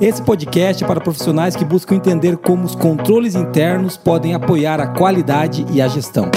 Esse 0.00 0.22
podcast 0.22 0.84
é 0.84 0.86
para 0.86 1.00
profissionais 1.00 1.56
que 1.56 1.64
buscam 1.64 1.96
entender 1.96 2.36
como 2.36 2.64
os 2.64 2.76
controles 2.76 3.34
internos 3.34 3.96
podem 3.96 4.32
apoiar 4.32 4.80
a 4.80 4.86
qualidade 4.86 5.66
e 5.72 5.82
a 5.82 5.88
gestão. 5.88 6.30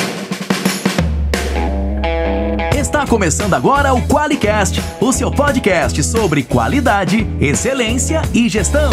Está 2.76 3.06
começando 3.06 3.54
agora 3.54 3.94
o 3.94 4.02
QualiCast, 4.08 4.82
o 5.00 5.14
seu 5.14 5.32
podcast 5.32 6.04
sobre 6.04 6.42
qualidade, 6.42 7.28
excelência 7.40 8.24
e 8.34 8.50
gestão. 8.50 8.90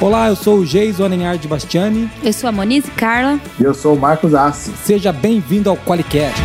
Olá, 0.00 0.28
eu 0.28 0.36
sou 0.36 0.60
o 0.60 0.64
Geison 0.64 1.08
Enhard 1.08 1.46
Bastiani. 1.46 2.10
Eu 2.24 2.32
sou 2.32 2.48
a 2.48 2.52
Monize 2.52 2.90
Carla. 2.92 3.38
E 3.58 3.62
eu 3.62 3.74
sou 3.74 3.94
o 3.94 4.00
Marcos 4.00 4.34
Assi. 4.34 4.72
Seja 4.82 5.12
bem-vindo 5.12 5.68
ao 5.68 5.76
QualiCast. 5.76 6.40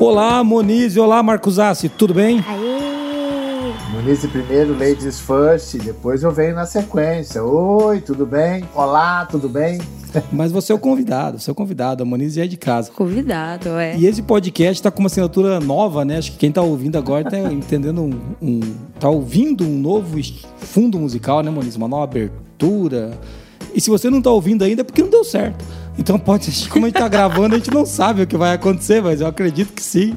Olá, 0.00 0.42
Monize. 0.42 0.98
Olá, 0.98 1.22
Marcos 1.22 1.60
Assi. 1.60 1.88
Tudo 1.88 2.12
bem? 2.12 2.44
Aê! 2.48 2.59
Munize 4.00 4.26
primeiro, 4.28 4.72
ladies 4.78 5.20
first, 5.20 5.76
depois 5.76 6.22
eu 6.22 6.32
venho 6.32 6.54
na 6.54 6.64
sequência. 6.64 7.44
Oi, 7.44 8.00
tudo 8.00 8.24
bem? 8.24 8.64
Olá, 8.74 9.26
tudo 9.26 9.46
bem? 9.46 9.78
Mas 10.32 10.50
você 10.50 10.72
é 10.72 10.74
o 10.74 10.78
convidado, 10.78 11.38
você 11.38 11.50
é 11.50 11.52
o 11.52 11.54
convidado. 11.54 12.02
A 12.02 12.06
Moniz 12.06 12.32
já 12.32 12.44
é 12.44 12.46
de 12.46 12.56
casa. 12.56 12.90
Convidado, 12.90 13.68
é. 13.68 13.98
E 13.98 14.06
esse 14.06 14.22
podcast 14.22 14.80
está 14.80 14.90
com 14.90 15.00
uma 15.00 15.08
assinatura 15.08 15.60
nova, 15.60 16.02
né? 16.02 16.16
Acho 16.16 16.32
que 16.32 16.38
quem 16.38 16.48
está 16.48 16.62
ouvindo 16.62 16.96
agora 16.96 17.28
está 17.28 17.38
entendendo 17.52 18.00
um, 18.00 18.18
um. 18.40 18.60
tá 18.98 19.10
ouvindo 19.10 19.64
um 19.64 19.78
novo 19.78 20.18
fundo 20.56 20.98
musical, 20.98 21.42
né, 21.42 21.50
Moniz? 21.50 21.76
Uma 21.76 21.86
nova 21.86 22.04
abertura. 22.04 23.10
E 23.74 23.82
se 23.82 23.90
você 23.90 24.08
não 24.08 24.18
está 24.18 24.30
ouvindo 24.30 24.64
ainda 24.64 24.80
é 24.80 24.84
porque 24.84 25.02
não 25.02 25.10
deu 25.10 25.24
certo. 25.24 25.62
Então 26.00 26.18
pode 26.18 26.46
ser, 26.46 26.70
como 26.70 26.86
a 26.86 26.88
gente 26.88 26.96
está 26.96 27.08
gravando, 27.08 27.54
a 27.54 27.58
gente 27.58 27.70
não 27.70 27.84
sabe 27.84 28.22
o 28.22 28.26
que 28.26 28.34
vai 28.34 28.54
acontecer, 28.54 29.02
mas 29.02 29.20
eu 29.20 29.26
acredito 29.26 29.74
que 29.74 29.82
sim. 29.82 30.16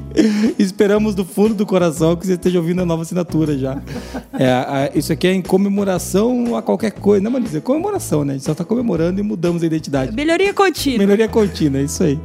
Esperamos 0.58 1.14
do 1.14 1.26
fundo 1.26 1.54
do 1.54 1.66
coração 1.66 2.16
que 2.16 2.26
você 2.26 2.32
esteja 2.32 2.58
ouvindo 2.58 2.80
a 2.80 2.86
nova 2.86 3.02
assinatura 3.02 3.58
já. 3.58 3.82
É, 4.32 4.46
a, 4.50 4.90
isso 4.94 5.12
aqui 5.12 5.26
é 5.26 5.34
em 5.34 5.42
comemoração 5.42 6.56
a 6.56 6.62
qualquer 6.62 6.90
coisa, 6.90 7.22
né, 7.22 7.28
Manisa? 7.28 7.58
É 7.58 7.60
comemoração, 7.60 8.24
né? 8.24 8.32
A 8.32 8.36
gente 8.36 8.46
só 8.46 8.52
está 8.52 8.64
comemorando 8.64 9.20
e 9.20 9.22
mudamos 9.22 9.62
a 9.62 9.66
identidade. 9.66 10.16
Melhoria 10.16 10.54
contínua. 10.54 10.98
Melhoria 11.00 11.28
contínua, 11.28 11.80
é 11.80 11.84
isso 11.84 12.02
aí. 12.02 12.18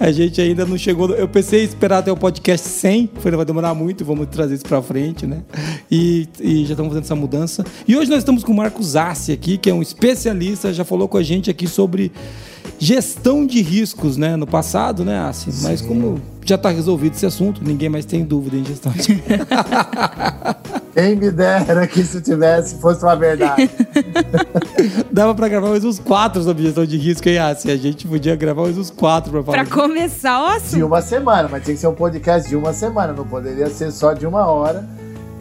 A 0.00 0.10
gente 0.10 0.40
ainda 0.40 0.64
não 0.64 0.78
chegou. 0.78 1.10
Eu 1.10 1.28
pensei 1.28 1.60
em 1.60 1.64
esperar 1.64 1.98
até 1.98 2.10
o 2.10 2.16
podcast 2.16 2.66
100, 2.66 3.10
foi, 3.16 3.30
vai 3.32 3.44
demorar 3.44 3.74
muito, 3.74 4.02
vamos 4.02 4.28
trazer 4.28 4.54
isso 4.54 4.64
para 4.64 4.80
frente, 4.80 5.26
né? 5.26 5.42
E, 5.90 6.26
e, 6.40 6.64
já 6.64 6.72
estamos 6.72 6.88
fazendo 6.88 7.04
essa 7.04 7.14
mudança. 7.14 7.66
E 7.86 7.96
hoje 7.96 8.08
nós 8.08 8.20
estamos 8.20 8.42
com 8.42 8.52
o 8.52 8.56
Marcos 8.56 8.96
Assi 8.96 9.30
aqui, 9.30 9.58
que 9.58 9.68
é 9.68 9.74
um 9.74 9.82
especialista, 9.82 10.72
já 10.72 10.84
falou 10.84 11.06
com 11.06 11.18
a 11.18 11.22
gente 11.22 11.50
aqui 11.50 11.66
sobre 11.66 12.10
gestão 12.78 13.46
de 13.46 13.62
riscos, 13.62 14.16
né? 14.16 14.36
No 14.36 14.46
passado, 14.46 15.04
né, 15.04 15.18
assim, 15.20 15.50
mas 15.62 15.80
como 15.80 16.20
já 16.44 16.56
está 16.56 16.68
resolvido 16.68 17.14
esse 17.14 17.24
assunto, 17.24 17.62
ninguém 17.64 17.88
mais 17.88 18.04
tem 18.04 18.22
dúvida 18.22 18.56
em 18.56 18.64
gestão 18.64 18.92
de 18.92 19.22
Quem 20.92 21.16
me 21.16 21.30
dera 21.30 21.86
que 21.88 22.00
isso 22.02 22.20
tivesse, 22.20 22.76
fosse 22.80 23.02
uma 23.02 23.16
verdade. 23.16 23.68
Dava 25.10 25.34
para 25.34 25.48
gravar 25.48 25.70
mais 25.70 25.84
uns 25.84 25.98
quatro 25.98 26.42
sobre 26.42 26.62
gestão 26.62 26.86
de 26.86 26.96
risco, 26.96 27.28
hein, 27.28 27.38
assim, 27.38 27.70
a 27.70 27.76
gente 27.76 28.06
podia 28.06 28.36
gravar 28.36 28.62
mais 28.62 28.78
uns 28.78 28.90
quatro 28.90 29.32
para 29.32 29.42
falar. 29.42 29.64
Para 29.64 29.74
começar 29.74 30.40
o 30.40 30.46
assunto. 30.46 30.76
De 30.76 30.84
uma 30.84 31.02
semana, 31.02 31.48
mas 31.50 31.64
tinha 31.64 31.74
que 31.74 31.80
ser 31.80 31.88
um 31.88 31.94
podcast 31.94 32.48
de 32.48 32.54
uma 32.54 32.72
semana, 32.72 33.12
não 33.12 33.26
poderia 33.26 33.68
ser 33.70 33.90
só 33.90 34.12
de 34.12 34.24
uma 34.24 34.46
hora 34.46 34.86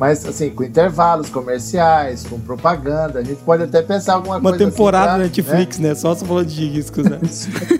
mas, 0.04 0.26
assim, 0.26 0.50
com 0.50 0.66
intervalos 0.66 1.30
comerciais, 1.30 2.26
com 2.26 2.38
propaganda, 2.38 3.20
a 3.20 3.24
gente 3.24 3.42
pode 3.42 3.64
até 3.64 3.82
pensar 3.82 4.16
alguma 4.16 4.36
Uma 4.36 4.50
coisa. 4.50 4.66
Uma 4.66 4.72
temporada 4.72 5.06
assim, 5.12 5.16
pra, 5.16 5.24
Netflix, 5.24 5.80
né? 5.80 5.88
né? 5.88 5.96
Só 5.96 6.14
se 6.14 6.26
falando 6.26 6.46
de 6.46 6.68
riscos, 6.68 7.06
né? 7.06 7.18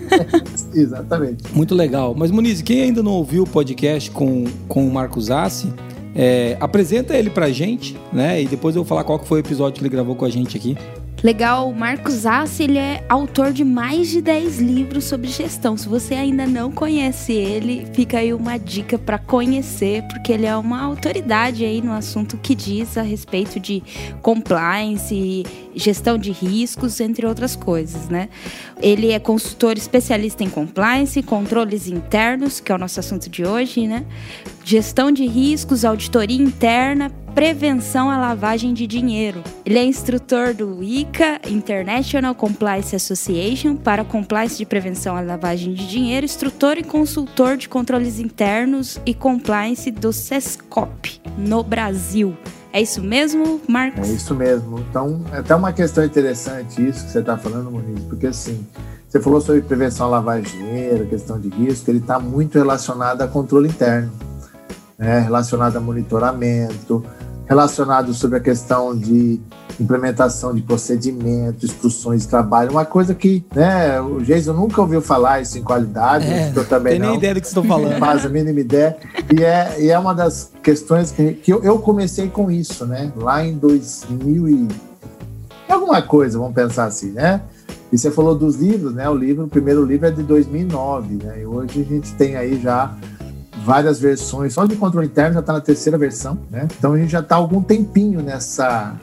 Exatamente. 0.72 1.44
Muito 1.52 1.74
legal. 1.74 2.14
Mas, 2.16 2.30
Muniz, 2.30 2.62
quem 2.62 2.80
ainda 2.80 3.02
não 3.02 3.12
ouviu 3.12 3.42
o 3.42 3.46
podcast 3.46 4.10
com, 4.10 4.44
com 4.66 4.88
o 4.88 4.90
Marcos 4.90 5.30
Assi, 5.30 5.70
é, 6.14 6.56
apresenta 6.60 7.14
ele 7.14 7.28
pra 7.28 7.50
gente, 7.50 7.94
né? 8.10 8.40
E 8.40 8.48
depois 8.48 8.74
eu 8.74 8.82
vou 8.82 8.88
falar 8.88 9.04
qual 9.04 9.18
que 9.18 9.28
foi 9.28 9.40
o 9.40 9.42
episódio 9.42 9.74
que 9.74 9.82
ele 9.82 9.90
gravou 9.90 10.16
com 10.16 10.24
a 10.24 10.30
gente 10.30 10.56
aqui. 10.56 10.78
Legal, 11.24 11.70
o 11.70 11.74
Marcos 11.74 12.26
Assi, 12.26 12.64
ele 12.64 12.76
é 12.76 13.02
autor 13.08 13.50
de 13.50 13.64
mais 13.64 14.10
de 14.10 14.20
10 14.20 14.58
livros 14.58 15.04
sobre 15.04 15.28
gestão. 15.28 15.74
Se 15.74 15.88
você 15.88 16.12
ainda 16.12 16.46
não 16.46 16.70
conhece 16.70 17.32
ele, 17.32 17.86
fica 17.94 18.18
aí 18.18 18.34
uma 18.34 18.58
dica 18.58 18.98
para 18.98 19.18
conhecer, 19.18 20.02
porque 20.08 20.30
ele 20.30 20.44
é 20.44 20.54
uma 20.54 20.82
autoridade 20.82 21.64
aí 21.64 21.80
no 21.80 21.94
assunto 21.94 22.36
que 22.36 22.54
diz 22.54 22.98
a 22.98 23.02
respeito 23.02 23.58
de 23.58 23.82
compliance, 24.20 25.46
gestão 25.74 26.18
de 26.18 26.30
riscos, 26.30 27.00
entre 27.00 27.26
outras 27.26 27.56
coisas, 27.56 28.06
né? 28.10 28.28
Ele 28.82 29.10
é 29.10 29.18
consultor 29.18 29.78
especialista 29.78 30.44
em 30.44 30.50
compliance, 30.50 31.22
controles 31.22 31.88
internos, 31.88 32.60
que 32.60 32.70
é 32.70 32.74
o 32.74 32.78
nosso 32.78 33.00
assunto 33.00 33.30
de 33.30 33.46
hoje, 33.46 33.86
né? 33.86 34.04
Gestão 34.62 35.10
de 35.10 35.26
riscos, 35.26 35.86
auditoria 35.86 36.36
interna, 36.36 37.10
prevenção 37.34 38.08
à 38.08 38.16
lavagem 38.16 38.72
de 38.72 38.86
dinheiro. 38.86 39.42
Ele 39.66 39.78
é 39.78 39.84
instrutor 39.84 40.54
do 40.54 40.82
ICA, 40.82 41.40
International 41.48 42.32
Compliance 42.34 42.94
Association, 42.94 43.74
para 43.74 44.04
compliance 44.04 44.56
de 44.56 44.64
prevenção 44.64 45.16
à 45.16 45.20
lavagem 45.20 45.74
de 45.74 45.86
dinheiro, 45.88 46.24
instrutor 46.24 46.78
e 46.78 46.84
consultor 46.84 47.56
de 47.56 47.68
controles 47.68 48.20
internos 48.20 49.00
e 49.04 49.12
compliance 49.12 49.90
do 49.90 50.12
SESCOP 50.12 51.20
no 51.36 51.64
Brasil. 51.64 52.36
É 52.72 52.80
isso 52.80 53.02
mesmo, 53.02 53.60
Marcos? 53.68 54.08
É 54.08 54.12
isso 54.12 54.34
mesmo. 54.34 54.78
Então, 54.88 55.20
é 55.32 55.38
até 55.38 55.54
uma 55.56 55.72
questão 55.72 56.04
interessante 56.04 56.86
isso 56.86 57.04
que 57.04 57.10
você 57.10 57.18
está 57.18 57.36
falando, 57.36 57.70
Muniz, 57.70 58.00
porque 58.04 58.28
assim, 58.28 58.64
você 59.08 59.20
falou 59.20 59.40
sobre 59.40 59.62
prevenção 59.62 60.06
à 60.06 60.10
lavagem 60.10 60.44
de 60.44 60.58
dinheiro, 60.58 61.06
questão 61.06 61.40
de 61.40 61.48
risco, 61.48 61.90
ele 61.90 61.98
está 61.98 62.18
muito 62.18 62.58
relacionado 62.58 63.22
a 63.22 63.28
controle 63.28 63.68
interno, 63.68 64.12
né? 64.98 65.20
relacionado 65.20 65.76
a 65.76 65.80
monitoramento, 65.80 67.04
relacionado 67.46 68.14
sobre 68.14 68.38
a 68.38 68.40
questão 68.40 68.96
de 68.96 69.40
implementação 69.78 70.54
de 70.54 70.62
procedimentos, 70.62 71.64
instruções 71.64 72.22
de 72.22 72.28
trabalho, 72.28 72.70
uma 72.70 72.84
coisa 72.84 73.14
que, 73.14 73.44
né, 73.54 74.00
o 74.00 74.20
Jason 74.22 74.52
nunca 74.52 74.80
ouviu 74.80 75.02
falar 75.02 75.40
isso 75.40 75.58
em 75.58 75.62
qualidade, 75.62 76.26
é, 76.26 76.52
eu 76.54 76.64
também 76.66 76.92
tem 76.92 77.00
não. 77.00 77.08
nem 77.08 77.18
ideia 77.18 77.34
do 77.34 77.40
que 77.40 77.46
estão 77.46 77.64
falando. 77.64 77.98
Faz 77.98 78.24
a 78.24 78.28
mínima 78.28 78.60
ideia. 78.60 78.96
E 79.36 79.42
é, 79.42 79.76
e 79.80 79.90
é 79.90 79.98
uma 79.98 80.14
das 80.14 80.52
questões 80.62 81.10
que, 81.10 81.34
que 81.34 81.52
eu, 81.52 81.62
eu 81.62 81.78
comecei 81.78 82.28
com 82.28 82.50
isso, 82.50 82.86
né, 82.86 83.12
lá 83.16 83.44
em 83.44 83.54
2000 83.54 84.48
e 84.48 84.68
alguma 85.68 86.00
coisa, 86.02 86.38
vamos 86.38 86.54
pensar 86.54 86.84
assim, 86.84 87.10
né? 87.10 87.42
E 87.92 87.98
você 87.98 88.10
falou 88.10 88.34
dos 88.34 88.56
livros, 88.56 88.92
né? 88.92 89.08
O 89.08 89.14
livro, 89.14 89.44
o 89.44 89.48
primeiro 89.48 89.84
livro 89.84 90.06
é 90.06 90.10
de 90.10 90.22
2009, 90.22 91.14
né? 91.22 91.42
E 91.42 91.46
hoje 91.46 91.80
a 91.80 91.84
gente 91.84 92.12
tem 92.14 92.36
aí 92.36 92.60
já 92.60 92.92
várias 93.64 93.98
versões. 93.98 94.52
Só 94.52 94.66
de 94.66 94.76
controle 94.76 95.06
interno 95.06 95.34
já 95.34 95.40
está 95.40 95.52
na 95.52 95.60
terceira 95.60 95.96
versão, 95.96 96.38
né? 96.50 96.68
Então 96.78 96.92
a 96.92 96.98
gente 96.98 97.10
já 97.10 97.20
está 97.20 97.36
algum 97.36 97.62
tempinho 97.62 98.20
nessa, 98.20 98.94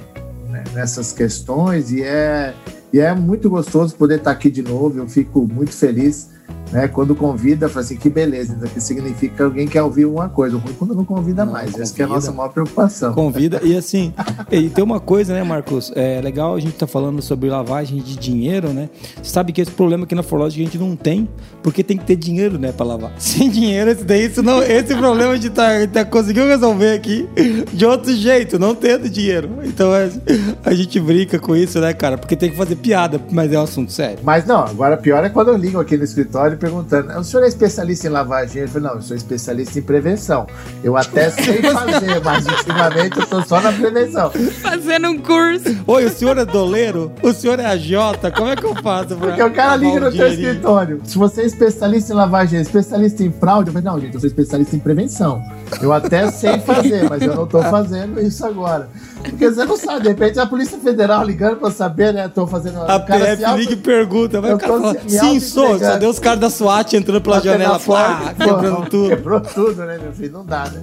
né, 0.50 0.64
nessas 0.74 1.12
questões 1.12 1.92
e 1.92 2.04
é, 2.04 2.54
e 2.94 3.00
é 3.00 3.14
muito 3.14 3.50
gostoso 3.50 3.96
poder 3.96 4.20
estar 4.20 4.32
tá 4.32 4.32
aqui 4.32 4.52
de 4.52 4.62
novo. 4.62 5.00
Eu 5.00 5.08
fico 5.08 5.48
muito 5.48 5.72
feliz 5.72 6.30
né? 6.72 6.88
Quando 6.88 7.16
convida, 7.16 7.68
fala 7.68 7.82
assim, 7.82 7.98
que 7.98 8.10
beleza, 8.10 8.56
isso 8.56 8.66
aqui 8.66 8.82
significa 8.82 9.36
que 9.36 9.42
alguém 9.42 9.68
quer 9.68 9.84
ouvir 9.84 10.06
uma 10.06 10.30
coisa. 10.30 10.58
Ruim 10.58 10.74
quando 10.74 10.96
não 10.96 11.06
convida 11.06 11.46
não, 11.46 11.54
mais. 11.54 11.66
Convida, 11.66 11.84
Essa 11.84 12.02
é 12.02 12.06
a 12.06 12.08
nossa 12.08 12.32
maior 12.32 12.50
preocupação. 12.50 13.14
Convida. 13.14 13.60
E 13.64 13.76
assim, 13.76 14.14
e 14.52 14.70
tem 14.70 14.84
uma 14.84 15.00
coisa, 15.00 15.34
né, 15.34 15.44
Marcos? 15.44 15.92
É 15.96 16.22
legal 16.22 16.56
a 16.56 16.60
gente 16.60 16.74
tá 16.74 16.88
falando 16.88 17.22
sobre 17.22 17.50
lavagem 17.50 18.02
de 18.02 18.18
dinheiro, 18.18 18.70
né? 18.70 18.90
Você 19.22 19.32
sabe 19.32 19.52
que 19.52 19.62
esse 19.62 19.72
problema 19.72 20.06
aqui 20.06 20.16
na 20.16 20.24
Forlogic 20.24 20.62
a 20.62 20.66
gente 20.66 20.78
não 20.78 20.96
tem, 20.96 21.28
porque 21.62 21.84
tem 21.84 21.98
que 21.98 22.06
ter 22.06 22.16
dinheiro, 22.16 22.58
né, 22.58 22.72
para 22.72 22.86
lavar. 22.86 23.12
Sem 23.20 23.50
dinheiro, 23.50 23.92
esse 23.92 24.04
daí, 24.04 24.26
isso 24.26 24.42
não, 24.42 24.62
esse 24.64 24.96
problema 24.96 25.34
a 25.34 25.36
gente 25.36 25.50
tá, 25.50 25.70
tá 25.92 26.06
conseguiu 26.06 26.46
resolver 26.48 26.94
aqui 26.94 27.28
de 27.74 27.86
outro 27.86 28.14
jeito, 28.14 28.58
não 28.58 28.74
tendo 28.74 29.10
dinheiro. 29.10 29.50
Então 29.64 29.92
a, 29.92 30.70
a 30.70 30.74
gente 30.74 31.00
brinca 31.00 31.40
com 31.40 31.56
isso, 31.56 31.80
né, 31.80 31.94
cara? 31.94 32.18
Porque 32.18 32.36
tem 32.36 32.50
que 32.50 32.56
fazer 32.56 32.76
piada, 32.76 33.20
mas 33.32 33.52
é 33.52 33.60
um 33.60 33.64
assunto 33.64 33.92
sério. 33.92 34.20
Mas 34.24 34.46
não, 34.46 34.64
agora 34.64 34.98
pior 34.98 35.24
é 35.24 35.30
quando 35.30 35.50
eu 35.50 35.58
ligo 35.58 35.80
aqui 35.80 35.98
no 35.98 36.04
escritório 36.04 36.41
perguntando: 36.58 37.18
o 37.18 37.24
senhor 37.24 37.44
é 37.44 37.48
especialista 37.48 38.08
em 38.08 38.10
lavagem? 38.10 38.62
Ele 38.62 38.68
falou: 38.68 38.90
não, 38.90 38.96
eu 38.96 39.02
sou 39.02 39.16
especialista 39.16 39.80
em 39.80 39.82
prevenção. 39.82 40.48
Eu 40.84 40.98
até 40.98 41.30
sei 41.30 41.62
fazer, 41.62 42.22
mas 42.24 42.46
ultimamente 42.46 43.20
eu 43.20 43.28
tô 43.28 43.42
só 43.44 43.62
na 43.62 43.72
prevenção. 43.72 44.32
Fazendo 44.62 45.10
um 45.10 45.18
curso. 45.18 45.78
Oi, 45.86 46.06
o 46.06 46.10
senhor 46.10 46.38
é 46.38 46.46
doleiro? 46.46 47.12
O 47.22 47.34
senhor 47.34 47.60
é 47.60 47.66
agiota? 47.66 48.32
Como 48.32 48.50
é 48.50 48.56
que 48.56 48.66
eu 48.66 48.76
faço? 48.82 49.16
Pra 49.16 49.28
Porque 49.28 49.44
o 49.44 49.52
cara 49.52 49.76
liga 49.76 50.00
no 50.00 50.12
seu 50.12 50.28
escritório. 50.28 51.02
Se 51.04 51.18
você 51.18 51.42
é 51.42 51.46
especialista 51.46 52.14
em 52.14 52.16
lavagem, 52.16 52.60
especialista 52.60 53.24
em 53.24 53.32
fraude, 53.32 53.70
eu 53.70 53.74
falei: 53.74 53.90
não, 53.90 54.00
gente, 54.00 54.14
eu 54.16 54.20
sou 54.20 54.28
especialista 54.28 54.76
em 54.76 54.80
prevenção. 54.80 55.44
Eu 55.82 55.94
até 55.94 56.30
sei 56.32 56.60
fazer, 56.60 57.10
mas 57.10 57.22
eu 57.22 57.36
não 57.36 57.48
tô 57.48 57.62
fazendo 57.64 58.20
isso 58.20 58.46
agora. 58.46 58.90
Porque 59.22 59.50
você 59.50 59.66
não 59.66 59.78
sabe, 59.78 60.02
de 60.02 60.08
repente 60.10 60.40
a 60.40 60.46
Polícia 60.46 60.78
Federal 60.78 61.24
ligando 61.24 61.58
pra 61.58 61.72
saber, 61.72 62.14
né? 62.14 62.28
Tô 62.28 62.48
fazendo. 62.48 62.82
A 62.82 63.00
PF 63.00 63.44
auto... 63.44 63.60
liga 63.60 63.74
e 63.74 63.78
pergunta. 63.78 64.42
Vai 64.42 64.54
o 64.54 64.58
cara 64.58 64.74
fala, 64.74 64.96
sim, 65.08 65.40
sou. 65.40 65.78
Só 65.80 65.98
deu 65.98 66.10
os 66.10 66.20
caras 66.20 66.31
da 66.36 66.50
SWAT 66.50 66.94
entrando 66.94 67.22
pela 67.22 67.40
janela, 67.40 67.80
pá, 67.80 68.34
quebrando 68.38 68.90
tudo. 68.90 69.10
Quebrou 69.10 69.42
tudo, 69.42 69.86
né, 69.86 69.98
meu 70.02 70.12
filho? 70.12 70.34
Não 70.34 70.46
dá, 70.46 70.70
né? 70.70 70.82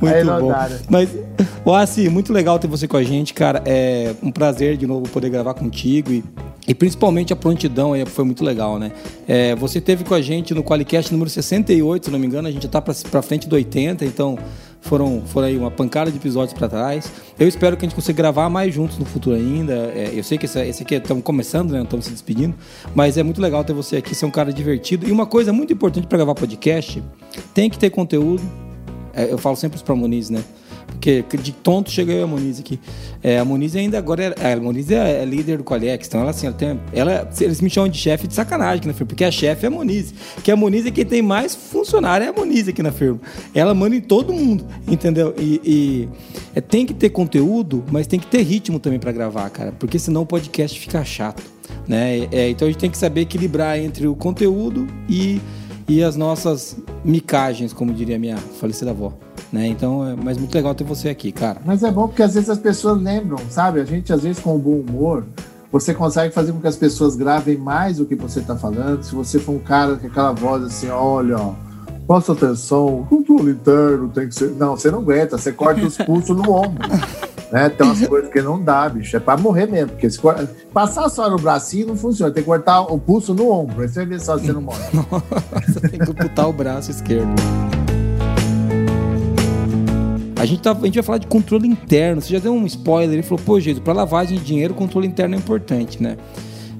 Muito 0.00 0.14
Aí 0.14 0.24
não 0.24 0.40
bom. 0.40 0.48
Dá, 0.48 0.68
né? 0.68 0.78
Mas, 0.88 1.10
O 1.64 1.74
Assi, 1.74 2.08
muito 2.08 2.32
legal 2.32 2.58
ter 2.58 2.66
você 2.66 2.88
com 2.88 2.96
a 2.96 3.02
gente, 3.02 3.34
cara. 3.34 3.62
É 3.66 4.14
um 4.22 4.30
prazer 4.30 4.76
de 4.76 4.86
novo 4.86 5.08
poder 5.08 5.28
gravar 5.28 5.54
contigo 5.54 6.10
e, 6.10 6.24
e 6.66 6.74
principalmente 6.74 7.32
a 7.32 7.36
prontidão 7.36 7.92
aí 7.92 8.04
foi 8.06 8.24
muito 8.24 8.42
legal, 8.44 8.78
né? 8.78 8.92
É, 9.28 9.54
você 9.54 9.80
teve 9.80 10.04
com 10.04 10.14
a 10.14 10.22
gente 10.22 10.54
no 10.54 10.62
Qualicast 10.62 11.12
número 11.12 11.28
68, 11.28 12.06
se 12.06 12.10
não 12.10 12.18
me 12.18 12.26
engano, 12.26 12.48
a 12.48 12.50
gente 12.50 12.62
já 12.62 12.68
tá 12.68 12.80
pra, 12.80 12.94
pra 13.10 13.22
frente 13.22 13.48
do 13.48 13.56
80, 13.56 14.04
então 14.04 14.38
foram, 14.80 15.22
foram 15.26 15.48
aí 15.48 15.56
uma 15.56 15.70
pancada 15.70 16.10
de 16.10 16.16
episódios 16.16 16.52
para 16.52 16.68
trás. 16.68 17.10
Eu 17.38 17.46
espero 17.46 17.76
que 17.76 17.84
a 17.84 17.88
gente 17.88 17.94
consiga 17.94 18.16
gravar 18.16 18.48
mais 18.48 18.74
juntos 18.74 18.98
no 18.98 19.04
futuro 19.04 19.36
ainda. 19.36 19.72
É, 19.94 20.10
eu 20.12 20.22
sei 20.24 20.38
que 20.38 20.46
esse, 20.46 20.60
esse 20.60 20.82
aqui 20.82 20.94
estamos 20.94 21.22
começando, 21.22 21.72
né? 21.72 21.82
Estamos 21.82 22.06
se 22.06 22.12
despedindo, 22.12 22.54
mas 22.94 23.16
é 23.16 23.22
muito 23.22 23.40
legal 23.40 23.62
ter 23.64 23.72
você 23.72 23.96
aqui, 23.96 24.14
ser 24.14 24.26
um 24.26 24.30
cara 24.30 24.52
divertido. 24.52 25.06
E 25.06 25.12
uma 25.12 25.26
coisa 25.26 25.52
muito 25.52 25.72
importante 25.72 26.06
para 26.06 26.18
gravar 26.18 26.34
podcast, 26.34 27.02
tem 27.54 27.68
que 27.68 27.78
ter 27.78 27.90
conteúdo. 27.90 28.42
É, 29.12 29.30
eu 29.30 29.38
falo 29.38 29.56
sempre 29.56 29.80
para 29.82 29.94
Muniz, 29.94 30.30
né? 30.30 30.42
Porque 31.00 31.38
de 31.38 31.52
tonto 31.52 31.90
chega 31.90 32.12
eu 32.12 32.20
e 32.20 32.22
a 32.22 32.26
Moniz 32.26 32.60
aqui. 32.60 32.78
É, 33.22 33.38
a 33.38 33.44
Moniz 33.44 33.74
ainda 33.74 33.96
agora 33.96 34.34
é, 34.38 34.52
a 34.52 34.56
Moniz 34.60 34.90
é, 34.90 35.22
é 35.22 35.24
líder 35.24 35.56
do 35.58 35.64
Qualiex, 35.64 36.06
então 36.06 36.20
ela 36.20 36.30
assim, 36.30 36.46
ela 36.46 36.54
tem, 36.54 36.78
ela, 36.92 37.28
eles 37.40 37.60
me 37.62 37.70
chamam 37.70 37.88
de 37.88 37.96
chefe 37.96 38.26
de 38.26 38.34
sacanagem 38.34 38.78
aqui 38.78 38.86
na 38.86 38.92
firma, 38.92 39.08
porque 39.08 39.24
a 39.24 39.30
chefe 39.30 39.64
é 39.64 39.68
a 39.68 39.70
Moniz. 39.70 40.12
Que 40.44 40.50
a 40.50 40.56
Moniz 40.56 40.84
é 40.84 40.90
quem 40.90 41.06
tem 41.06 41.22
mais 41.22 41.54
funcionário, 41.54 42.26
é 42.26 42.28
a 42.28 42.32
Moniz 42.32 42.68
aqui 42.68 42.82
na 42.82 42.92
firma. 42.92 43.18
Ela 43.54 43.72
manda 43.72 43.96
em 43.96 44.00
todo 44.00 44.32
mundo, 44.32 44.66
entendeu? 44.86 45.34
E, 45.38 45.60
e 45.64 46.08
é, 46.54 46.60
tem 46.60 46.84
que 46.84 46.92
ter 46.92 47.08
conteúdo, 47.08 47.82
mas 47.90 48.06
tem 48.06 48.20
que 48.20 48.26
ter 48.26 48.42
ritmo 48.42 48.78
também 48.78 48.98
para 48.98 49.10
gravar, 49.10 49.48
cara, 49.48 49.72
porque 49.72 49.98
senão 49.98 50.22
o 50.22 50.26
podcast 50.26 50.78
fica 50.78 51.02
chato. 51.02 51.42
Né? 51.88 52.28
É, 52.30 52.50
então 52.50 52.68
a 52.68 52.70
gente 52.70 52.80
tem 52.80 52.90
que 52.90 52.98
saber 52.98 53.22
equilibrar 53.22 53.78
entre 53.78 54.06
o 54.06 54.14
conteúdo 54.14 54.86
e, 55.08 55.40
e 55.88 56.02
as 56.02 56.14
nossas 56.14 56.76
micagens, 57.02 57.72
como 57.72 57.92
diria 57.92 58.18
minha 58.18 58.36
falecida 58.36 58.90
avó. 58.90 59.12
Né? 59.52 59.66
Então, 59.66 60.06
é 60.06 60.14
mas 60.14 60.38
muito 60.38 60.54
legal 60.54 60.74
ter 60.74 60.84
você 60.84 61.08
aqui, 61.08 61.32
cara. 61.32 61.60
Mas 61.64 61.82
é 61.82 61.90
bom 61.90 62.06
porque 62.06 62.22
às 62.22 62.34
vezes 62.34 62.48
as 62.48 62.58
pessoas 62.58 63.00
lembram, 63.00 63.38
sabe? 63.50 63.80
A 63.80 63.84
gente, 63.84 64.12
às 64.12 64.22
vezes, 64.22 64.40
com 64.40 64.56
bom 64.58 64.80
humor, 64.80 65.24
você 65.72 65.92
consegue 65.92 66.32
fazer 66.32 66.52
com 66.52 66.60
que 66.60 66.68
as 66.68 66.76
pessoas 66.76 67.16
gravem 67.16 67.56
mais 67.56 68.00
o 68.00 68.04
que 68.04 68.14
você 68.14 68.40
está 68.40 68.56
falando. 68.56 69.02
Se 69.02 69.14
você 69.14 69.38
for 69.38 69.52
um 69.52 69.58
cara 69.58 69.96
com 69.96 70.06
aquela 70.06 70.32
voz 70.32 70.64
assim, 70.64 70.88
olha, 70.88 71.38
presta 72.06 72.32
atenção, 72.32 73.06
controle 73.08 73.52
interno 73.52 74.08
tem 74.08 74.28
que 74.28 74.34
ser. 74.34 74.50
Não, 74.50 74.76
você 74.76 74.90
não 74.90 74.98
aguenta, 75.00 75.36
você 75.38 75.52
corta 75.52 75.84
os 75.84 75.96
pulsos 75.96 76.36
no 76.36 76.52
ombro. 76.52 76.88
Né? 77.50 77.68
Tem 77.68 77.84
umas 77.84 78.06
coisas 78.06 78.30
que 78.30 78.40
não 78.40 78.62
dá, 78.62 78.88
bicho. 78.88 79.16
É 79.16 79.18
pra 79.18 79.36
morrer 79.36 79.66
mesmo. 79.66 79.88
Porque 79.88 80.08
se 80.08 80.20
passar 80.72 81.08
só 81.08 81.28
no 81.28 81.36
bracinho 81.36 81.88
não 81.88 81.96
funciona. 81.96 82.32
Tem 82.32 82.44
que 82.44 82.48
cortar 82.48 82.82
o 82.82 82.96
pulso 82.96 83.34
no 83.34 83.50
ombro. 83.50 83.82
Aí 83.82 83.88
você 83.88 83.96
vai 83.96 84.06
ver 84.06 84.20
só 84.20 84.38
se 84.38 84.46
você 84.46 84.52
não 84.52 84.62
morre. 84.62 84.78
Nossa, 84.94 85.80
tem 85.80 85.98
que 85.98 86.08
amputar 86.08 86.48
o 86.48 86.52
braço 86.52 86.92
esquerdo. 86.92 87.34
A 90.40 90.46
gente, 90.46 90.62
tá, 90.62 90.72
a 90.72 90.86
gente 90.86 90.94
vai 90.94 91.02
falar 91.02 91.18
de 91.18 91.26
controle 91.26 91.68
interno. 91.68 92.22
Você 92.22 92.32
já 92.32 92.38
deu 92.38 92.54
um 92.54 92.64
spoiler. 92.64 93.12
Ele 93.12 93.22
falou, 93.22 93.44
pô, 93.44 93.60
jeito, 93.60 93.82
para 93.82 93.92
lavagem 93.92 94.38
de 94.38 94.44
dinheiro, 94.44 94.72
controle 94.72 95.06
interno 95.06 95.34
é 95.34 95.38
importante, 95.38 96.02
né? 96.02 96.16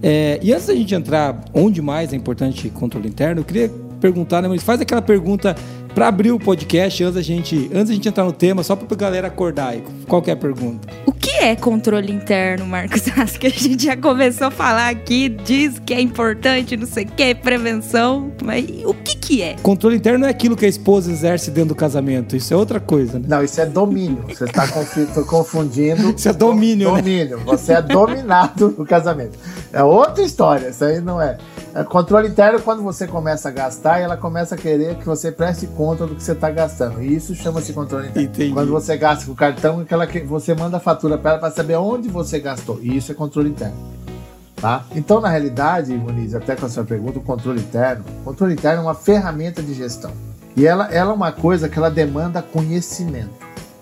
É, 0.02 0.40
e 0.42 0.50
antes 0.50 0.66
da 0.66 0.74
gente 0.74 0.94
entrar 0.94 1.44
onde 1.52 1.82
mais 1.82 2.10
é 2.14 2.16
importante 2.16 2.70
controle 2.70 3.06
interno, 3.06 3.42
eu 3.42 3.44
queria 3.44 3.70
perguntar, 4.00 4.40
né, 4.40 4.48
mas 4.48 4.62
faz 4.62 4.80
aquela 4.80 5.02
pergunta 5.02 5.54
para 5.94 6.08
abrir 6.08 6.32
o 6.32 6.38
podcast, 6.38 7.04
antes 7.04 7.14
da 7.16 7.20
gente, 7.20 7.70
antes 7.74 7.88
da 7.88 7.94
gente 7.94 8.08
entrar 8.08 8.24
no 8.24 8.32
tema, 8.32 8.62
só 8.62 8.74
para 8.74 8.86
a 8.90 8.96
galera 8.96 9.28
acordar 9.28 9.68
aí. 9.68 9.84
Qual 10.08 10.24
é 10.26 10.30
a 10.30 10.36
pergunta? 10.36 10.88
O 11.04 11.12
é 11.40 11.56
controle 11.56 12.12
interno, 12.12 12.66
Marcos? 12.66 13.02
Acho 13.16 13.40
que 13.40 13.46
a 13.46 13.50
gente 13.50 13.86
já 13.86 13.96
começou 13.96 14.48
a 14.48 14.50
falar 14.50 14.88
aqui, 14.90 15.28
diz 15.28 15.78
que 15.78 15.94
é 15.94 16.00
importante, 16.00 16.76
não 16.76 16.86
sei 16.86 17.04
o 17.04 17.08
que, 17.08 17.34
prevenção, 17.34 18.30
mas 18.44 18.64
o 18.84 18.92
que 18.92 19.16
que 19.16 19.42
é? 19.42 19.56
Controle 19.62 19.96
interno 19.96 20.26
é 20.26 20.28
aquilo 20.28 20.54
que 20.54 20.66
a 20.66 20.68
esposa 20.68 21.10
exerce 21.10 21.50
dentro 21.50 21.70
do 21.70 21.74
casamento, 21.74 22.36
isso 22.36 22.52
é 22.52 22.56
outra 22.56 22.78
coisa, 22.78 23.18
né? 23.18 23.24
Não, 23.26 23.42
isso 23.42 23.60
é 23.60 23.66
domínio. 23.66 24.24
Você 24.28 24.44
está 24.44 24.66
confundindo. 25.26 26.10
Isso 26.10 26.28
é 26.28 26.32
domínio, 26.32 26.92
né? 26.92 27.02
Domínio. 27.02 27.36
Né? 27.38 27.44
Você 27.46 27.72
é 27.72 27.82
dominado 27.82 28.74
no 28.76 28.84
casamento. 28.84 29.38
É 29.72 29.82
outra 29.82 30.22
história, 30.22 30.68
isso 30.68 30.84
aí 30.84 31.00
não 31.00 31.20
é. 31.20 31.38
é. 31.74 31.84
Controle 31.84 32.28
interno 32.28 32.60
quando 32.60 32.82
você 32.82 33.06
começa 33.06 33.48
a 33.48 33.52
gastar 33.52 34.00
e 34.00 34.02
ela 34.02 34.16
começa 34.16 34.56
a 34.56 34.58
querer 34.58 34.96
que 34.96 35.06
você 35.06 35.32
preste 35.32 35.66
conta 35.68 36.06
do 36.06 36.14
que 36.14 36.22
você 36.22 36.32
está 36.32 36.50
gastando. 36.50 37.02
E 37.02 37.14
isso 37.14 37.34
chama-se 37.34 37.72
controle 37.72 38.08
interno. 38.08 38.28
Entendi. 38.28 38.52
Quando 38.52 38.70
você 38.70 38.96
gasta 38.96 39.24
com 39.24 39.32
o 39.32 39.36
cartão, 39.36 39.80
aquela 39.80 40.06
que 40.06 40.20
você 40.20 40.54
manda 40.54 40.76
a 40.76 40.80
fatura 40.80 41.16
para 41.16 41.29
para 41.38 41.50
saber 41.50 41.76
onde 41.76 42.08
você 42.08 42.38
gastou. 42.38 42.78
E 42.82 42.96
isso 42.96 43.12
é 43.12 43.14
controle 43.14 43.50
interno. 43.50 43.76
Tá? 44.56 44.84
Então, 44.94 45.20
na 45.20 45.28
realidade, 45.28 45.92
Muniz, 45.94 46.34
até 46.34 46.54
com 46.54 46.66
a 46.66 46.68
sua 46.68 46.84
pergunta, 46.84 47.18
o 47.18 47.22
controle 47.22 47.60
interno, 47.60 48.04
controle 48.24 48.52
interno 48.52 48.80
é 48.80 48.82
uma 48.82 48.94
ferramenta 48.94 49.62
de 49.62 49.72
gestão. 49.72 50.12
E 50.54 50.66
ela, 50.66 50.92
ela 50.92 51.12
é 51.12 51.14
uma 51.14 51.32
coisa 51.32 51.68
que 51.68 51.78
ela 51.78 51.90
demanda 51.90 52.42
conhecimento, 52.42 53.30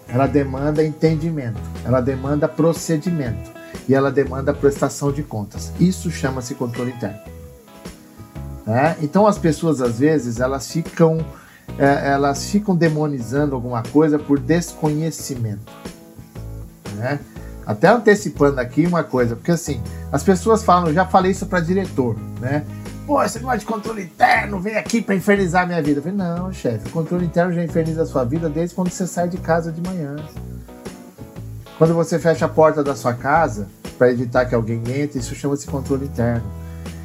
ela 0.06 0.26
demanda 0.26 0.84
entendimento, 0.84 1.60
ela 1.84 2.00
demanda 2.00 2.46
procedimento 2.46 3.50
e 3.88 3.94
ela 3.94 4.12
demanda 4.12 4.54
prestação 4.54 5.10
de 5.10 5.22
contas. 5.22 5.72
Isso 5.80 6.10
chama-se 6.10 6.54
controle 6.54 6.92
interno. 6.92 7.18
Né? 8.64 8.96
Então, 9.02 9.26
as 9.26 9.38
pessoas 9.38 9.80
às 9.80 9.98
vezes 9.98 10.38
elas 10.38 10.70
ficam 10.70 11.24
é, 11.78 12.12
elas 12.12 12.50
ficam 12.50 12.76
demonizando 12.76 13.54
alguma 13.54 13.82
coisa 13.82 14.18
por 14.18 14.38
desconhecimento. 14.38 15.72
Né? 16.96 17.18
Até 17.68 17.86
antecipando 17.86 18.58
aqui 18.58 18.86
uma 18.86 19.04
coisa, 19.04 19.36
porque 19.36 19.50
assim, 19.50 19.78
as 20.10 20.22
pessoas 20.22 20.64
falam, 20.64 20.90
já 20.90 21.04
falei 21.04 21.32
isso 21.32 21.44
para 21.44 21.60
diretor, 21.60 22.16
né? 22.40 22.64
Pô, 23.06 23.22
esse 23.22 23.38
negócio 23.38 23.58
de 23.58 23.66
controle 23.66 24.04
interno 24.04 24.58
vem 24.58 24.78
aqui 24.78 25.02
para 25.02 25.14
infernizar 25.14 25.66
minha 25.66 25.82
vida. 25.82 25.98
Eu 25.98 26.02
falei, 26.02 26.16
não, 26.16 26.50
chefe, 26.50 26.88
controle 26.88 27.26
interno 27.26 27.52
já 27.52 27.62
inferniza 27.62 28.04
a 28.04 28.06
sua 28.06 28.24
vida 28.24 28.48
desde 28.48 28.74
quando 28.74 28.88
você 28.88 29.06
sai 29.06 29.28
de 29.28 29.36
casa 29.36 29.70
de 29.70 29.82
manhã. 29.86 30.16
Quando 31.76 31.92
você 31.92 32.18
fecha 32.18 32.46
a 32.46 32.48
porta 32.48 32.82
da 32.82 32.96
sua 32.96 33.12
casa 33.12 33.68
para 33.98 34.10
evitar 34.10 34.46
que 34.46 34.54
alguém 34.54 34.82
entre, 34.88 35.18
isso 35.18 35.34
chama-se 35.34 35.66
controle 35.66 36.06
interno. 36.06 36.50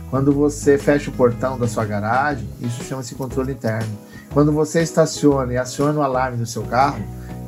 Quando 0.09 0.31
você 0.31 0.77
fecha 0.77 1.09
o 1.09 1.13
portão 1.13 1.59
da 1.59 1.67
sua 1.67 1.83
garagem, 1.83 2.47
isso 2.61 2.81
chama-se 2.85 3.15
controle 3.15 3.51
interno. 3.51 3.97
Quando 4.31 4.53
você 4.53 4.81
estaciona 4.81 5.51
e 5.51 5.57
aciona 5.57 5.99
o 5.99 6.03
alarme 6.03 6.37
do 6.37 6.45
seu 6.45 6.63
carro, 6.63 7.03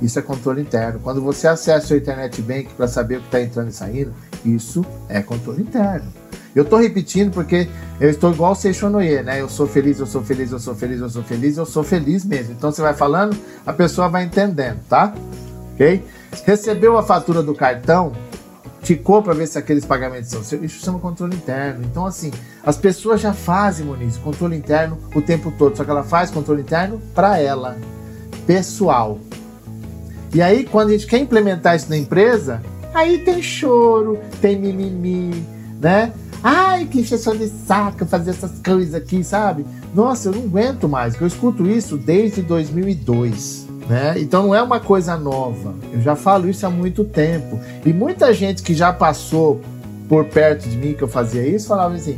isso 0.05 0.19
é 0.19 0.21
controle 0.21 0.61
interno. 0.61 0.99
Quando 0.99 1.21
você 1.21 1.47
acessa 1.47 1.93
o 1.93 1.97
Internet 1.97 2.41
Bank 2.41 2.69
para 2.75 2.87
saber 2.87 3.17
o 3.17 3.19
que 3.21 3.27
está 3.27 3.41
entrando 3.41 3.69
e 3.69 3.73
saindo, 3.73 4.13
isso 4.43 4.85
é 5.09 5.21
controle 5.21 5.63
interno. 5.63 6.11
Eu 6.55 6.63
estou 6.63 6.79
repetindo 6.79 7.33
porque 7.33 7.67
eu 7.99 8.09
estou 8.09 8.31
igual 8.31 8.53
o 8.53 8.55
Seixonoye, 8.55 9.21
né? 9.23 9.41
Eu 9.41 9.49
sou 9.49 9.67
feliz, 9.67 9.99
eu 9.99 10.05
sou 10.05 10.23
feliz, 10.23 10.51
eu 10.51 10.59
sou 10.59 10.73
feliz, 10.73 11.01
eu 11.01 11.09
sou 11.09 11.23
feliz, 11.23 11.57
eu 11.57 11.65
sou 11.65 11.83
feliz 11.83 12.23
mesmo. 12.23 12.53
Então 12.53 12.71
você 12.71 12.81
vai 12.81 12.93
falando, 12.93 13.37
a 13.65 13.73
pessoa 13.73 14.07
vai 14.07 14.23
entendendo, 14.23 14.79
tá? 14.87 15.13
Ok? 15.73 16.01
Recebeu 16.45 16.97
a 16.97 17.03
fatura 17.03 17.43
do 17.43 17.53
cartão, 17.53 18.13
ticou 18.81 19.21
para 19.21 19.33
ver 19.33 19.47
se 19.47 19.57
aqueles 19.57 19.83
pagamentos 19.83 20.29
são 20.29 20.43
seus. 20.43 20.63
Isso 20.63 20.85
chama 20.85 20.99
controle 20.99 21.35
interno. 21.35 21.83
Então, 21.83 22.05
assim, 22.05 22.31
as 22.63 22.77
pessoas 22.77 23.19
já 23.19 23.33
fazem, 23.33 23.85
Moniz, 23.85 24.15
controle 24.17 24.55
interno 24.55 24.97
o 25.13 25.21
tempo 25.21 25.51
todo. 25.57 25.75
Só 25.75 25.83
que 25.83 25.91
ela 25.91 26.03
faz 26.03 26.31
controle 26.31 26.61
interno 26.61 27.01
para 27.13 27.37
ela, 27.39 27.77
pessoal. 28.45 29.19
E 30.35 30.41
aí, 30.41 30.65
quando 30.65 30.89
a 30.89 30.91
gente 30.91 31.07
quer 31.07 31.19
implementar 31.19 31.77
isso 31.77 31.89
na 31.89 31.95
empresa, 31.95 32.61
aí 32.93 33.19
tem 33.19 33.41
choro, 33.41 34.19
tem 34.41 34.59
mimimi, 34.59 35.45
né? 35.79 36.11
Ai, 36.43 36.83
que 36.83 36.99
encheção 36.99 37.37
de 37.37 37.47
saco 37.47 38.05
fazer 38.05 38.31
essas 38.31 38.59
coisas 38.59 38.93
aqui, 38.93 39.23
sabe? 39.23 39.65
Nossa, 39.93 40.27
eu 40.27 40.33
não 40.33 40.43
aguento 40.43 40.89
mais, 40.89 41.15
eu 41.21 41.25
escuto 41.25 41.65
isso 41.65 41.95
desde 41.95 42.41
2002. 42.41 43.65
Né? 43.87 44.15
Então 44.17 44.47
não 44.47 44.53
é 44.53 44.61
uma 44.61 44.81
coisa 44.81 45.15
nova. 45.15 45.73
Eu 45.93 46.01
já 46.01 46.17
falo 46.17 46.49
isso 46.49 46.67
há 46.67 46.69
muito 46.69 47.05
tempo. 47.05 47.57
E 47.85 47.93
muita 47.93 48.33
gente 48.33 48.61
que 48.61 48.73
já 48.73 48.91
passou 48.91 49.61
por 50.09 50.25
perto 50.25 50.67
de 50.67 50.75
mim 50.75 50.93
que 50.95 51.01
eu 51.01 51.07
fazia 51.07 51.47
isso 51.47 51.69
falava 51.69 51.95
assim: 51.95 52.17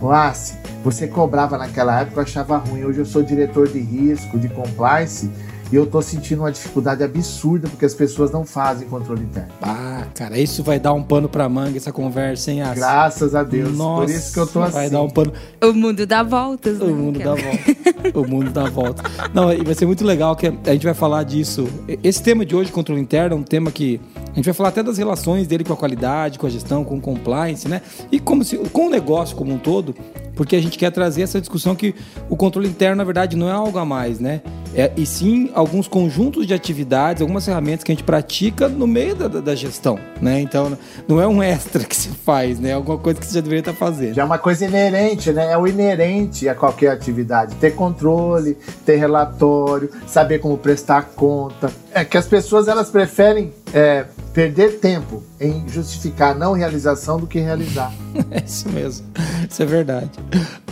Lasse, 0.00 0.54
você 0.82 1.06
cobrava 1.06 1.58
naquela 1.58 2.00
época, 2.00 2.20
eu 2.20 2.22
achava 2.22 2.56
ruim. 2.56 2.84
Hoje 2.84 3.00
eu 3.00 3.04
sou 3.04 3.22
diretor 3.22 3.68
de 3.68 3.78
risco, 3.78 4.38
de 4.38 4.48
compliance 4.48 5.28
e 5.70 5.76
eu 5.76 5.86
tô 5.86 6.00
sentindo 6.00 6.42
uma 6.42 6.52
dificuldade 6.52 7.02
absurda 7.02 7.68
porque 7.68 7.84
as 7.84 7.94
pessoas 7.94 8.30
não 8.30 8.44
fazem 8.44 8.88
controle 8.88 9.22
interno. 9.22 9.50
Ah, 9.62 10.06
cara, 10.14 10.38
isso 10.38 10.62
vai 10.62 10.78
dar 10.80 10.92
um 10.92 11.02
pano 11.02 11.28
pra 11.28 11.48
manga 11.48 11.76
essa 11.76 11.92
conversa, 11.92 12.50
hein, 12.50 12.62
Aço? 12.62 12.74
Graças 12.76 13.34
a 13.34 13.42
Deus. 13.42 13.76
Nossa, 13.76 14.06
Por 14.06 14.10
isso 14.10 14.32
que 14.32 14.40
eu 14.40 14.46
tô 14.46 14.62
assim. 14.62 14.72
Vai 14.72 14.90
dar 14.90 15.02
um 15.02 15.10
pano. 15.10 15.32
O 15.62 15.72
mundo 15.72 16.06
dá 16.06 16.22
voltas, 16.22 16.78
né? 16.78 16.84
O 16.86 16.94
mundo 16.94 17.18
dá 17.18 17.34
volta. 17.34 18.18
o 18.18 18.26
mundo 18.26 18.50
dá 18.50 18.64
volta. 18.64 19.02
Não, 19.34 19.52
e 19.52 19.62
vai 19.62 19.74
ser 19.74 19.86
muito 19.86 20.04
legal 20.04 20.34
que 20.34 20.46
a 20.46 20.72
gente 20.72 20.84
vai 20.84 20.94
falar 20.94 21.22
disso. 21.24 21.68
Esse 22.02 22.22
tema 22.22 22.46
de 22.46 22.56
hoje, 22.56 22.72
controle 22.72 23.00
interno, 23.00 23.36
é 23.36 23.38
um 23.38 23.42
tema 23.42 23.70
que 23.70 24.00
a 24.32 24.34
gente 24.36 24.44
vai 24.44 24.54
falar 24.54 24.70
até 24.70 24.82
das 24.82 24.98
relações 24.98 25.46
dele 25.46 25.64
com 25.64 25.72
a 25.72 25.76
qualidade, 25.76 26.38
com 26.38 26.46
a 26.46 26.50
gestão, 26.50 26.84
com 26.84 26.96
o 26.96 27.00
compliance, 27.00 27.68
né? 27.68 27.82
E 28.10 28.18
como 28.18 28.44
se, 28.44 28.56
com 28.56 28.86
o 28.86 28.90
negócio 28.90 29.36
como 29.36 29.52
um 29.52 29.58
todo, 29.58 29.94
porque 30.38 30.54
a 30.54 30.62
gente 30.62 30.78
quer 30.78 30.92
trazer 30.92 31.22
essa 31.22 31.40
discussão 31.40 31.74
que 31.74 31.92
o 32.30 32.36
controle 32.36 32.68
interno, 32.68 32.94
na 32.94 33.02
verdade, 33.02 33.36
não 33.36 33.48
é 33.48 33.52
algo 33.52 33.76
a 33.76 33.84
mais, 33.84 34.20
né? 34.20 34.40
É, 34.72 34.92
e 34.96 35.04
sim 35.04 35.50
alguns 35.52 35.88
conjuntos 35.88 36.46
de 36.46 36.54
atividades, 36.54 37.20
algumas 37.20 37.44
ferramentas 37.44 37.82
que 37.82 37.90
a 37.90 37.94
gente 37.94 38.04
pratica 38.04 38.68
no 38.68 38.86
meio 38.86 39.16
da, 39.16 39.26
da 39.26 39.54
gestão. 39.56 39.98
né? 40.22 40.40
Então, 40.40 40.78
não 41.08 41.20
é 41.20 41.26
um 41.26 41.42
extra 41.42 41.82
que 41.82 41.96
se 41.96 42.10
faz, 42.10 42.60
né? 42.60 42.70
É 42.70 42.74
alguma 42.74 42.98
coisa 42.98 43.18
que 43.18 43.26
você 43.26 43.34
já 43.34 43.40
deveria 43.40 43.62
estar 43.62 43.72
fazendo. 43.72 44.14
Já 44.14 44.22
é 44.22 44.24
uma 44.24 44.38
coisa 44.38 44.64
inerente, 44.64 45.32
né? 45.32 45.50
É 45.50 45.58
o 45.58 45.66
inerente 45.66 46.48
a 46.48 46.54
qualquer 46.54 46.92
atividade. 46.92 47.56
Ter 47.56 47.72
controle, 47.72 48.56
ter 48.86 48.94
relatório, 48.94 49.90
saber 50.06 50.38
como 50.38 50.56
prestar 50.56 51.02
conta. 51.16 51.68
É 51.92 52.04
que 52.04 52.16
as 52.16 52.26
pessoas, 52.26 52.68
elas 52.68 52.90
preferem 52.90 53.52
é, 53.74 54.04
perder 54.38 54.78
tempo 54.78 55.20
em 55.40 55.68
justificar 55.68 56.30
a 56.30 56.34
não 56.38 56.52
realização 56.52 57.18
do 57.18 57.26
que 57.26 57.40
realizar. 57.40 57.92
É 58.30 58.42
isso 58.44 58.68
mesmo. 58.68 59.06
Isso 59.48 59.62
é 59.62 59.66
verdade. 59.66 60.10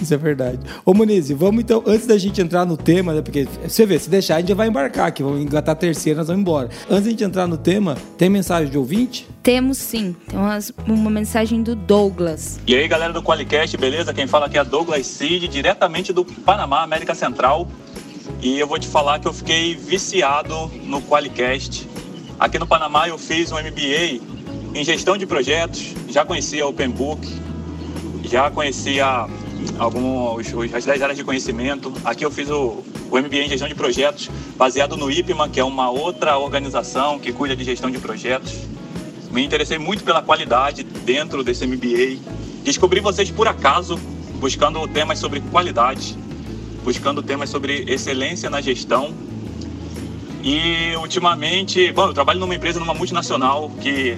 Isso 0.00 0.12
é 0.12 0.16
verdade. 0.16 0.58
Ô 0.84 0.92
Muniz, 0.92 1.30
vamos 1.30 1.62
então, 1.62 1.82
antes 1.86 2.06
da 2.06 2.18
gente 2.18 2.40
entrar 2.40 2.64
no 2.64 2.76
tema, 2.76 3.14
né? 3.14 3.22
Porque 3.22 3.46
você 3.66 3.86
vê, 3.86 3.98
se 3.98 4.10
deixar, 4.10 4.36
a 4.36 4.40
gente 4.40 4.52
vai 4.52 4.68
embarcar 4.68 5.06
aqui, 5.06 5.22
vamos 5.22 5.40
engatar 5.40 5.72
a 5.72 5.76
terceira, 5.76 6.18
nós 6.18 6.26
vamos 6.26 6.42
embora. 6.42 6.68
Antes 6.90 7.04
da 7.04 7.10
gente 7.10 7.24
entrar 7.24 7.46
no 7.46 7.56
tema, 7.56 7.96
tem 8.18 8.28
mensagem 8.28 8.70
de 8.70 8.76
ouvinte? 8.76 9.28
Temos 9.42 9.78
sim. 9.78 10.14
Tem 10.28 10.38
umas, 10.38 10.72
uma 10.86 11.10
mensagem 11.10 11.62
do 11.62 11.74
Douglas. 11.74 12.58
E 12.66 12.74
aí, 12.74 12.86
galera 12.86 13.12
do 13.12 13.22
Qualicast, 13.22 13.76
beleza? 13.76 14.12
Quem 14.12 14.26
fala 14.26 14.46
aqui 14.46 14.58
é 14.58 14.64
Douglas 14.64 15.06
Cid, 15.06 15.48
diretamente 15.48 16.12
do 16.12 16.24
Panamá, 16.24 16.82
América 16.82 17.14
Central. 17.14 17.68
E 18.42 18.58
eu 18.58 18.66
vou 18.66 18.78
te 18.78 18.88
falar 18.88 19.18
que 19.18 19.28
eu 19.28 19.32
fiquei 19.32 19.74
viciado 19.74 20.70
no 20.84 21.00
Qualicast. 21.00 21.88
Aqui 22.38 22.58
no 22.58 22.66
Panamá 22.66 23.08
eu 23.08 23.16
fiz 23.16 23.50
um 23.50 23.56
MBA 23.56 24.20
em 24.74 24.84
gestão 24.84 25.16
de 25.16 25.26
projetos, 25.26 25.94
já 26.06 26.22
conhecia 26.22 26.66
o 26.66 26.68
OpenBook, 26.68 27.26
já 28.24 28.50
conhecia 28.50 29.26
alguns, 29.78 30.52
as 30.74 30.84
10 30.84 31.02
áreas 31.02 31.16
de 31.16 31.24
conhecimento. 31.24 31.90
Aqui 32.04 32.26
eu 32.26 32.30
fiz 32.30 32.50
o, 32.50 32.84
o 33.10 33.18
MBA 33.18 33.44
em 33.44 33.48
gestão 33.48 33.66
de 33.66 33.74
projetos, 33.74 34.28
baseado 34.54 34.98
no 34.98 35.10
IPMA, 35.10 35.48
que 35.48 35.58
é 35.58 35.64
uma 35.64 35.90
outra 35.90 36.36
organização 36.36 37.18
que 37.18 37.32
cuida 37.32 37.56
de 37.56 37.64
gestão 37.64 37.90
de 37.90 37.98
projetos. 37.98 38.52
Me 39.30 39.42
interessei 39.42 39.78
muito 39.78 40.04
pela 40.04 40.20
qualidade 40.20 40.82
dentro 40.82 41.42
desse 41.42 41.66
MBA. 41.66 42.18
Descobri 42.62 43.00
vocês 43.00 43.30
por 43.30 43.48
acaso, 43.48 43.98
buscando 44.38 44.86
temas 44.88 45.18
sobre 45.18 45.40
qualidade, 45.40 46.14
buscando 46.84 47.22
temas 47.22 47.48
sobre 47.48 47.84
excelência 47.88 48.50
na 48.50 48.60
gestão. 48.60 49.14
E 50.46 50.94
ultimamente, 50.94 51.90
bom, 51.90 52.06
eu 52.06 52.14
trabalho 52.14 52.38
numa 52.38 52.54
empresa, 52.54 52.78
numa 52.78 52.94
multinacional 52.94 53.68
que 53.80 54.16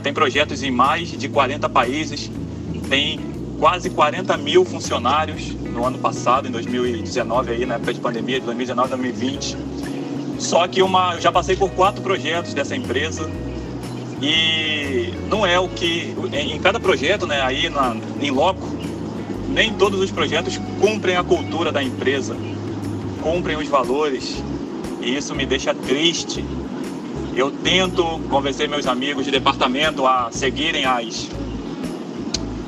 tem 0.00 0.14
projetos 0.14 0.62
em 0.62 0.70
mais 0.70 1.10
de 1.10 1.28
40 1.28 1.68
países, 1.68 2.30
tem 2.88 3.18
quase 3.58 3.90
40 3.90 4.36
mil 4.36 4.64
funcionários 4.64 5.52
no 5.52 5.84
ano 5.84 5.98
passado, 5.98 6.46
em 6.46 6.52
2019, 6.52 7.50
aí, 7.50 7.66
na 7.66 7.74
época 7.74 7.92
de 7.92 7.98
pandemia, 7.98 8.38
de 8.38 8.46
2019 8.46 8.92
a 8.92 8.96
2020. 8.96 9.56
Só 10.38 10.68
que 10.68 10.80
uma, 10.80 11.14
eu 11.14 11.20
já 11.20 11.32
passei 11.32 11.56
por 11.56 11.68
quatro 11.70 12.00
projetos 12.00 12.54
dessa 12.54 12.76
empresa 12.76 13.28
e 14.22 15.12
não 15.28 15.44
é 15.44 15.58
o 15.58 15.68
que. 15.68 16.14
Em 16.32 16.60
cada 16.60 16.78
projeto, 16.78 17.26
né, 17.26 17.42
aí 17.42 17.68
na, 17.68 17.96
em 18.20 18.30
loco, 18.30 18.68
nem 19.48 19.74
todos 19.74 19.98
os 19.98 20.12
projetos 20.12 20.60
cumprem 20.80 21.16
a 21.16 21.24
cultura 21.24 21.72
da 21.72 21.82
empresa, 21.82 22.36
cumprem 23.20 23.56
os 23.56 23.66
valores, 23.66 24.40
e 25.04 25.16
isso 25.16 25.34
me 25.34 25.46
deixa 25.46 25.74
triste 25.74 26.44
eu 27.36 27.50
tento 27.50 28.04
convencer 28.30 28.68
meus 28.68 28.86
amigos 28.86 29.24
de 29.24 29.30
departamento 29.30 30.06
a 30.06 30.28
seguirem 30.30 30.84
as, 30.84 31.28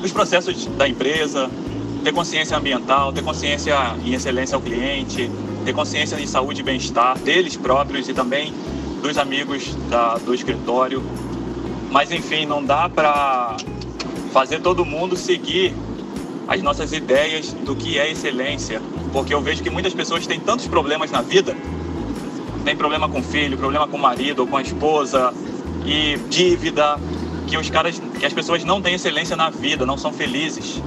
os 0.02 0.10
processos 0.10 0.66
da 0.66 0.88
empresa, 0.88 1.48
ter 2.02 2.12
consciência 2.12 2.56
ambiental, 2.56 3.12
ter 3.12 3.22
consciência 3.22 3.74
em 4.04 4.14
excelência 4.14 4.56
ao 4.56 4.60
cliente, 4.60 5.30
ter 5.64 5.72
consciência 5.72 6.18
em 6.18 6.26
saúde 6.26 6.60
e 6.60 6.64
bem-estar 6.64 7.16
deles 7.18 7.56
próprios 7.56 8.08
e 8.08 8.14
também 8.14 8.52
dos 9.00 9.16
amigos 9.18 9.72
da, 9.88 10.18
do 10.18 10.34
escritório. 10.34 11.00
Mas 11.90 12.10
enfim, 12.10 12.44
não 12.44 12.64
dá 12.64 12.88
para 12.88 13.56
fazer 14.32 14.60
todo 14.60 14.84
mundo 14.84 15.16
seguir 15.16 15.72
as 16.48 16.60
nossas 16.60 16.92
ideias 16.92 17.52
do 17.52 17.76
que 17.76 17.98
é 17.98 18.10
excelência, 18.10 18.82
porque 19.12 19.32
eu 19.32 19.40
vejo 19.40 19.62
que 19.62 19.70
muitas 19.70 19.94
pessoas 19.94 20.26
têm 20.26 20.40
tantos 20.40 20.66
problemas 20.66 21.10
na 21.12 21.22
vida 21.22 21.56
tem 22.66 22.76
problema 22.76 23.08
com 23.08 23.22
filho, 23.22 23.56
problema 23.56 23.86
com 23.86 23.96
o 23.96 24.00
marido 24.00 24.40
ou 24.40 24.46
com 24.48 24.56
a 24.56 24.62
esposa 24.62 25.32
e 25.86 26.18
dívida, 26.28 26.98
que 27.46 27.56
os 27.56 27.70
caras, 27.70 28.02
que 28.18 28.26
as 28.26 28.32
pessoas 28.32 28.64
não 28.64 28.82
têm 28.82 28.94
excelência 28.94 29.36
na 29.36 29.48
vida, 29.48 29.86
não 29.86 29.96
são 29.96 30.12
felizes. 30.12 30.82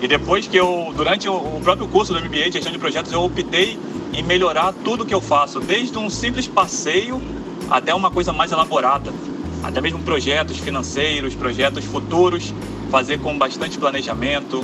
E 0.00 0.06
depois 0.06 0.46
que 0.46 0.56
eu, 0.56 0.94
durante 0.96 1.28
o 1.28 1.60
próprio 1.60 1.88
curso 1.88 2.12
do 2.12 2.20
MBA 2.20 2.44
de 2.44 2.52
gestão 2.52 2.70
de 2.70 2.78
projetos, 2.78 3.10
eu 3.10 3.20
optei 3.20 3.76
em 4.12 4.22
melhorar 4.22 4.72
tudo 4.84 5.04
que 5.04 5.12
eu 5.12 5.20
faço, 5.20 5.58
desde 5.58 5.98
um 5.98 6.08
simples 6.08 6.46
passeio 6.46 7.20
até 7.68 7.92
uma 7.92 8.10
coisa 8.10 8.32
mais 8.32 8.52
elaborada, 8.52 9.12
até 9.64 9.80
mesmo 9.80 9.98
projetos 10.04 10.58
financeiros, 10.58 11.34
projetos 11.34 11.84
futuros, 11.84 12.54
fazer 12.92 13.18
com 13.18 13.36
bastante 13.36 13.76
planejamento, 13.76 14.62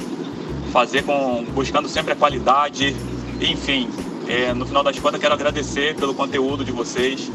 fazer 0.73 1.03
com 1.03 1.45
buscando 1.53 1.89
sempre 1.89 2.13
a 2.13 2.17
qualidade, 2.17 2.95
enfim, 3.41 3.89
é, 4.29 4.53
no 4.53 4.67
final 4.67 4.83
das 4.83 4.99
contas, 4.99 5.19
quero 5.19 5.33
agradecer 5.33 5.97
pelo 5.97 6.15
conteúdo 6.15 6.63
de 6.63 6.71
vocês, 6.71 7.31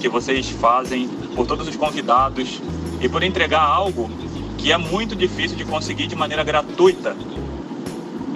que 0.00 0.08
vocês 0.08 0.48
fazem, 0.48 1.08
por 1.34 1.46
todos 1.46 1.68
os 1.68 1.76
convidados 1.76 2.60
e 3.00 3.08
por 3.08 3.22
entregar 3.22 3.60
algo 3.60 4.10
que 4.56 4.72
é 4.72 4.78
muito 4.78 5.14
difícil 5.14 5.56
de 5.58 5.64
conseguir 5.64 6.06
de 6.06 6.16
maneira 6.16 6.42
gratuita. 6.42 7.14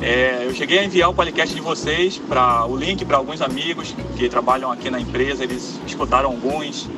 É, 0.02 0.44
eu 0.44 0.54
cheguei 0.54 0.78
a 0.78 0.84
enviar 0.84 1.08
o 1.08 1.14
podcast 1.14 1.54
de 1.54 1.60
vocês 1.60 2.18
para 2.18 2.66
o 2.66 2.76
link 2.76 3.04
para 3.04 3.16
alguns 3.16 3.40
amigos 3.40 3.94
que 4.16 4.28
trabalham 4.28 4.70
aqui 4.70 4.90
na 4.90 5.00
empresa, 5.00 5.42
eles 5.42 5.80
escutaram 5.86 6.30
alguns. 6.30 6.88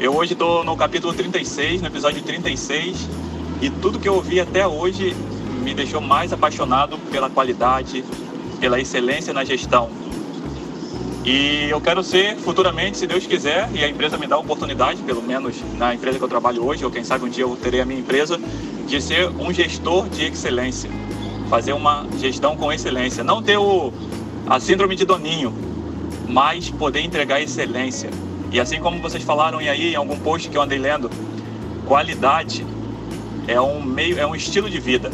Eu 0.00 0.16
hoje 0.16 0.32
estou 0.32 0.64
no 0.64 0.76
capítulo 0.76 1.14
36, 1.14 1.80
no 1.82 1.86
episódio 1.86 2.20
36, 2.20 3.08
e 3.60 3.70
tudo 3.70 4.00
que 4.00 4.08
eu 4.08 4.14
ouvi 4.14 4.40
até 4.40 4.66
hoje 4.66 5.14
me 5.62 5.72
deixou 5.72 6.00
mais 6.00 6.32
apaixonado 6.32 6.98
pela 7.12 7.30
qualidade, 7.30 8.04
pela 8.58 8.80
excelência 8.80 9.32
na 9.32 9.44
gestão. 9.44 10.01
E 11.24 11.68
eu 11.70 11.80
quero 11.80 12.02
ser 12.02 12.36
futuramente, 12.38 12.98
se 12.98 13.06
Deus 13.06 13.24
quiser, 13.26 13.70
e 13.72 13.84
a 13.84 13.88
empresa 13.88 14.18
me 14.18 14.26
dá 14.26 14.34
a 14.34 14.38
oportunidade, 14.40 15.00
pelo 15.02 15.22
menos 15.22 15.54
na 15.76 15.94
empresa 15.94 16.18
que 16.18 16.24
eu 16.24 16.28
trabalho 16.28 16.66
hoje, 16.66 16.84
ou 16.84 16.90
quem 16.90 17.04
sabe 17.04 17.24
um 17.24 17.28
dia 17.28 17.44
eu 17.44 17.54
terei 17.54 17.80
a 17.80 17.84
minha 17.84 18.00
empresa, 18.00 18.40
de 18.88 19.00
ser 19.00 19.28
um 19.28 19.52
gestor 19.52 20.08
de 20.08 20.24
excelência. 20.24 20.90
Fazer 21.48 21.74
uma 21.74 22.06
gestão 22.18 22.56
com 22.56 22.72
excelência. 22.72 23.22
Não 23.22 23.40
ter 23.40 23.56
o, 23.56 23.92
a 24.48 24.58
síndrome 24.58 24.96
de 24.96 25.04
Doninho, 25.04 25.54
mas 26.28 26.70
poder 26.70 27.02
entregar 27.02 27.40
excelência. 27.40 28.10
E 28.50 28.58
assim 28.58 28.80
como 28.80 29.00
vocês 29.00 29.22
falaram 29.22 29.58
aí 29.58 29.92
em 29.92 29.96
algum 29.96 30.18
post 30.18 30.48
que 30.48 30.56
eu 30.56 30.62
andei 30.62 30.78
lendo, 30.78 31.08
qualidade 31.86 32.66
é 33.46 33.60
um 33.60 33.80
meio, 33.80 34.18
é 34.18 34.26
um 34.26 34.34
estilo 34.34 34.68
de 34.68 34.80
vida. 34.80 35.12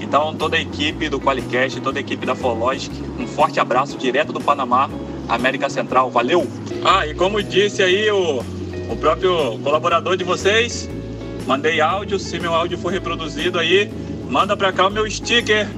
Então 0.00 0.32
toda 0.32 0.56
a 0.56 0.60
equipe 0.60 1.08
do 1.08 1.20
Qualicast, 1.20 1.80
toda 1.80 1.98
a 1.98 2.00
equipe 2.00 2.24
da 2.24 2.36
Fologic, 2.36 2.94
um 3.18 3.26
forte 3.26 3.58
abraço 3.58 3.98
direto 3.98 4.32
do 4.32 4.40
Panamá 4.40 4.88
América 5.34 5.68
Central. 5.68 6.10
Valeu! 6.10 6.46
Ah, 6.84 7.06
e 7.06 7.14
como 7.14 7.42
disse 7.42 7.82
aí 7.82 8.10
o, 8.10 8.42
o 8.90 8.96
próprio 8.96 9.58
colaborador 9.58 10.16
de 10.16 10.24
vocês, 10.24 10.88
mandei 11.46 11.80
áudio, 11.80 12.18
se 12.18 12.38
meu 12.38 12.54
áudio 12.54 12.78
for 12.78 12.92
reproduzido 12.92 13.58
aí, 13.58 13.90
manda 14.28 14.56
pra 14.56 14.72
cá 14.72 14.86
o 14.86 14.90
meu 14.90 15.10
sticker 15.10 15.68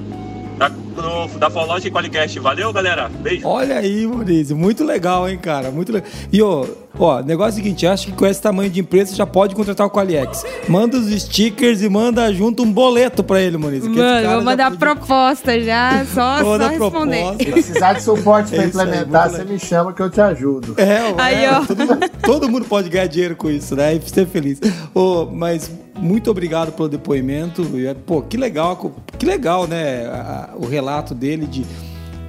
da, 0.57 0.69
do, 0.69 1.39
da 1.39 1.49
Fologic 1.49 1.91
Qualicast. 1.91 2.39
Valeu, 2.39 2.71
galera. 2.71 3.09
Beijo. 3.09 3.47
Olha 3.47 3.79
aí, 3.79 4.05
Maurício. 4.05 4.55
Muito 4.55 4.83
legal, 4.83 5.27
hein, 5.27 5.37
cara. 5.37 5.71
Muito 5.71 5.91
legal. 5.91 6.09
E, 6.31 6.41
ó, 6.41 6.65
ó, 6.97 7.21
negócio 7.21 7.51
é 7.51 7.61
o 7.61 7.63
seguinte, 7.63 7.87
acho 7.87 8.07
que 8.07 8.13
com 8.13 8.25
esse 8.25 8.41
tamanho 8.41 8.69
de 8.69 8.79
empresa 8.79 9.11
você 9.11 9.17
já 9.17 9.25
pode 9.25 9.55
contratar 9.55 9.87
o 9.87 9.89
Qualiex. 9.89 10.45
Manda 10.67 10.97
os 10.97 11.09
stickers 11.21 11.81
e 11.81 11.89
manda 11.89 12.31
junto 12.33 12.63
um 12.63 12.71
boleto 12.71 13.23
pra 13.23 13.41
ele, 13.41 13.57
Maurício. 13.57 13.89
Mano, 13.89 14.29
vou 14.35 14.41
mandar 14.43 14.71
podia... 14.71 14.79
proposta 14.79 15.59
já, 15.59 16.05
só, 16.05 16.39
só 16.39 16.57
responder. 16.57 17.35
Se 17.37 17.51
precisar 17.51 17.93
de 17.93 18.03
suporte 18.03 18.51
pra 18.51 18.63
é 18.63 18.67
implementar, 18.67 19.29
você 19.29 19.43
me 19.43 19.59
chama 19.59 19.93
que 19.93 20.01
eu 20.01 20.09
te 20.09 20.21
ajudo. 20.21 20.75
É, 20.77 21.13
aí, 21.17 21.45
é, 21.45 21.51
ó. 21.51 21.65
Todo, 21.65 22.09
todo, 22.21 22.49
mundo 22.49 22.65
pode 22.65 22.89
ganhar 22.89 23.07
dinheiro 23.07 23.35
com 23.35 23.49
isso, 23.49 23.75
né? 23.75 23.95
E 23.95 24.01
ser 24.09 24.27
feliz. 24.27 24.59
Oh, 24.93 25.25
mas 25.25 25.71
muito 25.97 26.29
obrigado 26.29 26.71
pelo 26.71 26.89
depoimento. 26.89 27.65
Pô, 28.05 28.21
que 28.21 28.37
legal, 28.37 28.93
que 29.17 29.25
legal, 29.25 29.67
né? 29.67 30.03
O 30.55 30.65
relato 30.65 31.15
dele 31.15 31.45
de 31.47 31.65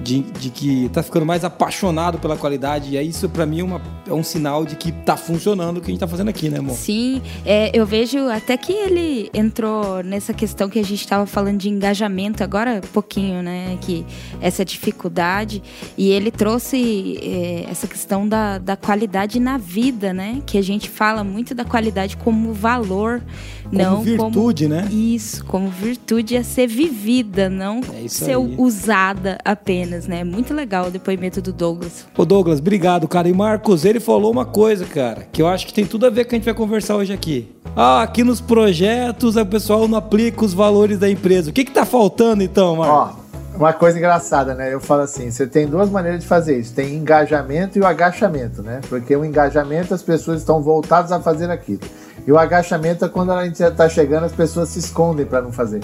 de, 0.05 0.21
de 0.21 0.49
que 0.51 0.87
tá 0.89 1.01
ficando 1.01 1.25
mais 1.25 1.43
apaixonado 1.43 2.19
pela 2.19 2.37
qualidade. 2.37 2.91
E 2.91 2.97
é 2.97 3.01
isso, 3.01 3.27
para 3.27 3.45
mim, 3.45 3.61
é, 3.61 3.63
uma, 3.63 3.81
é 4.07 4.13
um 4.13 4.23
sinal 4.23 4.63
de 4.63 4.75
que 4.75 4.91
tá 4.91 5.17
funcionando 5.17 5.77
o 5.77 5.81
que 5.81 5.87
a 5.87 5.91
gente 5.91 5.99
tá 5.99 6.07
fazendo 6.07 6.29
aqui, 6.29 6.47
né, 6.47 6.59
amor? 6.59 6.75
Sim, 6.75 7.21
é, 7.43 7.71
eu 7.73 7.85
vejo 7.85 8.19
até 8.29 8.55
que 8.55 8.71
ele 8.71 9.31
entrou 9.33 10.03
nessa 10.03 10.31
questão 10.31 10.69
que 10.69 10.77
a 10.77 10.83
gente 10.83 11.01
estava 11.01 11.25
falando 11.25 11.57
de 11.57 11.69
engajamento 11.69 12.43
agora, 12.43 12.81
pouquinho, 12.93 13.41
né? 13.41 13.77
Que 13.81 14.05
essa 14.39 14.63
dificuldade. 14.63 15.63
E 15.97 16.11
ele 16.11 16.29
trouxe 16.29 17.17
é, 17.21 17.65
essa 17.69 17.87
questão 17.87 18.27
da, 18.27 18.59
da 18.59 18.77
qualidade 18.77 19.39
na 19.39 19.57
vida, 19.57 20.13
né? 20.13 20.43
Que 20.45 20.59
a 20.59 20.63
gente 20.63 20.87
fala 20.87 21.23
muito 21.23 21.55
da 21.55 21.65
qualidade 21.65 22.15
como 22.15 22.53
valor, 22.53 23.23
como 23.65 23.81
não 23.81 24.01
virtude, 24.01 24.67
como, 24.67 24.75
né? 24.75 24.87
Isso, 24.91 25.45
como 25.45 25.69
virtude 25.69 26.37
a 26.37 26.43
ser 26.43 26.67
vivida, 26.67 27.49
não 27.49 27.81
é 27.93 28.07
ser 28.07 28.37
aí. 28.37 28.55
usada 28.57 29.37
apenas. 29.43 30.07
Né? 30.07 30.23
Muito 30.23 30.53
legal 30.53 30.87
o 30.87 30.91
depoimento 30.91 31.41
do 31.41 31.51
Douglas. 31.51 32.05
Ô 32.17 32.25
Douglas, 32.25 32.59
obrigado, 32.59 33.07
cara. 33.07 33.27
E 33.27 33.33
Marcos, 33.33 33.85
ele 33.85 33.99
falou 33.99 34.31
uma 34.31 34.45
coisa, 34.45 34.85
cara, 34.85 35.27
que 35.31 35.41
eu 35.41 35.47
acho 35.47 35.67
que 35.67 35.73
tem 35.73 35.85
tudo 35.85 36.05
a 36.05 36.09
ver 36.09 36.23
com 36.23 36.27
o 36.27 36.29
que 36.29 36.35
a 36.35 36.37
gente 36.37 36.45
vai 36.45 36.53
conversar 36.53 36.95
hoje 36.95 37.13
aqui. 37.13 37.49
Ah, 37.75 38.03
aqui 38.03 38.23
nos 38.23 38.39
projetos 38.39 39.35
o 39.35 39.45
pessoal 39.45 39.87
não 39.87 39.97
aplica 39.97 40.45
os 40.45 40.53
valores 40.53 40.97
da 40.97 41.09
empresa. 41.09 41.49
O 41.49 41.53
que 41.53 41.65
que 41.65 41.71
tá 41.71 41.85
faltando 41.85 42.41
então, 42.41 42.77
Marcos? 42.77 43.19
Ó, 43.21 43.25
uma 43.57 43.73
coisa 43.73 43.97
engraçada, 43.97 44.53
né? 44.53 44.73
Eu 44.73 44.79
falo 44.79 45.01
assim, 45.01 45.31
você 45.31 45.47
tem 45.47 45.65
duas 45.65 45.89
maneiras 45.89 46.21
de 46.21 46.27
fazer 46.27 46.59
isso. 46.59 46.73
Tem 46.73 46.93
engajamento 46.95 47.77
e 47.77 47.81
o 47.81 47.85
agachamento, 47.85 48.61
né? 48.61 48.81
Porque 48.89 49.15
o 49.15 49.23
engajamento 49.23 49.93
as 49.93 50.01
pessoas 50.01 50.39
estão 50.39 50.61
voltadas 50.61 51.11
a 51.11 51.19
fazer 51.19 51.49
aquilo. 51.49 51.79
E 52.25 52.31
o 52.31 52.37
agachamento 52.37 53.05
é 53.05 53.09
quando 53.09 53.31
a 53.31 53.45
gente 53.45 53.59
já 53.59 53.69
tá 53.69 53.87
chegando, 53.87 54.25
as 54.25 54.31
pessoas 54.31 54.69
se 54.69 54.79
escondem 54.79 55.25
para 55.25 55.41
não 55.41 55.51
fazer. 55.51 55.81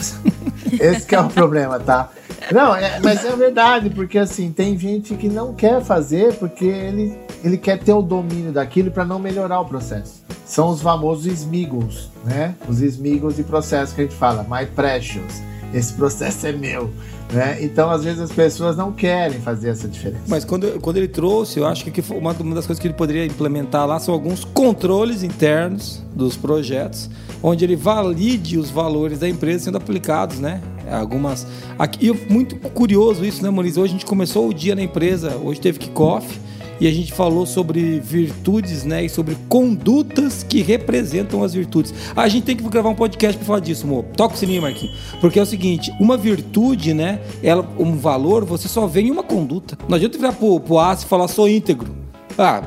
Esse 0.80 1.06
que 1.06 1.14
é 1.14 1.20
o 1.20 1.28
problema, 1.28 1.78
tá? 1.78 2.10
Não, 2.50 2.74
é, 2.74 2.98
mas 3.00 3.24
é 3.24 3.34
verdade, 3.36 3.88
porque 3.90 4.18
assim, 4.18 4.52
tem 4.52 4.76
gente 4.76 5.14
que 5.14 5.28
não 5.28 5.54
quer 5.54 5.82
fazer 5.82 6.34
porque 6.34 6.64
ele, 6.64 7.18
ele 7.42 7.56
quer 7.56 7.78
ter 7.78 7.92
o 7.92 8.02
domínio 8.02 8.52
daquilo 8.52 8.90
para 8.90 9.04
não 9.04 9.18
melhorar 9.18 9.60
o 9.60 9.64
processo. 9.64 10.22
São 10.44 10.70
os 10.70 10.82
famosos 10.82 11.26
esmigos, 11.26 12.10
né? 12.24 12.54
Os 12.68 12.82
esmigos 12.82 13.36
de 13.36 13.42
processo 13.42 13.94
que 13.94 14.02
a 14.02 14.04
gente 14.04 14.16
fala, 14.16 14.44
my 14.50 14.66
precious. 14.66 15.40
Esse 15.72 15.94
processo 15.94 16.46
é 16.46 16.52
meu. 16.52 16.90
Né? 17.32 17.58
Então, 17.62 17.90
às 17.90 18.04
vezes, 18.04 18.20
as 18.20 18.30
pessoas 18.30 18.76
não 18.76 18.92
querem 18.92 19.40
fazer 19.40 19.70
essa 19.70 19.88
diferença. 19.88 20.24
Mas 20.28 20.44
quando, 20.44 20.78
quando 20.80 20.98
ele 20.98 21.08
trouxe, 21.08 21.58
eu 21.58 21.66
acho 21.66 21.84
que 21.84 22.02
uma, 22.12 22.32
uma 22.32 22.54
das 22.54 22.66
coisas 22.66 22.78
que 22.78 22.86
ele 22.86 22.94
poderia 22.94 23.24
implementar 23.24 23.86
lá 23.86 23.98
são 23.98 24.12
alguns 24.12 24.44
controles 24.44 25.22
internos 25.22 26.02
dos 26.14 26.36
projetos, 26.36 27.08
onde 27.42 27.64
ele 27.64 27.74
valide 27.74 28.58
os 28.58 28.70
valores 28.70 29.18
da 29.18 29.28
empresa 29.28 29.64
sendo 29.64 29.78
aplicados, 29.78 30.38
né? 30.38 30.60
Algumas. 30.90 31.46
Aqui, 31.78 32.12
muito 32.28 32.56
curioso 32.70 33.24
isso, 33.24 33.42
né, 33.42 33.48
Moniz? 33.48 33.78
Hoje 33.78 33.90
a 33.90 33.92
gente 33.92 34.06
começou 34.06 34.48
o 34.48 34.52
dia 34.52 34.74
na 34.74 34.82
empresa, 34.82 35.36
hoje 35.36 35.60
teve 35.60 35.78
kickoff 35.78 36.38
e 36.82 36.88
a 36.88 36.90
gente 36.90 37.12
falou 37.12 37.46
sobre 37.46 38.00
virtudes, 38.00 38.82
né, 38.82 39.04
e 39.04 39.08
sobre 39.08 39.36
condutas 39.48 40.42
que 40.42 40.62
representam 40.62 41.44
as 41.44 41.54
virtudes. 41.54 41.94
a 42.16 42.26
gente 42.26 42.42
tem 42.42 42.56
que 42.56 42.68
gravar 42.68 42.88
um 42.88 42.94
podcast 42.96 43.38
para 43.38 43.46
falar 43.46 43.60
disso, 43.60 43.86
amor. 43.86 44.02
Toca 44.16 44.34
o 44.34 44.36
sininho, 44.36 44.62
Marquinhos. 44.62 44.98
Porque 45.20 45.38
é 45.38 45.42
o 45.42 45.46
seguinte, 45.46 45.92
uma 46.00 46.16
virtude, 46.16 46.92
né, 46.92 47.20
ela, 47.40 47.64
um 47.78 47.94
valor, 47.96 48.44
você 48.44 48.66
só 48.66 48.84
vê 48.84 49.02
em 49.02 49.12
uma 49.12 49.22
conduta. 49.22 49.78
Não 49.88 49.94
adianta 49.94 50.18
virar 50.18 50.32
pro, 50.32 50.58
pro 50.58 50.80
Aço 50.80 51.06
e 51.06 51.08
falar 51.08 51.28
sou 51.28 51.48
íntegro. 51.48 51.94
Ah, 52.36 52.64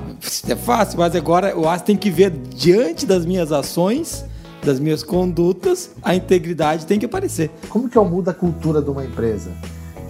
é 0.47 0.55
fácil, 0.55 0.97
mas 0.97 1.13
agora 1.13 1.53
o 1.57 1.67
Aço 1.67 1.83
tem 1.83 1.97
que 1.97 2.09
ver 2.09 2.31
diante 2.31 3.05
das 3.05 3.25
minhas 3.25 3.51
ações 3.51 4.23
das 4.63 4.79
minhas 4.79 5.03
condutas, 5.03 5.91
a 6.01 6.15
integridade 6.15 6.87
tem 6.87 6.97
que 6.97 7.05
aparecer. 7.05 7.51
Como 7.69 7.87
que 7.87 7.95
eu 7.95 8.03
mudo 8.03 8.29
a 8.29 8.33
cultura 8.33 8.81
de 8.81 8.89
uma 8.89 9.05
empresa? 9.05 9.51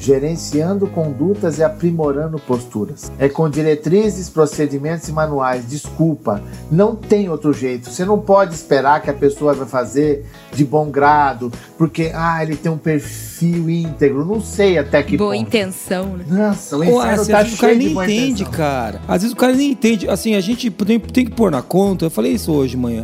Gerenciando 0.06 0.86
condutas 0.86 1.58
e 1.58 1.64
aprimorando 1.64 2.38
posturas. 2.38 3.12
É 3.18 3.28
com 3.28 3.50
diretrizes, 3.50 4.30
procedimentos 4.30 5.08
e 5.08 5.12
manuais. 5.12 5.68
Desculpa, 5.68 6.44
não 6.72 6.96
tem 6.96 7.28
outro 7.28 7.52
jeito. 7.52 7.90
Você 7.90 8.06
não 8.06 8.20
pode 8.20 8.54
esperar 8.54 9.02
que 9.02 9.10
a 9.10 9.14
pessoa 9.14 9.54
vai 9.56 9.68
fazer 9.68 10.24
de 10.54 10.64
bom 10.64 10.92
grado, 10.92 11.52
porque 11.76 12.12
ah, 12.14 12.44
ele 12.44 12.56
tem 12.56 12.72
um 12.72 12.78
perfil 12.78 13.68
íntegro. 13.68 14.24
Não 14.24 14.40
sei 14.40 14.78
até 14.78 15.02
que 15.02 15.18
Boa 15.18 15.34
ponto. 15.34 15.42
intenção, 15.42 16.18
né? 16.18 16.26
Nossa, 16.28 16.78
o 16.78 16.84
inferno 16.84 17.26
Pô, 17.26 17.32
tá 17.32 17.44
cheio 17.44 17.56
o 17.56 17.58
cara 17.58 17.74
nem 17.74 17.92
entende, 17.92 18.44
intenção. 18.44 18.52
cara. 18.52 19.02
Às 19.08 19.22
vezes 19.24 19.34
o 19.34 19.38
cara 19.38 19.54
nem 19.54 19.72
entende. 19.72 20.08
Assim, 20.08 20.36
a 20.36 20.42
gente 20.42 20.70
tem, 20.70 21.00
tem 21.00 21.26
que 21.26 21.32
pôr 21.32 21.50
na 21.50 21.64
conta. 21.64 22.06
Eu 22.06 22.12
falei 22.12 22.34
isso 22.34 22.52
hoje 22.52 22.78
manhã 22.78 23.04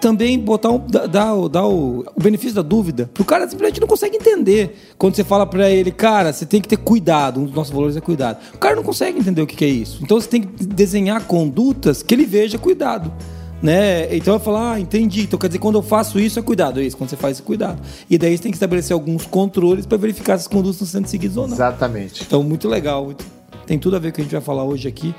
também 0.00 0.38
botar 0.38 0.70
um, 0.70 0.78
dar, 0.78 1.48
dar 1.48 1.66
o, 1.66 2.00
o, 2.14 2.22
benefício 2.22 2.54
da 2.54 2.62
dúvida. 2.62 3.10
O 3.18 3.24
cara 3.24 3.48
simplesmente 3.48 3.80
não 3.80 3.88
consegue 3.88 4.16
entender. 4.16 4.76
Quando 4.98 5.14
você 5.16 5.24
fala 5.24 5.46
para 5.46 5.70
ele, 5.70 5.90
cara, 5.90 6.32
você 6.32 6.46
tem 6.46 6.60
que 6.60 6.68
ter 6.68 6.76
cuidado, 6.76 7.40
um 7.40 7.44
dos 7.44 7.54
nossos 7.54 7.72
valores 7.72 7.96
é 7.96 8.00
cuidado. 8.00 8.38
O 8.54 8.58
cara 8.58 8.76
não 8.76 8.82
consegue 8.82 9.18
entender 9.18 9.42
o 9.42 9.46
que, 9.46 9.56
que 9.56 9.64
é 9.64 9.68
isso. 9.68 10.00
Então 10.02 10.20
você 10.20 10.28
tem 10.28 10.42
que 10.42 10.66
desenhar 10.66 11.24
condutas 11.24 12.02
que 12.02 12.14
ele 12.14 12.24
veja 12.24 12.58
cuidado. 12.58 13.12
Né? 13.62 14.14
Então 14.14 14.34
eu 14.34 14.40
falar, 14.40 14.74
ah, 14.74 14.80
entendi. 14.80 15.22
Então 15.22 15.38
quer 15.38 15.46
dizer, 15.46 15.58
quando 15.58 15.76
eu 15.76 15.82
faço 15.82 16.20
isso 16.20 16.38
é 16.38 16.42
cuidado, 16.42 16.80
é 16.80 16.84
isso. 16.84 16.96
Quando 16.96 17.10
você 17.10 17.16
faz 17.16 17.36
isso 17.36 17.42
é 17.42 17.46
cuidado. 17.46 17.80
E 18.10 18.18
daí 18.18 18.36
você 18.36 18.42
tem 18.42 18.52
que 18.52 18.56
estabelecer 18.56 18.92
alguns 18.92 19.24
controles 19.26 19.86
para 19.86 19.96
verificar 19.96 20.36
se 20.36 20.42
as 20.42 20.48
condutas 20.48 20.74
estão 20.74 20.86
sendo 20.88 21.06
seguidas 21.08 21.36
ou 21.36 21.46
não. 21.46 21.54
Exatamente. 21.54 22.22
Então, 22.26 22.42
muito 22.42 22.68
legal. 22.68 23.14
Tem 23.66 23.78
tudo 23.78 23.96
a 23.96 23.98
ver 23.98 24.08
com 24.08 24.12
o 24.12 24.14
que 24.16 24.20
a 24.20 24.24
gente 24.24 24.32
vai 24.32 24.42
falar 24.42 24.64
hoje 24.64 24.86
aqui. 24.86 25.14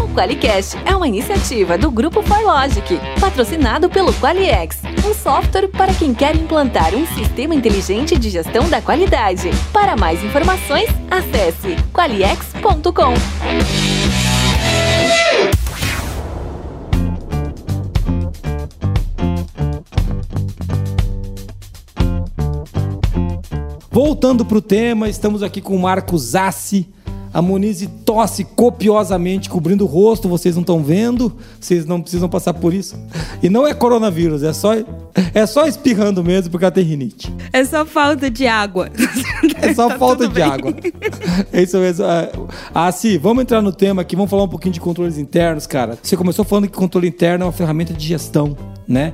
O 0.02 0.08
QualiCast 0.12 0.80
é 0.84 0.96
uma 0.96 1.08
iniciativa 1.08 1.78
do 1.78 1.92
Grupo 1.92 2.24
ForLogic, 2.24 3.00
patrocinado 3.20 3.88
pelo 3.88 4.12
QualiX, 4.14 4.82
um 5.08 5.14
software 5.14 5.68
para 5.68 5.94
quem 5.94 6.12
quer 6.12 6.36
implantar 6.36 6.96
um 6.96 7.06
sistema 7.06 7.54
inteligente 7.54 8.18
de 8.18 8.32
gestão 8.32 8.68
da 8.68 8.82
qualidade. 8.82 9.52
Para 9.72 9.96
mais 9.96 10.24
informações, 10.24 10.90
acesse 11.12 11.76
qualiex.com. 11.94 13.14
Voltando 23.94 24.46
para 24.46 24.58
o 24.58 24.62
tema, 24.62 25.10
estamos 25.10 25.44
aqui 25.44 25.60
com 25.60 25.76
o 25.76 25.80
Marcos 25.80 26.22
Zassi. 26.30 26.88
A 27.34 27.42
Monize 27.42 27.88
tosse 27.88 28.44
copiosamente, 28.44 29.50
cobrindo 29.50 29.84
o 29.86 29.88
rosto, 29.88 30.28
vocês 30.30 30.56
não 30.56 30.62
estão 30.62 30.82
vendo, 30.84 31.34
vocês 31.60 31.86
não 31.86 32.02
precisam 32.02 32.28
passar 32.28 32.54
por 32.54 32.74
isso. 32.74 32.98
E 33.44 33.50
não 33.50 33.66
é 33.68 33.74
coronavírus, 33.74 34.44
é 34.44 34.52
só, 34.52 34.74
é 35.34 35.46
só 35.46 35.66
espirrando 35.66 36.24
mesmo 36.24 36.52
porque 36.52 36.66
ela 36.66 36.72
tem 36.72 36.84
rinite. 36.84 37.34
É 37.54 37.64
só 37.64 37.86
falta 37.86 38.30
de 38.30 38.48
água. 38.48 38.90
É 39.62 39.74
só 39.74 39.88
tá 39.90 39.98
falta 39.98 40.28
de 40.28 40.34
bem. 40.34 40.44
água. 40.44 40.74
É 41.54 41.62
isso 41.64 41.78
mesmo. 41.78 42.06
Ah, 42.74 42.92
sim, 42.92 43.18
vamos 43.18 43.44
entrar 43.44 43.62
no 43.62 43.72
tema 43.72 44.02
aqui, 44.02 44.16
vamos 44.16 44.30
falar 44.30 44.44
um 44.44 44.50
pouquinho 44.50 44.74
de 44.74 44.82
controles 44.82 45.18
internos, 45.18 45.66
cara. 45.68 45.98
Você 46.02 46.18
começou 46.18 46.44
falando 46.44 46.68
que 46.68 46.78
controle 46.78 47.08
interno 47.08 47.44
é 47.44 47.46
uma 47.46 47.54
ferramenta 47.54 47.94
de 47.94 48.08
gestão, 48.08 48.58
né? 48.92 49.14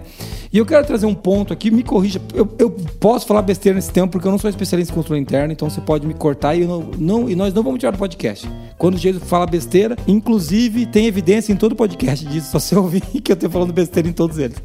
E 0.52 0.58
eu 0.58 0.66
quero 0.66 0.86
trazer 0.86 1.06
um 1.06 1.14
ponto 1.14 1.54
aqui, 1.54 1.70
me 1.70 1.84
corrija. 1.84 2.20
Eu, 2.34 2.50
eu 2.58 2.70
posso 3.00 3.26
falar 3.28 3.42
besteira 3.42 3.76
nesse 3.76 3.92
tempo 3.92 4.12
porque 4.12 4.28
eu 4.28 4.32
não 4.32 4.40
sou 4.40 4.50
especialista 4.50 4.92
em 4.92 4.96
controle 4.96 5.22
interno, 5.22 5.54
então 5.54 5.70
você 5.70 5.80
pode 5.80 6.08
me 6.08 6.14
cortar 6.14 6.56
e, 6.56 6.66
não, 6.66 6.92
não, 6.98 7.30
e 7.30 7.36
nós 7.36 7.54
não 7.54 7.62
vamos 7.62 7.80
tirar 7.80 7.92
do 7.92 7.98
podcast. 7.98 8.50
Quando 8.78 8.96
o 8.96 8.98
Jesus 8.98 9.24
fala 9.24 9.46
besteira, 9.46 9.96
inclusive 10.08 10.86
tem 10.86 11.06
evidência 11.06 11.54
em 11.54 11.56
todo 11.56 11.76
podcast 11.76 12.26
disso, 12.26 12.60
só 12.60 12.76
eu 12.76 12.84
ouvir 12.84 13.02
que 13.22 13.32
eu 13.32 13.36
estou 13.36 13.50
falando 13.50 13.72
besteira 13.72 14.08
em 14.08 14.14
todos 14.14 14.38
eles. 14.38 14.58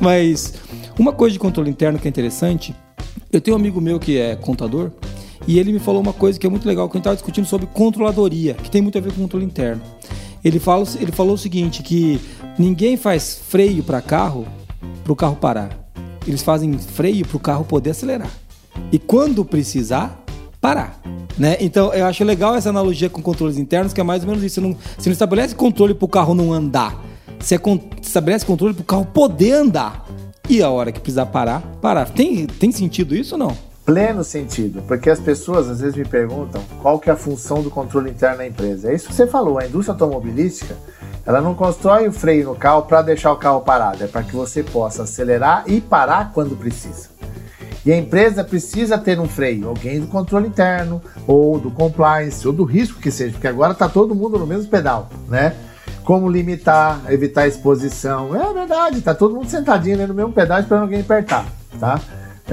Mas 0.00 0.54
uma 0.98 1.12
coisa 1.12 1.34
de 1.34 1.38
controle 1.38 1.70
interno 1.70 1.98
que 1.98 2.08
é 2.08 2.10
interessante, 2.10 2.74
eu 3.32 3.40
tenho 3.40 3.56
um 3.56 3.60
amigo 3.60 3.80
meu 3.80 3.98
que 3.98 4.18
é 4.18 4.34
contador 4.36 4.90
e 5.46 5.58
ele 5.58 5.72
me 5.72 5.78
falou 5.78 6.00
uma 6.00 6.12
coisa 6.12 6.38
que 6.38 6.46
é 6.46 6.50
muito 6.50 6.66
legal, 6.66 6.88
que 6.88 6.96
a 6.96 6.98
gente 6.98 7.02
estava 7.02 7.16
discutindo 7.16 7.46
sobre 7.46 7.66
controladoria, 7.66 8.54
que 8.54 8.70
tem 8.70 8.80
muito 8.80 8.96
a 8.96 9.00
ver 9.00 9.12
com 9.12 9.20
controle 9.20 9.44
interno. 9.44 9.82
Ele, 10.44 10.58
fala, 10.58 10.84
ele 11.00 11.10
falou 11.10 11.34
o 11.34 11.38
seguinte, 11.38 11.82
que 11.82 12.20
ninguém 12.58 12.96
faz 12.96 13.40
freio 13.48 13.82
para 13.82 14.02
carro 14.02 14.46
para 15.02 15.12
o 15.12 15.16
carro 15.16 15.36
parar. 15.36 15.70
Eles 16.26 16.42
fazem 16.42 16.76
freio 16.78 17.26
para 17.26 17.36
o 17.36 17.40
carro 17.40 17.64
poder 17.64 17.90
acelerar. 17.90 18.30
E 18.92 18.98
quando 18.98 19.44
precisar, 19.44 20.22
parar. 20.60 21.00
Né? 21.38 21.56
Então, 21.60 21.92
eu 21.92 22.06
acho 22.06 22.24
legal 22.24 22.54
essa 22.54 22.70
analogia 22.70 23.10
com 23.10 23.20
controles 23.20 23.58
internos, 23.58 23.92
que 23.92 24.00
é 24.00 24.04
mais 24.04 24.22
ou 24.22 24.28
menos 24.28 24.42
isso. 24.42 24.56
Você 24.56 24.60
não, 24.60 24.76
você 24.98 25.08
não 25.08 25.12
estabelece 25.12 25.54
controle 25.54 25.94
para 25.94 26.04
o 26.04 26.08
carro 26.08 26.34
não 26.34 26.52
andar. 26.52 27.02
Você 27.38 27.60
estabelece 28.00 28.46
controle 28.46 28.72
para 28.74 28.82
o 28.82 28.86
carro 28.86 29.04
poder 29.06 29.52
andar. 29.52 30.06
E 30.48 30.62
a 30.62 30.70
hora 30.70 30.92
que 30.92 31.00
precisar 31.00 31.26
parar, 31.26 31.60
parar. 31.80 32.08
Tem, 32.10 32.46
tem 32.46 32.70
sentido 32.70 33.14
isso 33.16 33.34
ou 33.34 33.38
não? 33.38 33.56
Pleno 33.84 34.24
sentido, 34.24 34.82
porque 34.88 35.10
as 35.10 35.20
pessoas 35.20 35.68
às 35.68 35.80
vezes 35.80 35.94
me 35.94 36.06
perguntam 36.06 36.62
qual 36.80 36.98
que 36.98 37.10
é 37.10 37.12
a 37.12 37.16
função 37.16 37.62
do 37.62 37.70
controle 37.70 38.10
interno 38.10 38.38
na 38.38 38.46
empresa. 38.46 38.90
É 38.90 38.94
isso 38.94 39.08
que 39.08 39.14
você 39.14 39.26
falou, 39.26 39.58
a 39.58 39.66
indústria 39.66 39.92
automobilística, 39.92 40.74
ela 41.26 41.40
não 41.40 41.54
constrói 41.54 42.08
o 42.08 42.12
freio 42.12 42.46
no 42.46 42.54
carro 42.54 42.82
para 42.82 43.02
deixar 43.02 43.30
o 43.32 43.36
carro 43.36 43.60
parado, 43.60 44.02
é 44.02 44.06
para 44.06 44.22
que 44.22 44.34
você 44.34 44.62
possa 44.62 45.02
acelerar 45.02 45.64
e 45.66 45.82
parar 45.82 46.32
quando 46.32 46.56
precisa. 46.56 47.10
E 47.84 47.92
a 47.92 47.96
empresa 47.98 48.42
precisa 48.42 48.96
ter 48.96 49.20
um 49.20 49.28
freio, 49.28 49.68
alguém 49.68 50.00
do 50.00 50.06
controle 50.06 50.48
interno, 50.48 51.02
ou 51.26 51.58
do 51.58 51.70
compliance, 51.70 52.46
ou 52.46 52.54
do 52.54 52.64
risco 52.64 52.98
que 52.98 53.10
seja, 53.10 53.32
porque 53.32 53.48
agora 53.48 53.72
está 53.72 53.86
todo 53.86 54.14
mundo 54.14 54.38
no 54.38 54.46
mesmo 54.46 54.70
pedal, 54.70 55.10
né? 55.28 55.54
Como 56.04 56.30
limitar, 56.30 57.02
evitar 57.10 57.46
exposição. 57.46 58.34
É 58.34 58.52
verdade, 58.54 59.02
tá 59.02 59.14
todo 59.14 59.34
mundo 59.34 59.50
sentadinho 59.50 60.08
no 60.08 60.14
mesmo 60.14 60.32
pedal 60.32 60.60
esperando 60.60 60.82
alguém 60.84 61.00
apertar, 61.00 61.46
tá? 61.78 62.00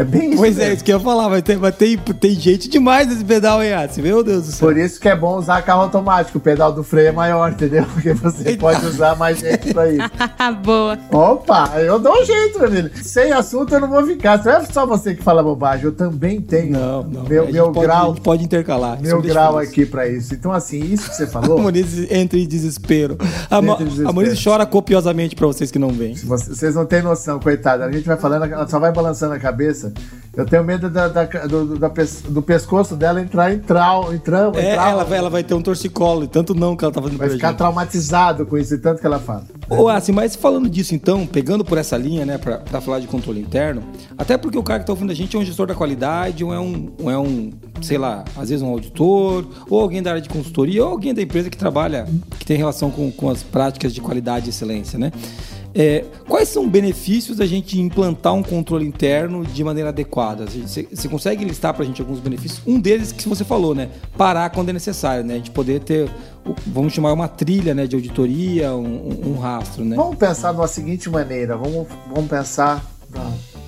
É 0.01 0.03
bem 0.03 0.29
isso. 0.31 0.37
Pois 0.37 0.55
é, 0.57 0.59
mesmo. 0.59 0.71
é, 0.71 0.73
isso 0.73 0.83
que 0.83 0.91
eu 0.91 0.97
ia 0.97 1.03
falar. 1.03 1.29
Vai 1.29 1.41
ter, 1.41 1.57
vai 1.57 1.71
ter, 1.71 1.99
tem 1.99 2.31
gente 2.33 2.67
demais 2.67 3.07
nesse 3.07 3.23
pedal 3.23 3.59
aí, 3.59 3.71
Assi. 3.71 4.01
Meu 4.01 4.23
Deus 4.23 4.45
do 4.47 4.51
céu. 4.51 4.67
Por 4.67 4.77
isso 4.77 4.99
que 4.99 5.07
é 5.07 5.15
bom 5.15 5.37
usar 5.37 5.61
carro 5.61 5.81
automático. 5.83 6.37
O 6.39 6.41
pedal 6.41 6.71
do 6.73 6.83
freio 6.83 7.09
é 7.09 7.11
maior, 7.11 7.51
entendeu? 7.51 7.85
Porque 7.93 8.13
você 8.13 8.49
Eita. 8.49 8.59
pode 8.59 8.85
usar 8.85 9.15
mais 9.15 9.39
gente 9.39 9.73
pra 9.73 9.87
isso. 9.89 10.01
Boa. 10.63 10.97
Opa, 11.11 11.73
eu 11.79 11.99
dou 11.99 12.13
um 12.19 12.25
jeito, 12.25 12.59
meu 12.59 12.71
filho. 12.71 12.91
Sem 13.03 13.31
assunto 13.31 13.73
eu 13.73 13.79
não 13.79 13.87
vou 13.89 14.03
ficar. 14.05 14.43
Não 14.43 14.51
é 14.51 14.65
só 14.65 14.85
você 14.85 15.13
que 15.13 15.23
fala 15.23 15.43
bobagem. 15.43 15.85
Eu 15.85 15.91
também 15.91 16.41
tenho. 16.41 16.71
Não, 16.71 17.03
não. 17.03 17.23
Meu, 17.23 17.51
meu 17.51 17.71
pode, 17.71 17.85
grau. 17.85 18.15
pode 18.15 18.43
intercalar. 18.43 18.99
Meu 18.99 19.21
grau 19.21 19.57
aqui 19.57 19.85
pra 19.85 20.07
isso. 20.07 20.33
Então, 20.33 20.51
assim, 20.51 20.79
isso 20.79 21.09
que 21.09 21.15
você 21.15 21.27
falou. 21.27 21.59
a 21.59 21.61
Moniz 21.61 22.11
entra 22.11 22.39
em 22.39 22.47
desespero. 22.47 23.17
A, 23.49 23.57
a 23.57 24.11
Moniz 24.11 24.43
chora 24.43 24.65
copiosamente 24.65 25.35
pra 25.35 25.45
vocês 25.45 25.69
que 25.69 25.77
não 25.77 25.89
veem. 25.89 26.15
Vocês 26.15 26.75
não 26.75 26.85
têm 26.85 27.01
noção, 27.01 27.39
coitada. 27.39 27.85
A 27.85 27.91
gente 27.91 28.07
vai 28.07 28.17
falando, 28.17 28.45
ela 28.45 28.67
só 28.67 28.79
vai 28.79 28.91
balançando 28.91 29.33
a 29.33 29.39
cabeça. 29.39 29.90
Eu 30.33 30.45
tenho 30.45 30.63
medo 30.63 30.89
da, 30.89 31.09
da, 31.09 31.25
do, 31.25 31.77
da, 31.77 31.91
do 32.29 32.41
pescoço 32.41 32.95
dela 32.95 33.21
entrar 33.21 33.53
em 33.53 33.59
trau, 33.59 34.13
entrar, 34.13 34.55
é, 34.55 34.71
entrar, 34.71 34.89
ela, 34.89 35.03
vai, 35.03 35.17
ela 35.17 35.29
vai 35.29 35.43
ter 35.43 35.53
um 35.53 35.61
torcicolo, 35.61 36.23
e 36.23 36.27
tanto 36.27 36.55
não 36.55 36.73
que 36.73 36.85
ela 36.85 36.93
tá 36.93 37.01
fazendo 37.01 37.17
Vai 37.17 37.29
ficar 37.29 37.49
gente. 37.49 37.57
traumatizado 37.57 38.45
com 38.45 38.57
isso, 38.57 38.73
e 38.73 38.77
tanto 38.77 39.01
que 39.01 39.05
ela 39.05 39.19
fala. 39.19 39.43
Ô, 39.69 39.89
assim, 39.89 40.13
mas 40.13 40.33
falando 40.33 40.69
disso 40.69 40.95
então, 40.95 41.27
pegando 41.27 41.65
por 41.65 41.77
essa 41.77 41.97
linha, 41.97 42.25
né, 42.25 42.37
pra, 42.37 42.59
pra 42.59 42.79
falar 42.79 42.99
de 42.99 43.07
controle 43.07 43.41
interno, 43.41 43.83
até 44.17 44.37
porque 44.37 44.57
o 44.57 44.63
cara 44.63 44.79
que 44.79 44.85
tá 44.85 44.93
ouvindo 44.93 45.11
a 45.11 45.15
gente 45.15 45.35
é 45.35 45.39
um 45.39 45.43
gestor 45.43 45.67
da 45.67 45.75
qualidade, 45.75 46.45
ou 46.45 46.53
é 46.53 46.59
um, 46.59 46.93
ou 46.97 47.11
é 47.11 47.17
um 47.17 47.51
sei 47.81 47.97
lá, 47.97 48.23
às 48.37 48.49
vezes 48.49 48.61
um 48.61 48.69
auditor, 48.69 49.45
ou 49.69 49.81
alguém 49.81 50.01
da 50.01 50.11
área 50.11 50.21
de 50.21 50.29
consultoria, 50.29 50.85
ou 50.85 50.91
alguém 50.91 51.13
da 51.13 51.21
empresa 51.21 51.49
que 51.49 51.57
trabalha, 51.57 52.07
que 52.39 52.45
tem 52.45 52.55
relação 52.55 52.89
com, 52.89 53.11
com 53.11 53.29
as 53.29 53.43
práticas 53.43 53.93
de 53.93 53.99
qualidade 53.99 54.47
e 54.47 54.49
excelência, 54.49 54.97
né? 54.97 55.11
É, 55.73 56.03
quais 56.27 56.49
são 56.49 56.69
benefícios 56.69 57.37
da 57.37 57.45
gente 57.45 57.79
implantar 57.79 58.33
um 58.33 58.43
controle 58.43 58.85
interno 58.85 59.45
de 59.45 59.63
maneira 59.63 59.89
adequada? 59.89 60.45
Você, 60.45 60.87
você 60.91 61.07
consegue 61.07 61.45
listar 61.45 61.73
para 61.73 61.83
a 61.83 61.85
gente 61.85 62.01
alguns 62.01 62.19
benefícios? 62.19 62.61
Um 62.67 62.79
deles 62.79 63.11
que 63.11 63.27
você 63.27 63.43
falou, 63.43 63.73
né? 63.73 63.89
Parar 64.17 64.49
quando 64.49 64.69
é 64.69 64.73
necessário, 64.73 65.23
né? 65.23 65.35
A 65.35 65.37
gente 65.37 65.51
poder 65.51 65.79
ter, 65.79 66.09
vamos 66.67 66.93
chamar 66.93 67.13
uma 67.13 67.27
trilha 67.27 67.73
né, 67.73 67.87
de 67.87 67.95
auditoria, 67.95 68.73
um, 68.73 69.31
um 69.31 69.39
rastro, 69.39 69.85
né? 69.85 69.95
Vamos 69.95 70.17
pensar 70.17 70.51
uma 70.51 70.67
seguinte 70.67 71.09
maneira, 71.09 71.55
vamos, 71.55 71.87
vamos 72.13 72.29
pensar 72.29 72.85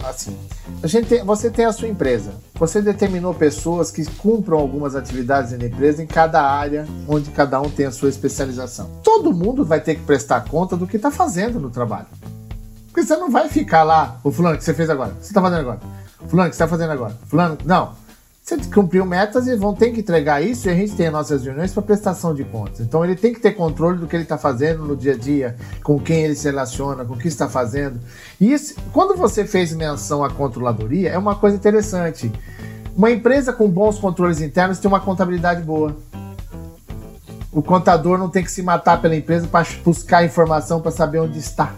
assim. 0.10 0.38
A 0.82 0.88
gente 0.88 1.08
tem, 1.08 1.24
você 1.24 1.50
tem 1.50 1.66
a 1.66 1.72
sua 1.72 1.88
empresa. 1.88 2.34
Você 2.56 2.82
determinou 2.82 3.34
pessoas 3.34 3.92
que 3.92 4.06
cumpram 4.18 4.58
algumas 4.58 4.96
atividades 4.96 5.58
na 5.58 5.66
empresa 5.66 6.04
em 6.04 6.08
cada 6.08 6.42
área, 6.42 6.86
onde 7.08 7.32
cada 7.32 7.60
um 7.62 7.70
tem 7.70 7.86
a 7.86 7.92
sua 7.92 8.10
especialização. 8.10 8.90
Todo 9.04 9.34
mundo 9.34 9.66
vai 9.66 9.80
ter 9.80 9.96
que 9.96 10.02
prestar 10.02 10.42
conta 10.42 10.76
do 10.76 10.88
que 10.88 10.98
está 10.98 11.12
fazendo 11.12 11.60
no 11.60 11.70
trabalho. 11.70 12.08
Porque 12.88 13.04
você 13.04 13.16
não 13.18 13.32
vai 13.32 13.50
ficar 13.50 13.84
lá, 13.84 14.20
o 14.24 14.32
fulano 14.32 14.58
que 14.58 14.64
você 14.64 14.74
fez 14.74 14.90
agora, 14.90 15.14
o 15.14 15.16
que 15.16 15.26
você 15.26 15.32
está 15.32 15.42
fazendo 15.42 15.62
agora? 15.62 15.80
Fulano 16.28 16.50
que 16.50 16.56
você 16.56 16.64
está 16.64 16.68
fazendo 16.68 16.92
agora? 16.92 17.18
Fulano, 17.28 17.58
não. 17.66 18.03
Você 18.44 18.58
cumpriu 18.58 19.06
metas 19.06 19.48
e 19.48 19.56
vão 19.56 19.74
ter 19.74 19.92
que 19.92 20.02
entregar 20.02 20.44
isso 20.44 20.68
e 20.68 20.70
a 20.70 20.76
gente 20.76 20.94
tem 20.98 21.08
as 21.08 21.14
nossas 21.14 21.46
reuniões 21.46 21.72
para 21.72 21.82
prestação 21.82 22.36
de 22.36 22.44
contas. 22.44 22.82
Então 22.82 23.02
ele 23.02 23.16
tem 23.16 23.34
que 23.34 23.40
ter 23.40 23.54
controle 23.54 23.98
do 23.98 24.06
que 24.06 24.18
ele 24.18 24.24
está 24.24 24.38
fazendo 24.38 24.86
no 24.86 24.98
dia 24.98 25.14
a 25.14 25.18
dia, 25.18 25.56
com 25.82 25.98
quem 25.98 26.26
ele 26.26 26.36
se 26.36 26.44
relaciona, 26.44 27.06
com 27.06 27.14
o 27.14 27.18
que 27.18 27.30
está 27.30 27.48
fazendo. 27.48 28.02
E 28.42 28.52
isso, 28.52 28.76
quando 28.92 29.16
você 29.16 29.46
fez 29.46 29.72
menção 29.72 30.26
à 30.26 30.30
controladoria, 30.30 31.10
é 31.10 31.18
uma 31.18 31.36
coisa 31.36 31.56
interessante. 31.56 32.30
Uma 32.98 33.10
empresa 33.10 33.54
com 33.54 33.70
bons 33.70 33.98
controles 33.98 34.42
internos 34.42 34.78
tem 34.78 34.92
uma 34.92 35.00
contabilidade 35.00 35.62
boa. 35.62 35.96
O 37.50 37.64
contador 37.64 38.18
não 38.18 38.28
tem 38.28 38.44
que 38.44 38.52
se 38.52 38.62
matar 38.62 39.02
pela 39.02 39.16
empresa 39.16 39.48
para 39.48 39.66
buscar 39.86 40.26
informação 40.26 40.82
para 40.82 40.92
saber 40.92 41.20
onde 41.20 41.40
está. 41.40 41.74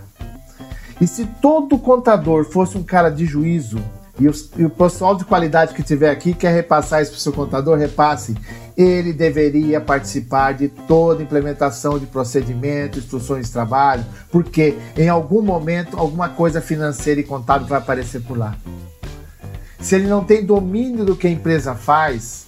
E 1.00 1.06
se 1.06 1.28
todo 1.40 1.78
contador 1.78 2.44
fosse 2.46 2.76
um 2.76 2.84
cara 2.84 3.12
de 3.12 3.24
juízo, 3.24 3.78
e, 4.20 4.28
os, 4.28 4.50
e 4.58 4.64
o 4.64 4.70
pessoal 4.70 5.16
de 5.16 5.26
qualidade 5.26 5.74
que 5.74 5.84
tiver 5.84 6.10
aqui 6.10 6.34
quer 6.34 6.54
repassar 6.54 7.02
isso 7.02 7.12
para 7.12 7.18
o 7.18 7.22
seu 7.22 7.34
contador, 7.34 7.78
repasse. 7.78 8.36
Ele 8.78 9.14
deveria 9.14 9.80
participar 9.80 10.54
de 10.54 10.68
toda 10.70 11.24
implementação 11.24 12.00
de 12.00 12.06
procedimento, 12.06 13.00
instruções 13.00 13.48
de 13.48 13.52
trabalho, 13.52 14.06
porque 14.32 14.78
em 14.98 15.10
algum 15.10 15.42
momento 15.42 15.98
alguma 15.98 16.30
coisa 16.30 16.62
financeira 16.62 17.20
e 17.20 17.24
contábil 17.24 17.68
vai 17.68 17.80
aparecer 17.80 18.22
por 18.22 18.38
lá. 18.38 18.56
Se 19.80 19.96
ele 19.96 20.08
não 20.08 20.24
tem 20.24 20.46
domínio 20.46 21.06
do 21.06 21.16
que 21.16 21.28
a 21.28 21.30
empresa 21.30 21.76
faz, 21.76 22.48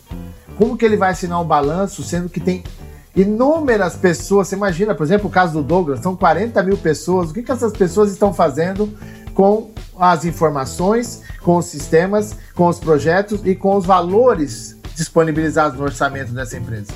como 0.57 0.77
que 0.77 0.83
ele 0.83 0.97
vai 0.97 1.11
assinar 1.11 1.41
um 1.41 1.45
balanço, 1.45 2.01
sendo 2.01 2.29
que 2.29 2.39
tem 2.39 2.63
inúmeras 3.15 3.95
pessoas? 3.95 4.47
Você 4.47 4.55
imagina, 4.55 4.95
por 4.95 5.03
exemplo, 5.03 5.27
o 5.27 5.31
caso 5.31 5.53
do 5.53 5.63
Douglas, 5.63 5.99
são 5.99 6.15
40 6.15 6.63
mil 6.63 6.77
pessoas. 6.77 7.29
O 7.29 7.33
que, 7.33 7.43
que 7.43 7.51
essas 7.51 7.73
pessoas 7.73 8.11
estão 8.11 8.33
fazendo 8.33 8.91
com 9.37 9.69
as 9.99 10.25
informações, 10.25 11.21
com 11.43 11.57
os 11.57 11.65
sistemas, 11.65 12.35
com 12.55 12.65
os 12.67 12.79
projetos 12.79 13.39
e 13.45 13.53
com 13.53 13.75
os 13.75 13.85
valores 13.85 14.75
disponibilizados 14.95 15.77
no 15.77 15.85
orçamento 15.85 16.31
dessa 16.31 16.57
empresa. 16.57 16.91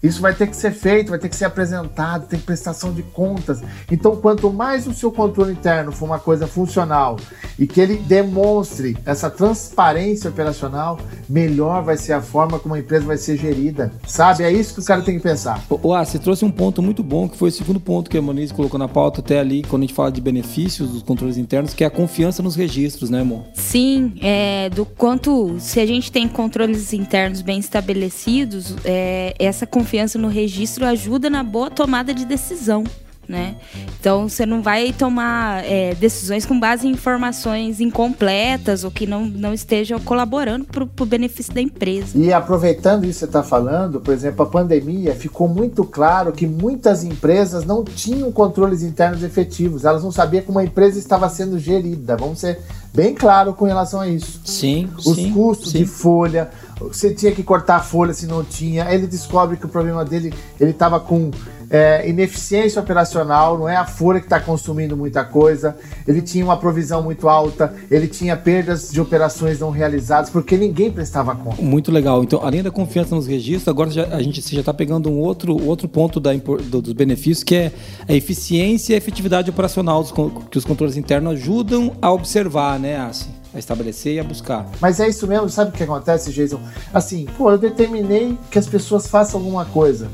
Isso 0.00 0.20
vai 0.20 0.32
ter 0.32 0.46
que 0.46 0.54
ser 0.54 0.70
feito, 0.70 1.10
vai 1.10 1.18
ter 1.18 1.28
que 1.28 1.34
ser 1.34 1.46
apresentado, 1.46 2.28
tem 2.28 2.38
prestação 2.38 2.92
de 2.92 3.02
contas. 3.02 3.60
Então, 3.90 4.14
quanto 4.14 4.52
mais 4.52 4.86
o 4.86 4.94
seu 4.94 5.10
controle 5.10 5.52
interno 5.52 5.90
for 5.90 6.04
uma 6.04 6.20
coisa 6.20 6.46
funcional 6.46 7.16
e 7.58 7.66
que 7.66 7.80
ele 7.80 7.96
demonstre 7.96 8.96
essa 9.04 9.28
transparência 9.28 10.30
operacional, 10.30 11.00
melhor 11.28 11.82
vai 11.82 11.96
ser 11.96 12.12
a 12.12 12.22
forma 12.22 12.60
como 12.60 12.74
a 12.74 12.78
empresa 12.78 13.04
vai 13.06 13.16
ser 13.16 13.36
gerida. 13.36 13.92
Sabe? 14.06 14.44
É 14.44 14.52
isso 14.52 14.74
que 14.74 14.80
o 14.80 14.84
cara 14.84 15.02
tem 15.02 15.16
que 15.16 15.22
pensar. 15.22 15.64
O 15.68 15.92
ah, 15.92 16.04
você 16.04 16.18
trouxe 16.18 16.44
um 16.44 16.50
ponto 16.50 16.80
muito 16.80 17.02
bom, 17.02 17.28
que 17.28 17.36
foi 17.36 17.48
o 17.48 17.52
segundo 17.52 17.80
ponto 17.80 18.08
que 18.08 18.16
a 18.16 18.22
Moniz 18.22 18.52
colocou 18.52 18.78
na 18.78 18.86
pauta 18.86 19.20
até 19.20 19.40
ali, 19.40 19.64
quando 19.64 19.82
a 19.82 19.86
gente 19.86 19.94
fala 19.94 20.12
de 20.12 20.20
benefícios 20.20 20.90
dos 20.90 21.02
controles 21.02 21.36
internos, 21.36 21.74
que 21.74 21.82
é 21.82 21.88
a 21.88 21.90
confiança 21.90 22.40
nos 22.40 22.54
registros, 22.54 23.10
né, 23.10 23.22
amor? 23.22 23.46
Sim, 23.52 24.14
é, 24.22 24.70
do 24.70 24.86
quanto, 24.86 25.56
se 25.58 25.80
a 25.80 25.86
gente 25.86 26.12
tem 26.12 26.28
controles 26.28 26.92
internos 26.92 27.42
bem 27.42 27.58
estabelecidos, 27.58 28.76
é, 28.84 29.34
essa 29.40 29.66
confiança 29.66 29.87
confiança 29.88 30.18
no 30.18 30.28
registro 30.28 30.84
ajuda 30.84 31.30
na 31.30 31.42
boa 31.42 31.70
tomada 31.70 32.12
de 32.12 32.26
decisão. 32.26 32.84
Né? 33.26 33.56
Então 34.00 34.26
você 34.26 34.46
não 34.46 34.62
vai 34.62 34.90
tomar 34.90 35.62
é, 35.64 35.94
decisões 35.94 36.46
com 36.46 36.58
base 36.58 36.86
em 36.88 36.92
informações 36.92 37.78
incompletas 37.78 38.84
ou 38.84 38.90
que 38.90 39.06
não, 39.06 39.26
não 39.26 39.52
estejam 39.52 40.00
colaborando 40.00 40.64
para 40.64 40.82
o 40.82 41.06
benefício 41.06 41.52
da 41.52 41.60
empresa. 41.60 42.16
E 42.16 42.32
aproveitando 42.32 43.04
isso 43.04 43.12
que 43.12 43.18
você 43.18 43.24
está 43.26 43.42
falando, 43.42 44.00
por 44.00 44.14
exemplo, 44.14 44.42
a 44.42 44.48
pandemia 44.48 45.14
ficou 45.14 45.46
muito 45.46 45.84
claro 45.84 46.32
que 46.32 46.46
muitas 46.46 47.04
empresas 47.04 47.66
não 47.66 47.84
tinham 47.84 48.32
controles 48.32 48.82
internos 48.82 49.22
efetivos, 49.22 49.84
elas 49.84 50.02
não 50.02 50.10
sabiam 50.10 50.42
como 50.42 50.58
a 50.58 50.64
empresa 50.64 50.98
estava 50.98 51.28
sendo 51.28 51.58
gerida. 51.58 52.16
Vamos 52.16 52.40
ser 52.40 52.58
bem 52.94 53.14
claro 53.14 53.52
com 53.54 53.64
relação 53.64 54.00
a 54.00 54.08
isso. 54.08 54.40
Sim. 54.44 54.88
Os 54.96 55.16
sim, 55.16 55.32
custos 55.32 55.72
sim. 55.72 55.78
de 55.78 55.86
folha, 55.86 56.50
você 56.80 57.12
tinha 57.12 57.32
que 57.32 57.42
cortar 57.42 57.76
a 57.76 57.80
folha 57.80 58.12
se 58.12 58.26
não 58.26 58.44
tinha. 58.44 58.92
Ele 58.92 59.06
descobre 59.06 59.56
que 59.56 59.66
o 59.66 59.68
problema 59.68 60.04
dele, 60.04 60.32
ele 60.60 60.70
estava 60.70 61.00
com 61.00 61.30
é, 61.70 62.08
ineficiência 62.08 62.80
operacional, 62.80 63.58
não 63.58 63.68
é 63.68 63.76
a 63.76 63.84
folha 63.84 64.20
que 64.20 64.26
está 64.26 64.40
consumindo 64.40 64.96
muita 64.96 65.24
coisa. 65.24 65.76
Ele 66.06 66.22
tinha 66.22 66.44
uma 66.44 66.56
provisão 66.56 67.02
muito 67.02 67.28
alta, 67.28 67.74
ele 67.90 68.06
tinha 68.06 68.36
perdas 68.36 68.90
de 68.90 69.00
operações 69.00 69.60
não 69.60 69.70
realizadas, 69.70 70.30
porque 70.30 70.56
ninguém 70.56 70.90
prestava 70.90 71.34
conta. 71.34 71.60
Muito 71.60 71.92
legal. 71.92 72.22
Então, 72.22 72.40
além 72.42 72.62
da 72.62 72.70
confiança 72.70 73.14
nos 73.14 73.26
registros, 73.26 73.68
agora 73.68 73.90
já, 73.90 74.06
a 74.06 74.22
gente 74.22 74.40
já 74.54 74.60
está 74.60 74.72
pegando 74.72 75.10
um 75.10 75.18
outro, 75.18 75.60
outro 75.66 75.88
ponto 75.88 76.18
da, 76.18 76.32
do, 76.32 76.80
dos 76.80 76.92
benefícios, 76.92 77.42
que 77.42 77.54
é 77.54 77.72
a 78.08 78.14
eficiência 78.14 78.92
e 78.92 78.94
a 78.94 78.98
efetividade 78.98 79.50
operacional 79.50 80.02
dos, 80.02 80.12
que 80.50 80.58
os 80.58 80.64
controles 80.64 80.96
internos 80.96 81.32
ajudam 81.32 81.92
a 82.00 82.10
observar, 82.10 82.77
né, 82.78 82.98
Assim? 82.98 83.30
a 83.52 83.58
estabelecer 83.58 84.14
e 84.14 84.20
a 84.20 84.24
buscar. 84.24 84.66
Mas 84.80 85.00
é 85.00 85.08
isso 85.08 85.26
mesmo, 85.26 85.48
sabe 85.48 85.70
o 85.70 85.72
que 85.72 85.82
acontece, 85.82 86.32
Jason? 86.32 86.60
Assim, 86.92 87.26
pô, 87.36 87.50
eu 87.50 87.58
determinei 87.58 88.38
que 88.50 88.58
as 88.58 88.66
pessoas 88.66 89.06
façam 89.06 89.40
alguma 89.40 89.64
coisa. 89.64 90.08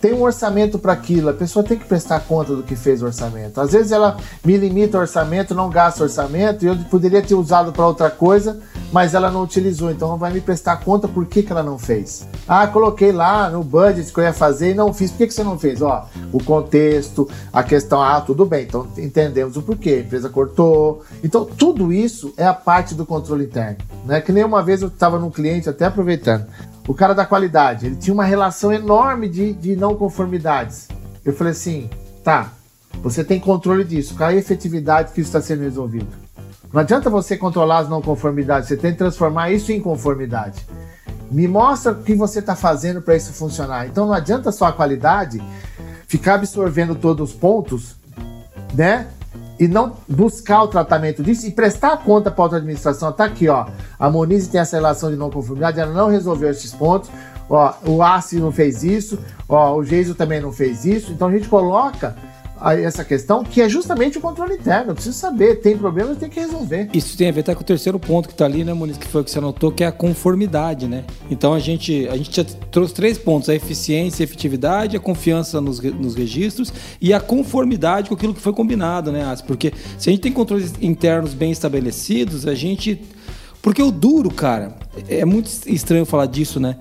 Tem 0.00 0.12
um 0.12 0.22
orçamento 0.22 0.78
para 0.78 0.92
aquilo, 0.92 1.28
a 1.28 1.34
pessoa 1.34 1.64
tem 1.64 1.76
que 1.76 1.84
prestar 1.84 2.20
conta 2.20 2.54
do 2.54 2.62
que 2.62 2.76
fez 2.76 3.02
o 3.02 3.06
orçamento. 3.06 3.60
Às 3.60 3.72
vezes 3.72 3.92
ela 3.92 4.16
me 4.44 4.56
limita 4.56 4.96
o 4.96 5.00
orçamento, 5.00 5.54
não 5.54 5.68
gasta 5.68 6.00
o 6.00 6.04
orçamento, 6.04 6.64
e 6.64 6.68
eu 6.68 6.76
poderia 6.90 7.20
ter 7.20 7.34
usado 7.34 7.72
para 7.72 7.86
outra 7.86 8.10
coisa, 8.10 8.60
mas 8.92 9.14
ela 9.14 9.30
não 9.30 9.42
utilizou, 9.42 9.90
então 9.90 10.08
ela 10.08 10.16
vai 10.16 10.32
me 10.32 10.40
prestar 10.40 10.76
conta 10.78 11.08
por 11.08 11.26
que, 11.26 11.42
que 11.42 11.52
ela 11.52 11.62
não 11.62 11.78
fez. 11.78 12.26
Ah, 12.46 12.66
coloquei 12.66 13.12
lá 13.12 13.50
no 13.50 13.62
budget 13.62 14.12
que 14.12 14.20
eu 14.20 14.24
ia 14.24 14.32
fazer 14.32 14.70
e 14.70 14.74
não 14.74 14.92
fiz. 14.92 15.10
Por 15.10 15.18
que, 15.18 15.26
que 15.26 15.34
você 15.34 15.44
não 15.44 15.58
fez? 15.58 15.82
Ó, 15.82 16.06
o 16.32 16.42
contexto, 16.42 17.28
a 17.52 17.62
questão, 17.62 18.00
ah, 18.00 18.20
tudo 18.20 18.44
bem, 18.44 18.64
então 18.64 18.86
entendemos 18.96 19.56
o 19.56 19.62
porquê, 19.62 19.90
a 19.90 20.00
empresa 20.00 20.28
cortou. 20.28 21.02
Então, 21.22 21.44
tudo 21.44 21.92
isso 21.92 22.32
é 22.36 22.46
a 22.46 22.54
parte 22.54 22.94
do 22.94 23.04
controle 23.04 23.44
interno. 23.44 23.78
Né? 24.04 24.20
Que 24.20 24.32
nem 24.32 24.44
uma 24.44 24.62
vez 24.62 24.80
eu 24.80 24.88
estava 24.88 25.18
num 25.18 25.30
cliente, 25.30 25.68
até 25.68 25.86
aproveitando, 25.86 26.46
o 26.88 26.94
cara 26.94 27.14
da 27.14 27.26
qualidade, 27.26 27.84
ele 27.84 27.96
tinha 27.96 28.14
uma 28.14 28.24
relação 28.24 28.72
enorme 28.72 29.28
de, 29.28 29.52
de 29.52 29.76
não 29.76 29.94
conformidades. 29.94 30.88
Eu 31.22 31.34
falei 31.34 31.52
assim, 31.52 31.90
tá, 32.24 32.50
você 33.02 33.22
tem 33.22 33.38
controle 33.38 33.84
disso, 33.84 34.14
qual 34.16 34.30
é 34.30 34.32
a 34.32 34.36
efetividade 34.36 35.12
que 35.12 35.20
isso 35.20 35.28
está 35.28 35.42
sendo 35.42 35.64
resolvido? 35.64 36.08
Não 36.72 36.80
adianta 36.80 37.10
você 37.10 37.36
controlar 37.36 37.80
as 37.80 37.90
não 37.90 38.00
conformidades, 38.00 38.68
você 38.68 38.76
tem 38.76 38.92
que 38.92 38.98
transformar 38.98 39.50
isso 39.50 39.70
em 39.70 39.80
conformidade. 39.80 40.66
Me 41.30 41.46
mostra 41.46 41.92
o 41.92 42.02
que 42.02 42.14
você 42.14 42.38
está 42.38 42.56
fazendo 42.56 43.02
para 43.02 43.14
isso 43.16 43.34
funcionar. 43.34 43.86
Então 43.86 44.06
não 44.06 44.14
adianta 44.14 44.50
só 44.50 44.64
a 44.64 44.72
qualidade 44.72 45.42
ficar 46.06 46.36
absorvendo 46.36 46.94
todos 46.94 47.30
os 47.30 47.36
pontos, 47.36 47.96
né? 48.72 49.08
E 49.58 49.66
não 49.66 49.94
buscar 50.08 50.62
o 50.62 50.68
tratamento 50.68 51.22
disso 51.22 51.46
e 51.46 51.50
prestar 51.50 51.96
conta 51.98 52.30
para 52.30 52.42
outra 52.44 52.58
administração. 52.58 53.12
Tá 53.12 53.24
aqui, 53.24 53.48
ó. 53.48 53.66
A 53.98 54.08
Monize 54.08 54.48
tem 54.48 54.60
essa 54.60 54.76
relação 54.76 55.10
de 55.10 55.16
não 55.16 55.30
conformidade, 55.30 55.80
ela 55.80 55.92
não 55.92 56.08
resolveu 56.08 56.50
esses 56.50 56.72
pontos. 56.72 57.10
Ó, 57.50 57.72
o 57.86 58.02
ACI 58.02 58.40
não 58.40 58.52
fez 58.52 58.84
isso, 58.84 59.18
ó, 59.48 59.74
o 59.74 59.82
Geiso 59.82 60.14
também 60.14 60.40
não 60.40 60.52
fez 60.52 60.84
isso. 60.84 61.12
Então 61.12 61.28
a 61.28 61.32
gente 61.32 61.48
coloca 61.48 62.14
essa 62.82 63.04
questão, 63.04 63.44
que 63.44 63.60
é 63.60 63.68
justamente 63.68 64.18
o 64.18 64.20
controle 64.20 64.54
interno. 64.54 64.90
Eu 64.90 64.94
preciso 64.94 65.16
saber, 65.16 65.56
tem 65.56 65.76
problema, 65.76 66.14
tem 66.14 66.28
que 66.28 66.40
resolver. 66.40 66.88
Isso 66.92 67.16
tem 67.16 67.28
a 67.28 67.32
ver 67.32 67.40
até 67.40 67.54
com 67.54 67.60
o 67.60 67.64
terceiro 67.64 67.98
ponto 67.98 68.28
que 68.28 68.34
está 68.34 68.44
ali, 68.44 68.64
né, 68.64 68.72
Muniz, 68.72 68.96
que 68.96 69.06
foi 69.06 69.22
o 69.22 69.24
que 69.24 69.30
você 69.30 69.38
anotou, 69.38 69.70
que 69.72 69.84
é 69.84 69.86
a 69.86 69.92
conformidade, 69.92 70.86
né? 70.86 71.04
Então 71.30 71.54
a 71.54 71.58
gente, 71.58 72.08
a 72.08 72.16
gente 72.16 72.34
já 72.34 72.44
trouxe 72.44 72.94
três 72.94 73.18
pontos: 73.18 73.48
a 73.48 73.54
eficiência, 73.54 74.22
a 74.22 74.24
efetividade, 74.24 74.96
a 74.96 75.00
confiança 75.00 75.60
nos, 75.60 75.80
nos 75.80 76.14
registros 76.14 76.72
e 77.00 77.12
a 77.12 77.20
conformidade 77.20 78.08
com 78.08 78.14
aquilo 78.14 78.34
que 78.34 78.40
foi 78.40 78.52
combinado, 78.52 79.12
né, 79.12 79.36
Porque 79.46 79.72
se 79.98 80.08
a 80.08 80.12
gente 80.12 80.22
tem 80.22 80.32
controles 80.32 80.72
internos 80.80 81.34
bem 81.34 81.50
estabelecidos, 81.50 82.46
a 82.46 82.54
gente. 82.54 83.00
Porque 83.60 83.82
o 83.82 83.90
duro, 83.90 84.30
cara, 84.30 84.74
é 85.08 85.24
muito 85.24 85.50
estranho 85.66 86.06
falar 86.06 86.26
disso, 86.26 86.60
né? 86.60 86.76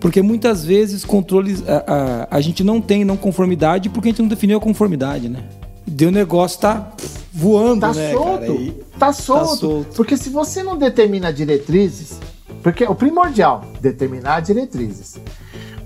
Porque 0.00 0.20
muitas 0.20 0.64
vezes 0.64 1.04
controles 1.04 1.62
a, 1.68 2.26
a, 2.30 2.36
a, 2.36 2.40
gente 2.40 2.62
não 2.62 2.80
tem 2.80 3.04
não 3.04 3.16
conformidade 3.16 3.88
porque 3.88 4.08
a 4.08 4.10
gente 4.10 4.22
não 4.22 4.28
definiu 4.28 4.58
a 4.58 4.60
conformidade, 4.60 5.28
né? 5.28 5.44
Deu 5.86 6.10
negócio 6.10 6.60
tá 6.60 6.92
voando, 7.32 7.82
tá 7.82 7.92
né, 7.94 8.12
solto, 8.12 8.40
cara? 8.40 8.46
E 8.48 8.70
tá, 8.98 9.12
solto. 9.12 9.50
tá 9.50 9.56
solto. 9.56 9.94
Porque 9.94 10.16
se 10.16 10.28
você 10.28 10.62
não 10.62 10.76
determina 10.76 11.32
diretrizes, 11.32 12.18
porque 12.62 12.84
o 12.84 12.94
primordial, 12.94 13.64
determinar 13.80 14.40
diretrizes. 14.40 15.16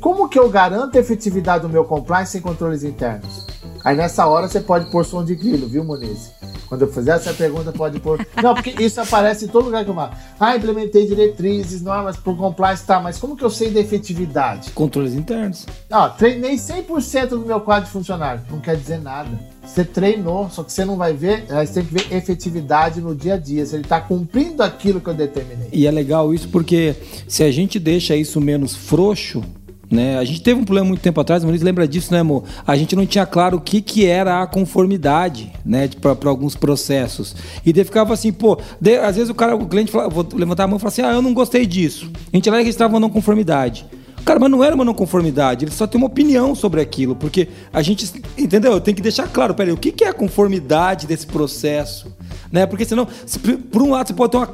Como 0.00 0.28
que 0.30 0.38
eu 0.38 0.48
garanto 0.48 0.96
a 0.96 1.00
efetividade 1.00 1.62
do 1.62 1.68
meu 1.68 1.84
compliance 1.84 2.32
sem 2.32 2.40
controles 2.40 2.82
internos? 2.82 3.46
Aí 3.84 3.94
nessa 3.94 4.26
hora 4.26 4.48
você 4.48 4.60
pode 4.60 4.90
pôr 4.90 5.04
som 5.04 5.22
de 5.22 5.34
grilo, 5.34 5.68
viu, 5.68 5.84
Muniz? 5.84 6.30
Quando 6.70 6.82
eu 6.82 6.92
fizer 6.92 7.16
essa 7.16 7.34
pergunta, 7.34 7.72
pode 7.72 7.98
pôr. 7.98 8.24
Não, 8.40 8.54
porque 8.54 8.80
isso 8.80 9.00
aparece 9.00 9.46
em 9.46 9.48
todo 9.48 9.64
lugar 9.64 9.82
que 9.84 9.90
eu 9.90 9.94
falo. 9.94 10.12
Ah, 10.38 10.56
implementei 10.56 11.04
diretrizes, 11.04 11.82
normas 11.82 12.16
para 12.16 12.32
compliance, 12.32 12.86
tá, 12.86 13.00
mas 13.00 13.18
como 13.18 13.36
que 13.36 13.42
eu 13.42 13.50
sei 13.50 13.72
da 13.72 13.80
efetividade? 13.80 14.70
Controles 14.70 15.14
internos. 15.14 15.66
Ah, 15.90 16.08
treinei 16.08 16.54
100% 16.54 17.30
do 17.30 17.40
meu 17.40 17.60
quadro 17.60 17.86
de 17.86 17.90
funcionário. 17.90 18.42
Não 18.48 18.60
quer 18.60 18.76
dizer 18.76 19.00
nada. 19.00 19.30
Você 19.66 19.84
treinou, 19.84 20.48
só 20.48 20.62
que 20.62 20.72
você 20.72 20.84
não 20.84 20.96
vai 20.96 21.12
ver, 21.12 21.44
você 21.46 21.74
tem 21.74 21.84
que 21.84 21.94
ver 21.94 22.16
efetividade 22.16 23.00
no 23.00 23.16
dia 23.16 23.34
a 23.34 23.36
dia, 23.36 23.66
se 23.66 23.74
ele 23.74 23.82
está 23.82 24.00
cumprindo 24.00 24.62
aquilo 24.62 25.00
que 25.00 25.08
eu 25.08 25.14
determinei. 25.14 25.68
E 25.72 25.88
é 25.88 25.90
legal 25.90 26.32
isso 26.32 26.48
porque 26.48 26.94
se 27.26 27.42
a 27.42 27.50
gente 27.50 27.80
deixa 27.80 28.14
isso 28.14 28.40
menos 28.40 28.76
frouxo, 28.76 29.42
né? 29.90 30.18
A 30.18 30.24
gente 30.24 30.40
teve 30.40 30.60
um 30.60 30.64
problema 30.64 30.86
muito 30.86 31.00
tempo 31.00 31.20
atrás, 31.20 31.42
o 31.42 31.46
Muniz 31.46 31.62
lembra 31.62 31.88
disso, 31.88 32.12
né, 32.12 32.20
amor? 32.20 32.44
A 32.66 32.76
gente 32.76 32.94
não 32.94 33.04
tinha 33.04 33.26
claro 33.26 33.56
o 33.56 33.60
que, 33.60 33.82
que 33.82 34.06
era 34.06 34.42
a 34.42 34.46
conformidade, 34.46 35.52
né, 35.64 35.88
para 36.00 36.30
alguns 36.30 36.54
processos. 36.54 37.34
E 37.66 37.72
daí 37.72 37.84
ficava 37.84 38.14
assim, 38.14 38.32
pô, 38.32 38.58
de, 38.80 38.96
às 38.96 39.16
vezes 39.16 39.30
o 39.30 39.34
cara, 39.34 39.56
o 39.56 39.66
cliente 39.66 39.90
fala, 39.90 40.08
vou 40.08 40.26
levantar 40.32 40.64
a 40.64 40.66
mão 40.68 40.76
e 40.76 40.80
falar 40.80 40.90
assim: 40.90 41.02
ah, 41.02 41.12
eu 41.12 41.22
não 41.22 41.34
gostei 41.34 41.66
disso. 41.66 42.10
A 42.32 42.36
gente 42.36 42.48
lá 42.48 42.58
registrava 42.58 42.94
uma 42.94 43.00
não 43.00 43.10
conformidade. 43.10 43.84
Cara, 44.24 44.38
mas 44.38 44.50
não 44.50 44.62
era 44.62 44.74
uma 44.74 44.84
não 44.84 44.94
conformidade, 44.94 45.64
ele 45.64 45.72
só 45.72 45.86
tem 45.86 45.98
uma 45.98 46.06
opinião 46.06 46.54
sobre 46.54 46.80
aquilo, 46.80 47.16
porque 47.16 47.48
a 47.72 47.80
gente, 47.80 48.22
entendeu? 48.36 48.78
Tem 48.80 48.94
que 48.94 49.00
deixar 49.00 49.26
claro, 49.28 49.54
peraí, 49.54 49.72
o 49.72 49.78
que, 49.78 49.90
que 49.90 50.04
é 50.04 50.08
a 50.08 50.12
conformidade 50.12 51.06
desse 51.06 51.26
processo? 51.26 52.14
Né? 52.52 52.66
Porque 52.66 52.84
senão, 52.84 53.08
se, 53.24 53.38
por 53.38 53.80
um 53.80 53.90
lado, 53.90 54.08
você 54.08 54.14
pode 54.14 54.32
ter 54.32 54.36
uma 54.36 54.46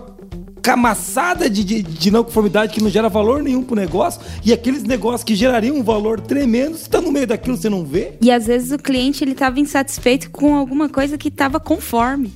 camaçada 0.67 1.49
de, 1.49 1.63
de, 1.63 1.81
de, 1.81 2.11
não 2.11 2.25
conformidade 2.25 2.73
que 2.73 2.83
não 2.83 2.91
gera 2.91 3.09
valor 3.09 3.41
nenhum 3.41 3.63
pro 3.63 3.77
negócio 3.77 4.21
e 4.45 4.53
aqueles 4.53 4.83
negócios 4.83 5.23
que 5.23 5.37
gerariam 5.37 5.77
um 5.77 5.83
valor 5.85 6.21
tremendo, 6.21 6.77
você 6.77 6.91
tá 6.91 7.01
no 7.01 7.13
meio 7.13 7.25
daquilo, 7.25 7.57
você 7.57 7.71
não 7.71 7.85
vê. 7.85 8.15
E 8.21 8.33
às 8.33 8.49
vezes 8.49 8.73
o 8.73 8.79
cliente 8.79 9.23
ele 9.23 9.37
tava 9.37 9.61
insatisfeito 9.61 10.29
com 10.29 10.57
alguma 10.57 10.89
coisa 10.89 11.17
que 11.17 11.29
estava 11.29 11.61
conforme. 11.61 12.33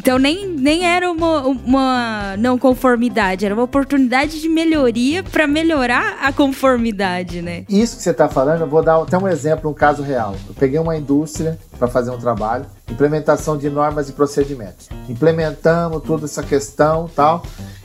Então 0.00 0.18
nem, 0.18 0.46
nem 0.46 0.86
era 0.86 1.10
uma, 1.12 1.46
uma 1.46 2.34
não 2.38 2.58
conformidade, 2.58 3.44
era 3.44 3.54
uma 3.54 3.64
oportunidade 3.64 4.40
de 4.40 4.48
melhoria 4.48 5.22
para 5.22 5.46
melhorar 5.46 6.20
a 6.22 6.32
conformidade, 6.32 7.42
né? 7.42 7.66
Isso 7.68 7.98
que 7.98 8.02
você 8.02 8.10
está 8.10 8.26
falando, 8.26 8.62
eu 8.62 8.66
vou 8.66 8.82
dar 8.82 8.96
até 8.96 9.18
um 9.18 9.28
exemplo, 9.28 9.70
um 9.70 9.74
caso 9.74 10.02
real. 10.02 10.34
Eu 10.48 10.54
peguei 10.54 10.80
uma 10.80 10.96
indústria 10.96 11.58
para 11.78 11.86
fazer 11.86 12.10
um 12.10 12.16
trabalho, 12.16 12.64
implementação 12.90 13.58
de 13.58 13.68
normas 13.68 14.08
e 14.08 14.12
procedimentos. 14.14 14.88
Implementamos 15.06 16.02
toda 16.02 16.24
essa 16.24 16.42
questão 16.42 17.06
tal. 17.14 17.42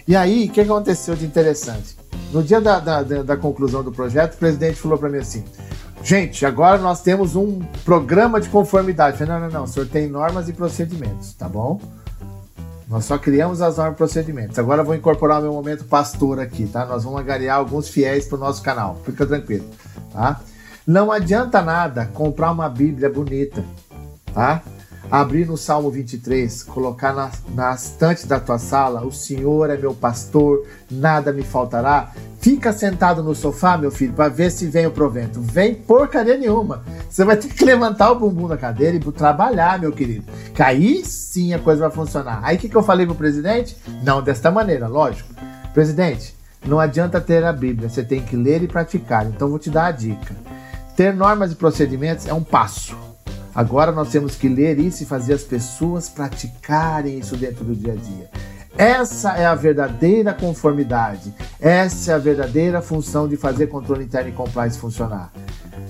E 0.07 0.15
aí, 0.15 0.45
o 0.45 0.51
que 0.51 0.61
aconteceu 0.61 1.15
de 1.15 1.25
interessante? 1.25 1.97
No 2.31 2.41
dia 2.41 2.61
da, 2.61 2.79
da, 2.79 3.03
da 3.03 3.35
conclusão 3.35 3.83
do 3.83 3.91
projeto, 3.91 4.35
o 4.35 4.37
presidente 4.37 4.79
falou 4.79 4.97
para 4.97 5.09
mim 5.09 5.17
assim: 5.17 5.43
Gente, 6.01 6.45
agora 6.45 6.77
nós 6.77 7.01
temos 7.01 7.35
um 7.35 7.59
programa 7.83 8.39
de 8.39 8.47
conformidade. 8.47 9.17
falei, 9.17 9.33
não, 9.33 9.41
não, 9.41 9.49
não, 9.49 9.63
o 9.63 9.67
senhor 9.67 9.85
tem 9.85 10.07
normas 10.07 10.47
e 10.47 10.53
procedimentos, 10.53 11.33
tá 11.33 11.49
bom? 11.49 11.77
Nós 12.87 13.05
só 13.05 13.17
criamos 13.17 13.61
as 13.61 13.77
normas 13.77 13.95
e 13.95 13.97
procedimentos. 13.97 14.59
Agora 14.59 14.81
eu 14.81 14.85
vou 14.85 14.95
incorporar 14.95 15.39
o 15.39 15.43
meu 15.43 15.53
momento 15.53 15.83
pastor 15.85 16.39
aqui, 16.39 16.67
tá? 16.67 16.85
Nós 16.85 17.03
vamos 17.03 17.19
agariar 17.19 17.57
alguns 17.57 17.89
fiéis 17.89 18.27
para 18.27 18.37
o 18.37 18.39
nosso 18.39 18.61
canal. 18.61 18.99
Fica 19.03 19.25
tranquilo, 19.25 19.65
tá? 20.11 20.39
Não 20.85 21.11
adianta 21.11 21.61
nada 21.61 22.05
comprar 22.05 22.51
uma 22.51 22.69
Bíblia 22.69 23.09
bonita, 23.09 23.63
tá? 24.33 24.61
Abrir 25.09 25.45
no 25.45 25.55
Salmo 25.55 25.91
23, 25.91 26.63
colocar 26.63 27.13
na, 27.13 27.31
na 27.53 27.73
estante 27.73 28.25
da 28.25 28.39
tua 28.39 28.57
sala, 28.57 29.05
o 29.05 29.11
Senhor 29.11 29.69
é 29.69 29.77
meu 29.77 29.93
pastor, 29.93 30.65
nada 30.89 31.31
me 31.31 31.43
faltará. 31.43 32.11
Fica 32.39 32.73
sentado 32.73 33.23
no 33.23 33.33
sofá, 33.33 33.77
meu 33.77 33.91
filho, 33.91 34.13
para 34.13 34.29
ver 34.29 34.51
se 34.51 34.67
vem 34.67 34.85
o 34.85 34.91
provento. 34.91 35.41
Vem 35.41 35.73
porcaria 35.73 36.37
nenhuma. 36.37 36.83
Você 37.09 37.23
vai 37.23 37.37
ter 37.37 37.47
que 37.47 37.65
levantar 37.65 38.11
o 38.11 38.19
bumbum 38.19 38.47
da 38.47 38.57
cadeira 38.57 38.97
e 38.97 39.11
trabalhar, 39.11 39.79
meu 39.79 39.91
querido. 39.91 40.25
Que 40.53 40.61
aí 40.61 41.03
sim 41.05 41.53
a 41.53 41.59
coisa 41.59 41.81
vai 41.81 41.91
funcionar. 41.91 42.41
Aí 42.43 42.57
o 42.57 42.59
que, 42.59 42.69
que 42.69 42.75
eu 42.75 42.83
falei 42.83 43.05
pro 43.05 43.15
presidente? 43.15 43.77
Não 44.03 44.21
desta 44.21 44.51
maneira, 44.51 44.87
lógico. 44.87 45.29
Presidente, 45.73 46.35
não 46.65 46.79
adianta 46.79 47.21
ter 47.21 47.43
a 47.43 47.53
Bíblia, 47.53 47.89
você 47.89 48.03
tem 48.03 48.21
que 48.21 48.35
ler 48.35 48.63
e 48.63 48.67
praticar. 48.67 49.25
Então 49.25 49.49
vou 49.49 49.59
te 49.59 49.69
dar 49.69 49.87
a 49.87 49.91
dica. 49.91 50.35
Ter 50.95 51.13
normas 51.13 51.51
e 51.51 51.55
procedimentos 51.55 52.27
é 52.27 52.33
um 52.33 52.43
passo. 52.43 53.04
Agora 53.55 53.93
nós 53.93 54.09
temos 54.09 54.35
que 54.35 54.49
ler 54.49 54.77
isso 54.79 55.03
e 55.03 55.05
fazer 55.05 55.33
as 55.33 55.43
pessoas 55.43 56.09
praticarem 56.09 57.17
isso 57.17 57.37
dentro 57.37 57.63
do 57.63 57.73
dia 57.73 57.93
a 57.93 57.95
dia. 57.95 58.29
Essa 58.77 59.37
é 59.37 59.45
a 59.45 59.55
verdadeira 59.55 60.33
conformidade. 60.33 61.33
Essa 61.61 62.11
é 62.11 62.15
a 62.15 62.17
verdadeira 62.17 62.81
função 62.81 63.25
de 63.25 63.37
fazer 63.37 63.67
controle 63.67 64.03
interno 64.03 64.29
e 64.29 64.33
compliance 64.33 64.77
funcionar. 64.77 65.31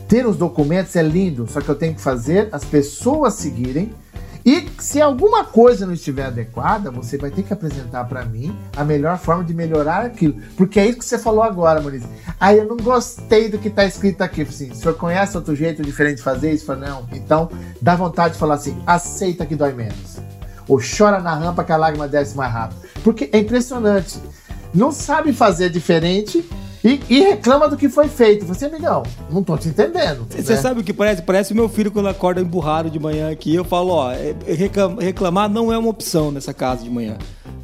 Ter 0.08 0.28
os 0.28 0.38
documentos 0.38 0.96
é 0.96 1.02
lindo, 1.02 1.48
só 1.50 1.60
que 1.60 1.68
eu 1.68 1.74
tenho 1.74 1.96
que 1.96 2.02
fazer 2.02 2.48
as 2.52 2.64
pessoas 2.64 3.34
seguirem. 3.34 3.92
E 4.46 4.70
se 4.78 5.02
alguma 5.02 5.44
coisa 5.44 5.88
não 5.88 5.94
estiver 5.94 6.26
adequada, 6.26 6.92
você 6.92 7.18
vai 7.18 7.32
ter 7.32 7.42
que 7.42 7.52
apresentar 7.52 8.04
para 8.06 8.24
mim 8.24 8.56
a 8.76 8.84
melhor 8.84 9.18
forma 9.18 9.44
de 9.44 9.54
melhorar 9.54 10.06
aquilo. 10.06 10.40
Porque 10.56 10.80
é 10.80 10.86
isso 10.86 11.00
que 11.00 11.06
você 11.06 11.18
falou 11.18 11.44
agora, 11.44 11.82
Maurício. 11.82 12.08
Ah, 12.40 12.54
eu 12.54 12.66
não 12.66 12.78
gostei 12.78 13.50
do 13.50 13.58
que 13.58 13.70
está 13.70 13.86
escrito 13.86 14.22
aqui. 14.22 14.44
Assim, 14.44 14.70
o 14.70 14.76
senhor 14.76 14.96
conhece 14.96 15.36
outro 15.36 15.56
jeito 15.56 15.82
diferente 15.82 16.18
de 16.18 16.24
fazer 16.24 16.52
isso? 16.52 16.66
Falo, 16.66 16.82
não. 16.82 17.08
Então, 17.12 17.50
dá 17.82 17.96
vontade 17.96 18.36
de 18.36 18.40
falar 18.40 18.56
assim: 18.56 18.78
aceita 18.86 19.46
que 19.48 19.56
dói 19.56 19.74
menos 19.74 20.20
ou 20.68 20.80
chora 20.80 21.20
na 21.20 21.34
rampa 21.34 21.64
que 21.64 21.72
a 21.72 21.78
lágrima 21.78 22.08
desce 22.08 22.36
mais 22.36 22.52
rápido. 22.52 22.82
Porque 23.04 23.30
é 23.32 23.38
impressionante. 23.38 24.20
Não 24.74 24.92
sabe 24.92 25.32
fazer 25.32 25.70
diferente 25.70 26.48
e, 26.86 27.02
e, 27.10 27.20
reclama 27.20 27.68
do 27.68 27.76
que 27.76 27.90
foi 27.90 28.08
feito. 28.08 28.46
Você, 28.46 28.66
amigão, 28.66 29.02
não 29.32 29.44
tô 29.44 29.58
te 29.58 29.70
entendendo. 29.70 30.28
Você 30.30 30.54
né? 30.54 30.62
sabe 30.62 30.82
o 30.82 30.84
que 30.84 30.94
parece? 30.94 31.24
Parece 31.24 31.52
o 31.52 31.56
meu 31.56 31.68
filho 31.68 31.92
quando 31.92 32.08
acorda 32.08 32.40
emburrado 32.40 32.92
de 32.92 33.00
manhã 33.00 33.32
aqui. 33.32 33.56
Eu 33.56 33.66
falo, 33.66 33.90
ó, 33.94 34.12
é, 34.12 34.36
reclamar 35.00 35.50
não 35.50 35.74
é 35.74 35.78
uma 35.78 35.90
opção 35.90 36.32
nessa 36.32 36.54
casa 36.54 36.84
de 36.84 36.90
manhã. 36.92 37.18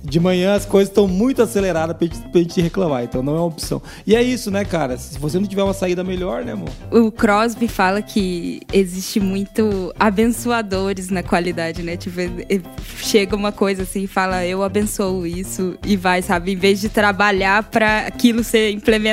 De 0.04 0.20
manhã 0.20 0.56
as 0.56 0.66
coisas 0.66 0.90
estão 0.90 1.08
muito 1.08 1.44
aceleradas 1.44 1.96
pra 1.96 2.08
gente, 2.08 2.20
pra 2.30 2.42
gente 2.42 2.60
reclamar, 2.60 3.04
então 3.04 3.22
não 3.22 3.36
é 3.36 3.38
uma 3.38 3.46
opção. 3.46 3.80
E 4.06 4.16
é 4.16 4.24
isso, 4.24 4.50
né, 4.50 4.66
cara? 4.66 4.98
Se 4.98 5.20
você 5.20 5.38
não 5.40 5.46
tiver 5.46 5.62
uma 5.62 5.76
saída 5.76 6.04
melhor, 6.04 6.44
né, 6.44 6.54
amor? 6.54 6.70
O 6.90 7.12
Crosby 7.12 7.68
fala 7.68 8.02
que 8.02 8.62
existe 8.74 9.20
muito 9.20 9.94
abençoadores 10.00 11.10
na 11.10 11.22
qualidade, 11.22 11.84
né? 11.84 11.98
Tipo, 11.98 12.20
chega 12.98 13.36
uma 13.36 13.52
coisa 13.52 13.84
assim 13.84 14.04
e 14.04 14.08
fala, 14.08 14.44
eu 14.44 14.64
abençoo 14.64 15.28
isso 15.28 15.78
e 15.86 15.96
vai, 15.96 16.24
sabe? 16.24 16.54
Em 16.54 16.56
vez 16.56 16.82
de 16.82 16.90
trabalhar 16.90 17.64
para 17.64 18.08
aquilo 18.08 18.44
ser 18.44 18.72
implementado, 18.72 19.11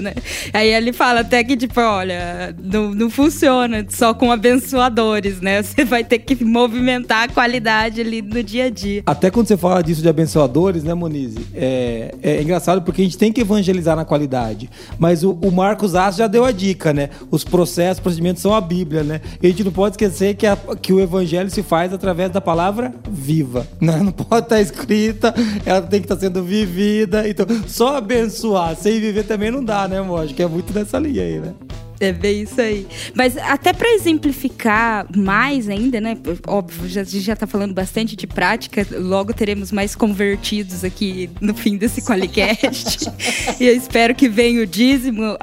né? 0.00 0.14
Aí 0.52 0.72
ele 0.72 0.92
fala 0.92 1.20
até 1.20 1.42
que, 1.44 1.56
tipo, 1.56 1.80
olha, 1.80 2.54
não, 2.62 2.94
não 2.94 3.10
funciona 3.10 3.84
só 3.88 4.14
com 4.14 4.30
abençoadores, 4.30 5.40
né? 5.40 5.62
Você 5.68 5.84
vai 5.84 6.04
ter 6.04 6.18
que 6.18 6.44
movimentar 6.44 7.24
a 7.24 7.28
qualidade 7.28 8.00
ali 8.00 8.22
no 8.22 8.42
dia 8.42 8.64
a 8.64 8.70
dia. 8.70 9.02
Até 9.06 9.30
quando 9.30 9.46
você 9.46 9.56
fala 9.56 9.82
disso 9.82 10.02
de 10.02 10.08
abençoadores, 10.08 10.82
né, 10.82 10.94
Monize? 10.94 11.38
É, 11.54 12.14
é 12.22 12.42
engraçado 12.42 12.82
porque 12.82 13.02
a 13.02 13.04
gente 13.04 13.18
tem 13.18 13.32
que 13.32 13.40
evangelizar 13.40 13.96
na 13.96 14.04
qualidade. 14.04 14.70
Mas 14.98 15.22
o, 15.22 15.32
o 15.42 15.50
Marcos 15.50 15.94
Ass 15.94 16.16
já 16.16 16.26
deu 16.26 16.44
a 16.44 16.52
dica, 16.52 16.92
né? 16.92 17.10
Os 17.30 17.44
processos, 17.44 18.00
procedimentos 18.00 18.42
são 18.42 18.54
a 18.54 18.60
Bíblia, 18.60 19.02
né? 19.02 19.20
E 19.42 19.46
a 19.46 19.50
gente 19.50 19.64
não 19.64 19.72
pode 19.72 19.94
esquecer 19.94 20.34
que, 20.34 20.46
a, 20.46 20.56
que 20.80 20.92
o 20.92 21.00
evangelho 21.00 21.50
se 21.50 21.62
faz 21.62 21.92
através 21.92 22.30
da 22.30 22.40
palavra 22.40 22.92
viva. 23.10 23.66
Né? 23.80 23.96
Não 24.02 24.12
pode 24.12 24.46
estar 24.46 24.60
escrita, 24.60 25.34
ela 25.64 25.82
tem 25.82 26.00
que 26.00 26.06
estar 26.06 26.18
sendo 26.18 26.42
vivida. 26.42 27.28
Então, 27.28 27.46
só 27.66 27.96
abençoar 27.96 28.76
sem 28.76 29.00
viver 29.00 29.24
também 29.28 29.50
não 29.50 29.62
dá, 29.62 29.86
né? 29.86 29.98
Acho 30.22 30.34
que 30.34 30.42
é 30.42 30.48
muito 30.48 30.72
dessa 30.72 30.98
linha 30.98 31.22
aí, 31.22 31.38
né? 31.38 31.54
É 32.00 32.12
bem 32.12 32.42
isso 32.42 32.60
aí. 32.60 32.86
Mas 33.14 33.36
até 33.36 33.72
para 33.72 33.92
exemplificar 33.94 35.06
mais 35.16 35.68
ainda, 35.68 36.00
né? 36.00 36.16
Óbvio, 36.46 36.88
já, 36.88 37.00
a 37.00 37.04
gente 37.04 37.20
já 37.20 37.34
tá 37.34 37.46
falando 37.46 37.74
bastante 37.74 38.14
de 38.14 38.26
prática, 38.26 38.86
logo 38.92 39.32
teremos 39.32 39.72
mais 39.72 39.94
convertidos 39.94 40.84
aqui 40.84 41.28
no 41.40 41.54
fim 41.54 41.76
desse 41.76 42.02
Qualicast. 42.02 43.10
e 43.58 43.66
eu 43.66 43.74
espero 43.74 44.14
que 44.14 44.28
venha 44.28 44.62
o 44.62 44.66
dízimo 44.66 45.36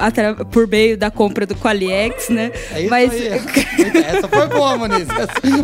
por 0.50 0.66
meio 0.66 0.96
da 0.96 1.10
compra 1.10 1.46
do 1.46 1.54
Qualiex, 1.54 2.30
né? 2.30 2.50
É 2.72 2.80
isso 2.80 2.90
Mas 2.90 3.12
aí. 3.12 3.28
essa 4.06 4.28
foi 4.28 4.48
boa, 4.48 4.78
Moniz. 4.78 5.06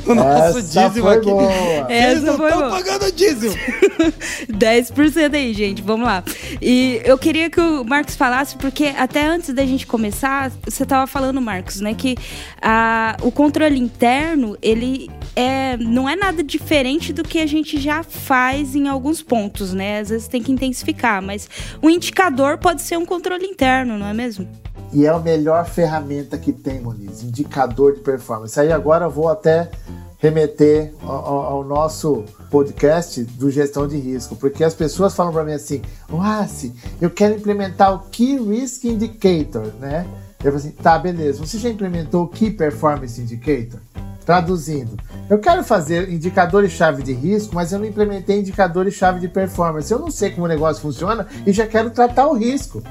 O 0.07 0.14
nosso 0.14 0.59
essa 0.59 0.88
dízimo 0.88 1.09
aqui. 1.09 1.24
Boa. 1.24 1.87
Essa 1.88 2.11
Eles 2.11 2.22
não 2.22 2.35
estão 2.35 2.70
pagando 2.70 3.12
dízimo. 3.12 3.55
10% 4.52 5.35
aí, 5.35 5.55
gente. 5.55 5.81
Vamos 5.83 6.07
lá. 6.07 6.22
E 6.61 7.00
eu 7.05 7.16
queria 7.16 7.48
que 7.48 7.61
o 7.61 7.85
Marcos 7.85 8.14
falasse, 8.14 8.57
porque 8.57 8.87
até 8.96 9.26
antes 9.26 9.55
da 9.55 9.64
gente 9.64 9.87
começar, 9.87 10.50
você 10.64 10.81
você 10.82 10.84
estava 10.84 11.06
falando, 11.06 11.40
Marcos, 11.40 11.80
né? 11.80 11.94
Que 11.94 12.16
a, 12.60 13.16
o 13.22 13.30
controle 13.30 13.78
interno, 13.78 14.56
ele 14.60 15.10
é, 15.36 15.76
não 15.76 16.08
é 16.08 16.16
nada 16.16 16.42
diferente 16.42 17.12
do 17.12 17.22
que 17.22 17.38
a 17.38 17.46
gente 17.46 17.80
já 17.80 18.02
faz 18.02 18.74
em 18.74 18.88
alguns 18.88 19.22
pontos, 19.22 19.72
né? 19.72 20.00
Às 20.00 20.10
vezes 20.10 20.28
tem 20.28 20.42
que 20.42 20.52
intensificar, 20.52 21.22
mas 21.22 21.48
o 21.80 21.88
indicador 21.88 22.58
pode 22.58 22.82
ser 22.82 22.96
um 22.96 23.06
controle 23.06 23.46
interno, 23.46 23.96
não 23.96 24.06
é 24.06 24.12
mesmo? 24.12 24.48
E 24.92 25.06
é 25.06 25.08
a 25.08 25.18
melhor 25.18 25.64
ferramenta 25.66 26.36
que 26.36 26.52
tem, 26.52 26.80
Moniz, 26.80 27.22
indicador 27.22 27.94
de 27.94 28.00
performance. 28.00 28.58
Aí 28.58 28.70
agora 28.70 29.06
eu 29.06 29.10
vou 29.10 29.28
até 29.28 29.70
remeter 30.18 30.92
ao, 31.02 31.42
ao, 31.42 31.64
nosso 31.64 32.24
podcast 32.48 33.24
do 33.24 33.50
gestão 33.50 33.88
de 33.88 33.96
risco, 33.96 34.36
porque 34.36 34.62
as 34.62 34.72
pessoas 34.72 35.14
falam 35.14 35.32
para 35.32 35.42
mim 35.42 35.52
assim, 35.52 35.82
Wassi, 36.08 36.72
eu 37.00 37.10
quero 37.10 37.34
implementar 37.34 37.92
o 37.92 37.98
Key 38.10 38.38
Risk 38.38 38.84
Indicator, 38.84 39.72
né? 39.80 40.06
Eu 40.44 40.52
falei 40.52 40.57
assim, 40.57 40.70
tá, 40.70 40.98
beleza. 40.98 41.44
Você 41.44 41.59
já 41.59 41.68
implementou 41.68 42.24
o 42.24 42.28
Key 42.28 42.50
Performance 42.50 43.20
Indicator? 43.20 43.81
Traduzindo, 44.24 44.96
eu 45.28 45.38
quero 45.38 45.64
fazer 45.64 46.09
indicadores-chave 46.09 47.02
de 47.02 47.12
risco, 47.12 47.55
mas 47.55 47.72
eu 47.72 47.78
não 47.78 47.87
implementei 47.87 48.38
indicadores-chave 48.38 49.18
de 49.18 49.28
performance. 49.28 49.90
Eu 49.90 49.98
não 49.98 50.11
sei 50.11 50.31
como 50.31 50.44
o 50.44 50.48
negócio 50.48 50.81
funciona 50.81 51.26
e 51.44 51.52
já 51.52 51.66
quero 51.66 51.90
tratar 51.90 52.28
o 52.28 52.35
risco. 52.35 52.83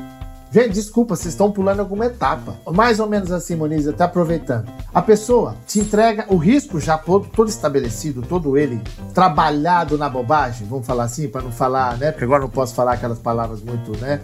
Gente, 0.52 0.74
desculpa, 0.74 1.16
vocês 1.16 1.34
estão 1.34 1.50
pulando 1.50 1.80
alguma 1.80 2.08
etapa. 2.08 2.58
Mais 2.74 3.00
ou 3.00 3.08
menos 3.08 3.32
assim, 3.32 3.56
Moniz, 3.56 3.88
até 3.88 4.04
aproveitando. 4.04 4.70
A 4.94 5.02
pessoa 5.02 5.56
te 5.66 5.80
entrega 5.80 6.26
o 6.28 6.36
risco 6.36 6.78
já 6.78 6.98
todo, 6.98 7.30
todo 7.30 7.48
estabelecido, 7.48 8.22
todo 8.22 8.58
ele 8.58 8.82
trabalhado 9.14 9.98
na 9.98 10.10
bobagem, 10.10 10.68
vamos 10.68 10.86
falar 10.86 11.06
assim, 11.06 11.30
para 11.30 11.42
não 11.42 11.52
falar, 11.54 11.98
né? 11.98 12.12
Porque 12.12 12.26
agora 12.26 12.42
não 12.42 12.50
posso 12.50 12.76
falar 12.76 12.94
aquelas 12.94 13.20
palavras 13.20 13.62
muito, 13.62 13.98
né? 14.00 14.20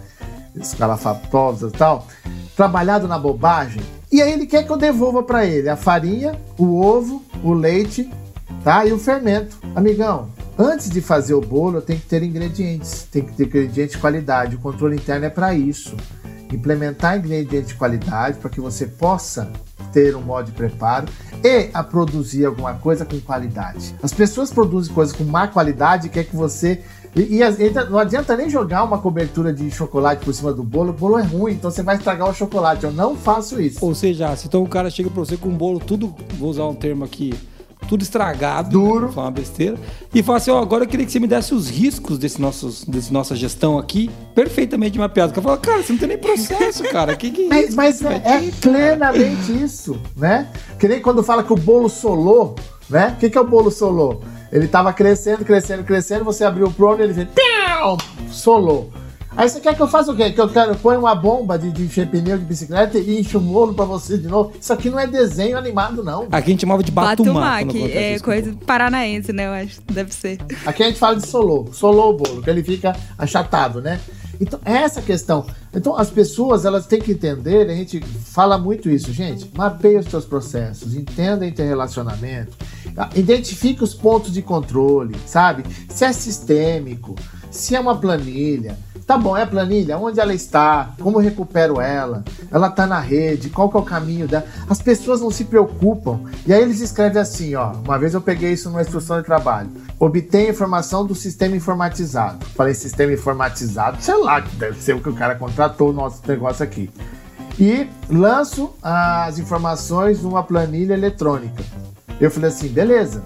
Escalafatosas 0.54 1.72
e 1.72 1.76
tal 1.76 2.06
trabalhado 2.58 3.06
na 3.06 3.16
bobagem. 3.16 3.80
E 4.10 4.20
aí 4.20 4.32
ele 4.32 4.44
quer 4.44 4.64
que 4.64 4.72
eu 4.72 4.76
devolva 4.76 5.22
para 5.22 5.46
ele 5.46 5.68
a 5.68 5.76
farinha, 5.76 6.34
o 6.58 6.80
ovo, 6.80 7.22
o 7.44 7.52
leite, 7.52 8.10
tá? 8.64 8.84
E 8.84 8.92
o 8.92 8.98
fermento. 8.98 9.56
Amigão, 9.76 10.28
antes 10.58 10.90
de 10.90 11.00
fazer 11.00 11.34
o 11.34 11.40
bolo, 11.40 11.80
tenho 11.80 12.00
que 12.00 12.06
ter 12.06 12.20
ingredientes, 12.20 13.06
tem 13.12 13.22
que 13.22 13.32
ter 13.34 13.46
ingredientes 13.46 13.94
de 13.94 14.00
qualidade. 14.00 14.56
O 14.56 14.58
controle 14.58 14.96
interno 14.96 15.26
é 15.26 15.30
para 15.30 15.54
isso. 15.54 15.96
Implementar 16.52 17.16
ingredientes 17.16 17.68
de 17.68 17.74
qualidade 17.76 18.38
para 18.38 18.50
que 18.50 18.60
você 18.60 18.86
possa 18.86 19.52
ter 19.92 20.16
um 20.16 20.22
modo 20.22 20.46
de 20.46 20.52
preparo 20.52 21.06
e 21.44 21.70
a 21.72 21.84
produzir 21.84 22.44
alguma 22.44 22.74
coisa 22.74 23.04
com 23.04 23.20
qualidade. 23.20 23.94
As 24.02 24.12
pessoas 24.12 24.50
produzem 24.50 24.92
coisas 24.92 25.14
com 25.14 25.22
má 25.22 25.46
qualidade 25.46 26.08
e 26.08 26.10
quer 26.10 26.24
que 26.24 26.34
você 26.34 26.82
e, 27.14 27.40
e, 27.40 27.70
não 27.90 27.98
adianta 27.98 28.36
nem 28.36 28.48
jogar 28.48 28.84
uma 28.84 28.98
cobertura 28.98 29.52
de 29.52 29.70
chocolate 29.70 30.24
por 30.24 30.32
cima 30.32 30.52
do 30.52 30.62
bolo, 30.62 30.90
o 30.90 30.92
bolo 30.92 31.18
é 31.18 31.22
ruim, 31.22 31.52
então 31.52 31.70
você 31.70 31.82
vai 31.82 31.96
estragar 31.96 32.28
o 32.28 32.34
chocolate. 32.34 32.84
Eu 32.84 32.92
não 32.92 33.16
faço 33.16 33.60
isso. 33.60 33.84
Ou 33.84 33.94
seja, 33.94 34.34
se 34.36 34.46
então 34.46 34.62
o 34.62 34.68
cara 34.68 34.90
chega 34.90 35.10
pra 35.10 35.20
você 35.20 35.36
com 35.36 35.48
um 35.48 35.56
bolo 35.56 35.78
tudo, 35.78 36.14
vou 36.38 36.50
usar 36.50 36.64
um 36.64 36.74
termo 36.74 37.04
aqui, 37.04 37.34
tudo 37.88 38.02
estragado, 38.02 38.70
duro, 38.70 39.06
né, 39.06 39.12
uma 39.16 39.30
besteira, 39.30 39.76
e 40.14 40.22
fala 40.22 40.38
assim: 40.38 40.50
ó, 40.50 40.58
oh, 40.58 40.62
agora 40.62 40.84
eu 40.84 40.88
queria 40.88 41.06
que 41.06 41.12
você 41.12 41.18
me 41.18 41.26
desse 41.26 41.54
os 41.54 41.68
riscos 41.68 42.18
desse, 42.18 42.40
nossos, 42.40 42.84
desse 42.84 43.12
nossa 43.12 43.34
gestão 43.34 43.78
aqui, 43.78 44.10
perfeitamente 44.34 44.98
mapeado. 44.98 45.32
Eu 45.34 45.42
falo, 45.42 45.58
cara, 45.58 45.82
você 45.82 45.92
não 45.92 45.98
tem 45.98 46.08
nem 46.08 46.18
processo, 46.18 46.82
cara. 46.90 47.16
Que 47.16 47.30
que 47.30 47.46
é 47.46 47.48
mas, 47.48 47.74
mas 47.74 48.02
é, 48.02 48.22
é 48.24 48.50
plenamente 48.60 49.52
isso, 49.52 49.98
né? 50.16 50.48
Que 50.78 50.86
nem 50.86 51.00
quando 51.00 51.22
fala 51.22 51.42
que 51.42 51.52
o 51.52 51.56
bolo 51.56 51.88
solou, 51.88 52.54
né? 52.88 53.14
O 53.16 53.20
que, 53.20 53.30
que 53.30 53.38
é 53.38 53.40
o 53.40 53.46
bolo 53.46 53.70
solou? 53.70 54.22
Ele 54.50 54.66
tava 54.66 54.92
crescendo, 54.92 55.44
crescendo, 55.44 55.84
crescendo, 55.84 56.24
você 56.24 56.44
abriu 56.44 56.66
o 56.66 56.72
Pro 56.72 56.98
e 56.98 57.02
ele 57.02 57.12
vem, 57.12 57.28
solou. 58.30 58.90
Aí 59.38 59.48
você 59.48 59.60
quer 59.60 59.76
que 59.76 59.80
eu 59.80 59.86
faça 59.86 60.10
o 60.10 60.16
quê? 60.16 60.32
Que 60.32 60.40
eu 60.40 60.48
quero 60.48 60.74
põe 60.74 60.96
uma 60.96 61.14
bomba 61.14 61.56
de, 61.56 61.70
de 61.70 61.84
encher 61.84 62.10
pneu 62.10 62.36
de 62.36 62.44
bicicleta 62.44 62.98
e 62.98 63.20
enche 63.20 63.36
o 63.36 63.40
bolo 63.40 63.72
pra 63.72 63.84
você 63.84 64.18
de 64.18 64.26
novo. 64.26 64.52
Isso 64.60 64.72
aqui 64.72 64.90
não 64.90 64.98
é 64.98 65.06
desenho 65.06 65.56
animado, 65.56 66.02
não. 66.02 66.24
Aqui 66.24 66.34
a 66.34 66.40
gente 66.40 66.62
chamava 66.62 66.82
de 66.82 66.90
batumá. 66.90 67.62
Batumá, 67.62 67.64
que 67.64 67.92
é 67.92 68.18
coisa 68.18 68.52
paranaense, 68.66 69.32
né? 69.32 69.46
Eu 69.46 69.52
acho. 69.52 69.80
Deve 69.82 70.12
ser. 70.12 70.38
Aqui 70.66 70.82
a 70.82 70.86
gente 70.86 70.98
fala 70.98 71.14
de 71.14 71.28
solou. 71.28 71.72
Solou 71.72 72.14
o 72.14 72.16
bolo, 72.16 72.42
que 72.42 72.50
ele 72.50 72.64
fica 72.64 72.96
achatado, 73.16 73.80
né? 73.80 74.00
Então, 74.40 74.58
é 74.64 74.72
essa 74.78 75.00
questão. 75.00 75.46
Então, 75.72 75.96
as 75.96 76.10
pessoas, 76.10 76.64
elas 76.64 76.86
têm 76.86 77.00
que 77.00 77.12
entender, 77.12 77.70
a 77.70 77.74
gente 77.74 78.00
fala 78.00 78.58
muito 78.58 78.90
isso, 78.90 79.12
gente, 79.12 79.48
mapeie 79.56 79.98
os 79.98 80.06
seus 80.06 80.24
processos, 80.24 80.94
entenda 80.94 81.46
interrelacionamento, 81.46 82.56
identifique 83.14 83.82
os 83.82 83.94
pontos 83.94 84.32
de 84.32 84.42
controle, 84.42 85.16
sabe? 85.26 85.64
Se 85.88 86.04
é 86.04 86.12
sistêmico, 86.12 87.16
se 87.50 87.74
é 87.74 87.80
uma 87.80 87.96
planilha, 87.96 88.76
Tá 89.08 89.16
bom, 89.16 89.34
é 89.34 89.42
a 89.42 89.46
planilha, 89.46 89.96
onde 89.96 90.20
ela 90.20 90.34
está, 90.34 90.90
como 91.00 91.16
eu 91.16 91.22
recupero 91.22 91.80
ela, 91.80 92.22
ela 92.52 92.68
tá 92.68 92.86
na 92.86 93.00
rede, 93.00 93.48
qual 93.48 93.70
que 93.70 93.76
é 93.78 93.80
o 93.80 93.82
caminho 93.82 94.28
dela. 94.28 94.44
As 94.68 94.82
pessoas 94.82 95.22
não 95.22 95.30
se 95.30 95.46
preocupam. 95.46 96.20
E 96.46 96.52
aí 96.52 96.60
eles 96.60 96.82
escrevem 96.82 97.22
assim, 97.22 97.54
ó. 97.54 97.72
Uma 97.72 97.98
vez 97.98 98.12
eu 98.12 98.20
peguei 98.20 98.52
isso 98.52 98.68
numa 98.68 98.82
instrução 98.82 99.16
de 99.16 99.24
trabalho. 99.24 99.70
Obtém 99.98 100.50
informação 100.50 101.06
do 101.06 101.14
sistema 101.14 101.56
informatizado. 101.56 102.44
Falei 102.54 102.74
sistema 102.74 103.10
informatizado, 103.10 103.96
sei 104.02 104.14
lá, 104.18 104.40
deve 104.40 104.78
ser 104.78 104.94
o 104.94 105.00
que 105.00 105.08
o 105.08 105.14
cara 105.14 105.34
contratou 105.36 105.88
o 105.88 105.92
nosso 105.94 106.20
negócio 106.28 106.62
aqui. 106.62 106.90
E 107.58 107.88
lanço 108.10 108.74
as 108.82 109.38
informações 109.38 110.20
numa 110.20 110.42
planilha 110.42 110.92
eletrônica. 110.92 111.64
Eu 112.20 112.30
falei 112.30 112.50
assim, 112.50 112.68
beleza. 112.68 113.22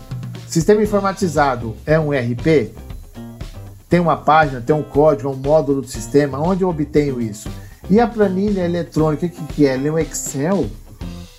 Sistema 0.47 0.81
informatizado 0.81 1.75
é 1.85 1.99
um 1.99 2.11
RP? 2.11 2.73
Tem 3.92 4.00
uma 4.00 4.16
página, 4.16 4.59
tem 4.59 4.74
um 4.74 4.83
código, 4.83 5.28
um 5.28 5.37
módulo 5.37 5.83
do 5.83 5.87
sistema, 5.87 6.38
onde 6.38 6.64
eu 6.64 6.70
obtenho 6.70 7.20
isso? 7.20 7.50
E 7.90 8.00
a 8.00 8.07
planilha 8.07 8.62
eletrônica, 8.62 9.26
o 9.26 9.28
que, 9.28 9.44
que 9.52 9.66
é? 9.66 9.74
Ele 9.74 9.88
é 9.88 9.92
um 9.92 9.98
Excel? 9.98 10.66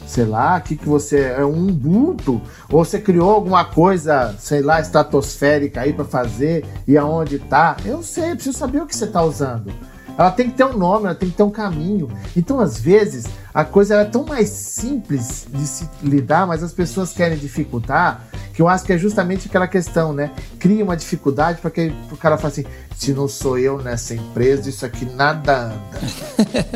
Sei 0.05 0.23
lá, 0.23 0.57
o 0.57 0.61
que, 0.61 0.75
que 0.75 0.87
você 0.87 1.33
é 1.35 1.43
um 1.43 1.69
Ubuntu? 1.69 2.39
Ou 2.71 2.85
você 2.85 2.99
criou 2.99 3.31
alguma 3.31 3.65
coisa, 3.65 4.35
sei 4.37 4.61
lá, 4.61 4.79
estratosférica 4.79 5.81
aí 5.81 5.93
para 5.93 6.05
fazer 6.05 6.63
e 6.87 6.95
aonde 6.95 7.39
tá? 7.39 7.75
Eu 7.83 8.03
sei, 8.03 8.35
preciso 8.35 8.55
saber 8.55 8.83
o 8.83 8.85
que 8.85 8.95
você 8.95 9.05
está 9.05 9.23
usando. 9.23 9.73
Ela 10.15 10.29
tem 10.29 10.51
que 10.51 10.55
ter 10.55 10.65
um 10.65 10.77
nome, 10.77 11.05
ela 11.05 11.15
tem 11.15 11.31
que 11.31 11.35
ter 11.35 11.41
um 11.41 11.49
caminho. 11.49 12.07
Então, 12.37 12.59
às 12.59 12.79
vezes, 12.79 13.25
a 13.51 13.65
coisa 13.65 13.95
é 13.95 14.05
tão 14.05 14.25
mais 14.25 14.49
simples 14.49 15.47
de 15.51 15.65
se 15.65 15.89
lidar, 16.03 16.45
mas 16.45 16.61
as 16.61 16.71
pessoas 16.71 17.13
querem 17.13 17.35
dificultar, 17.35 18.27
que 18.53 18.61
eu 18.61 18.67
acho 18.67 18.85
que 18.85 18.93
é 18.93 18.97
justamente 18.97 19.47
aquela 19.47 19.67
questão, 19.67 20.13
né? 20.13 20.31
Cria 20.59 20.83
uma 20.83 20.95
dificuldade 20.95 21.59
para 21.59 21.71
que 21.71 21.91
o 22.11 22.17
cara 22.17 22.37
fale 22.37 22.53
assim: 22.53 22.65
se 22.95 23.11
não 23.11 23.27
sou 23.27 23.57
eu 23.57 23.81
nessa 23.81 24.13
empresa, 24.13 24.69
isso 24.69 24.85
aqui 24.85 25.05
nada 25.05 25.73
anda. 25.73 25.79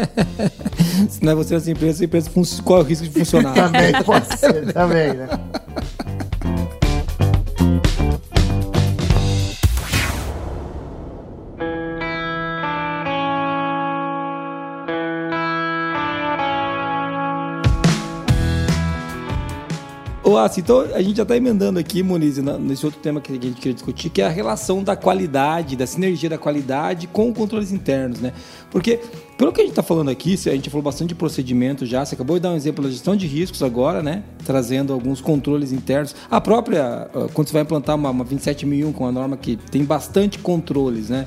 se 1.09 1.23
não 1.23 1.34
é 1.34 1.36
você 1.36 1.53
nessa 1.53 1.69
empresa, 1.69 2.03
a 2.03 2.05
empresa 2.05 2.32
qual 2.63 2.80
é 2.80 2.84
o 2.84 2.86
risco 2.86 3.07
de 3.07 3.11
funcionar? 3.11 3.53
também 3.71 4.03
pode 4.03 4.39
ser, 4.39 4.73
também, 4.73 5.13
né? 5.13 5.28
Então 20.59 20.81
a 20.81 21.01
gente 21.01 21.17
já 21.17 21.23
está 21.23 21.35
emendando 21.35 21.79
aqui, 21.79 22.03
Moniz, 22.03 22.38
nesse 22.38 22.85
outro 22.85 22.99
tema 23.01 23.19
que 23.19 23.31
a 23.31 23.35
gente 23.35 23.55
queria 23.55 23.73
discutir, 23.73 24.09
que 24.09 24.21
é 24.21 24.25
a 24.25 24.29
relação 24.29 24.83
da 24.83 24.95
qualidade, 24.95 25.75
da 25.75 25.88
sinergia 25.88 26.29
da 26.29 26.38
qualidade 26.38 27.07
com 27.07 27.33
controles 27.33 27.71
internos, 27.71 28.19
né? 28.19 28.33
Porque, 28.69 28.99
pelo 29.38 29.51
que 29.51 29.61
a 29.61 29.63
gente 29.63 29.71
está 29.71 29.83
falando 29.83 30.09
aqui, 30.09 30.33
a 30.33 30.51
gente 30.51 30.69
falou 30.69 30.83
bastante 30.83 31.09
de 31.09 31.15
procedimento 31.15 31.85
já, 31.85 32.05
você 32.05 32.15
acabou 32.15 32.35
de 32.35 32.43
dar 32.43 32.51
um 32.51 32.55
exemplo 32.55 32.83
da 32.83 32.89
gestão 32.89 33.15
de 33.15 33.25
riscos 33.25 33.63
agora, 33.63 34.03
né? 34.03 34.23
Trazendo 34.45 34.93
alguns 34.93 35.21
controles 35.21 35.71
internos. 35.71 36.15
A 36.29 36.39
própria, 36.39 37.09
ah, 37.13 37.27
quando 37.33 37.47
você 37.47 37.53
vai 37.53 37.63
implantar 37.63 37.95
uma, 37.95 38.09
uma 38.09 38.23
27001 38.23 38.91
com 38.93 39.03
uma 39.05 39.11
norma 39.11 39.38
que 39.38 39.55
tem 39.55 39.83
bastante 39.83 40.39
controles, 40.39 41.09
né? 41.09 41.25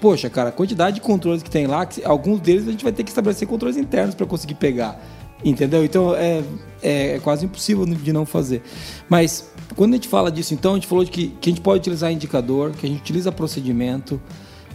Poxa, 0.00 0.30
cara, 0.30 0.50
a 0.50 0.52
quantidade 0.52 0.96
de 0.96 1.00
controles 1.00 1.42
que 1.42 1.50
tem 1.50 1.66
lá, 1.66 1.84
que 1.84 2.04
alguns 2.04 2.40
deles 2.40 2.68
a 2.68 2.70
gente 2.70 2.84
vai 2.84 2.92
ter 2.92 3.02
que 3.02 3.10
estabelecer 3.10 3.48
controles 3.48 3.76
internos 3.76 4.14
para 4.14 4.26
conseguir 4.26 4.54
pegar. 4.54 5.00
Entendeu? 5.44 5.84
Então 5.84 6.14
é, 6.14 6.42
é, 6.82 7.16
é, 7.16 7.18
quase 7.18 7.44
impossível 7.44 7.84
de 7.84 8.12
não 8.12 8.24
fazer. 8.24 8.62
Mas 9.08 9.50
quando 9.74 9.92
a 9.92 9.96
gente 9.96 10.08
fala 10.08 10.30
disso, 10.30 10.54
então, 10.54 10.72
a 10.72 10.74
gente 10.74 10.86
falou 10.86 11.04
de 11.04 11.10
que, 11.10 11.28
que 11.40 11.50
a 11.50 11.52
gente 11.52 11.62
pode 11.62 11.80
utilizar 11.80 12.12
indicador, 12.12 12.72
que 12.72 12.86
a 12.86 12.88
gente 12.88 13.00
utiliza 13.00 13.32
procedimento, 13.32 14.20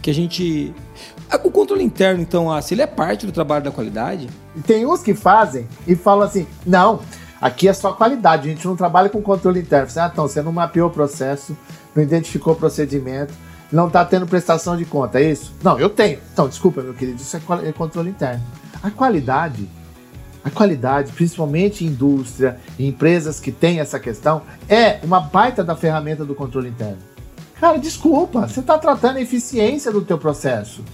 que 0.02 0.10
a 0.10 0.14
gente. 0.14 0.74
O 1.44 1.50
controle 1.50 1.82
interno, 1.82 2.22
então, 2.22 2.50
ah, 2.50 2.60
se 2.62 2.74
ele 2.74 2.82
é 2.82 2.86
parte 2.86 3.26
do 3.26 3.32
trabalho 3.32 3.64
da 3.64 3.70
qualidade. 3.70 4.28
Tem 4.66 4.86
uns 4.86 5.02
que 5.02 5.14
fazem 5.14 5.66
e 5.86 5.94
falam 5.94 6.26
assim: 6.26 6.46
não, 6.66 7.00
aqui 7.40 7.68
é 7.68 7.72
só 7.72 7.92
qualidade, 7.92 8.48
a 8.48 8.52
gente 8.52 8.66
não 8.66 8.76
trabalha 8.76 9.08
com 9.08 9.20
controle 9.22 9.60
interno. 9.60 9.88
Ah, 9.96 10.10
então, 10.12 10.28
você 10.28 10.42
não 10.42 10.52
mapeou 10.52 10.88
o 10.88 10.92
processo, 10.92 11.56
não 11.94 12.02
identificou 12.02 12.52
o 12.52 12.56
procedimento 12.56 13.32
não 13.70 13.86
está 13.86 14.04
tendo 14.04 14.26
prestação 14.26 14.76
de 14.76 14.84
conta, 14.84 15.20
é 15.20 15.30
isso? 15.30 15.52
Não, 15.62 15.78
eu 15.78 15.90
tenho. 15.90 16.18
Então, 16.32 16.48
desculpa, 16.48 16.80
meu 16.80 16.94
querido, 16.94 17.20
isso 17.20 17.36
é, 17.36 17.68
é 17.68 17.72
controle 17.72 18.10
interno. 18.10 18.42
A 18.82 18.90
qualidade, 18.90 19.68
a 20.48 20.50
qualidade, 20.50 21.12
principalmente 21.12 21.84
indústria, 21.84 22.58
em 22.78 22.88
empresas 22.88 23.40
que 23.40 23.52
têm 23.52 23.80
essa 23.80 23.98
questão, 23.98 24.42
é 24.68 24.98
uma 25.02 25.20
baita 25.20 25.62
da 25.62 25.76
ferramenta 25.76 26.24
do 26.24 26.34
controle 26.34 26.68
interno. 26.68 26.98
Cara, 27.60 27.78
desculpa, 27.78 28.46
você 28.46 28.60
está 28.60 28.76
tratando 28.78 29.16
a 29.16 29.22
eficiência 29.22 29.90
do 29.90 30.02
teu 30.02 30.18
processo. 30.18 30.84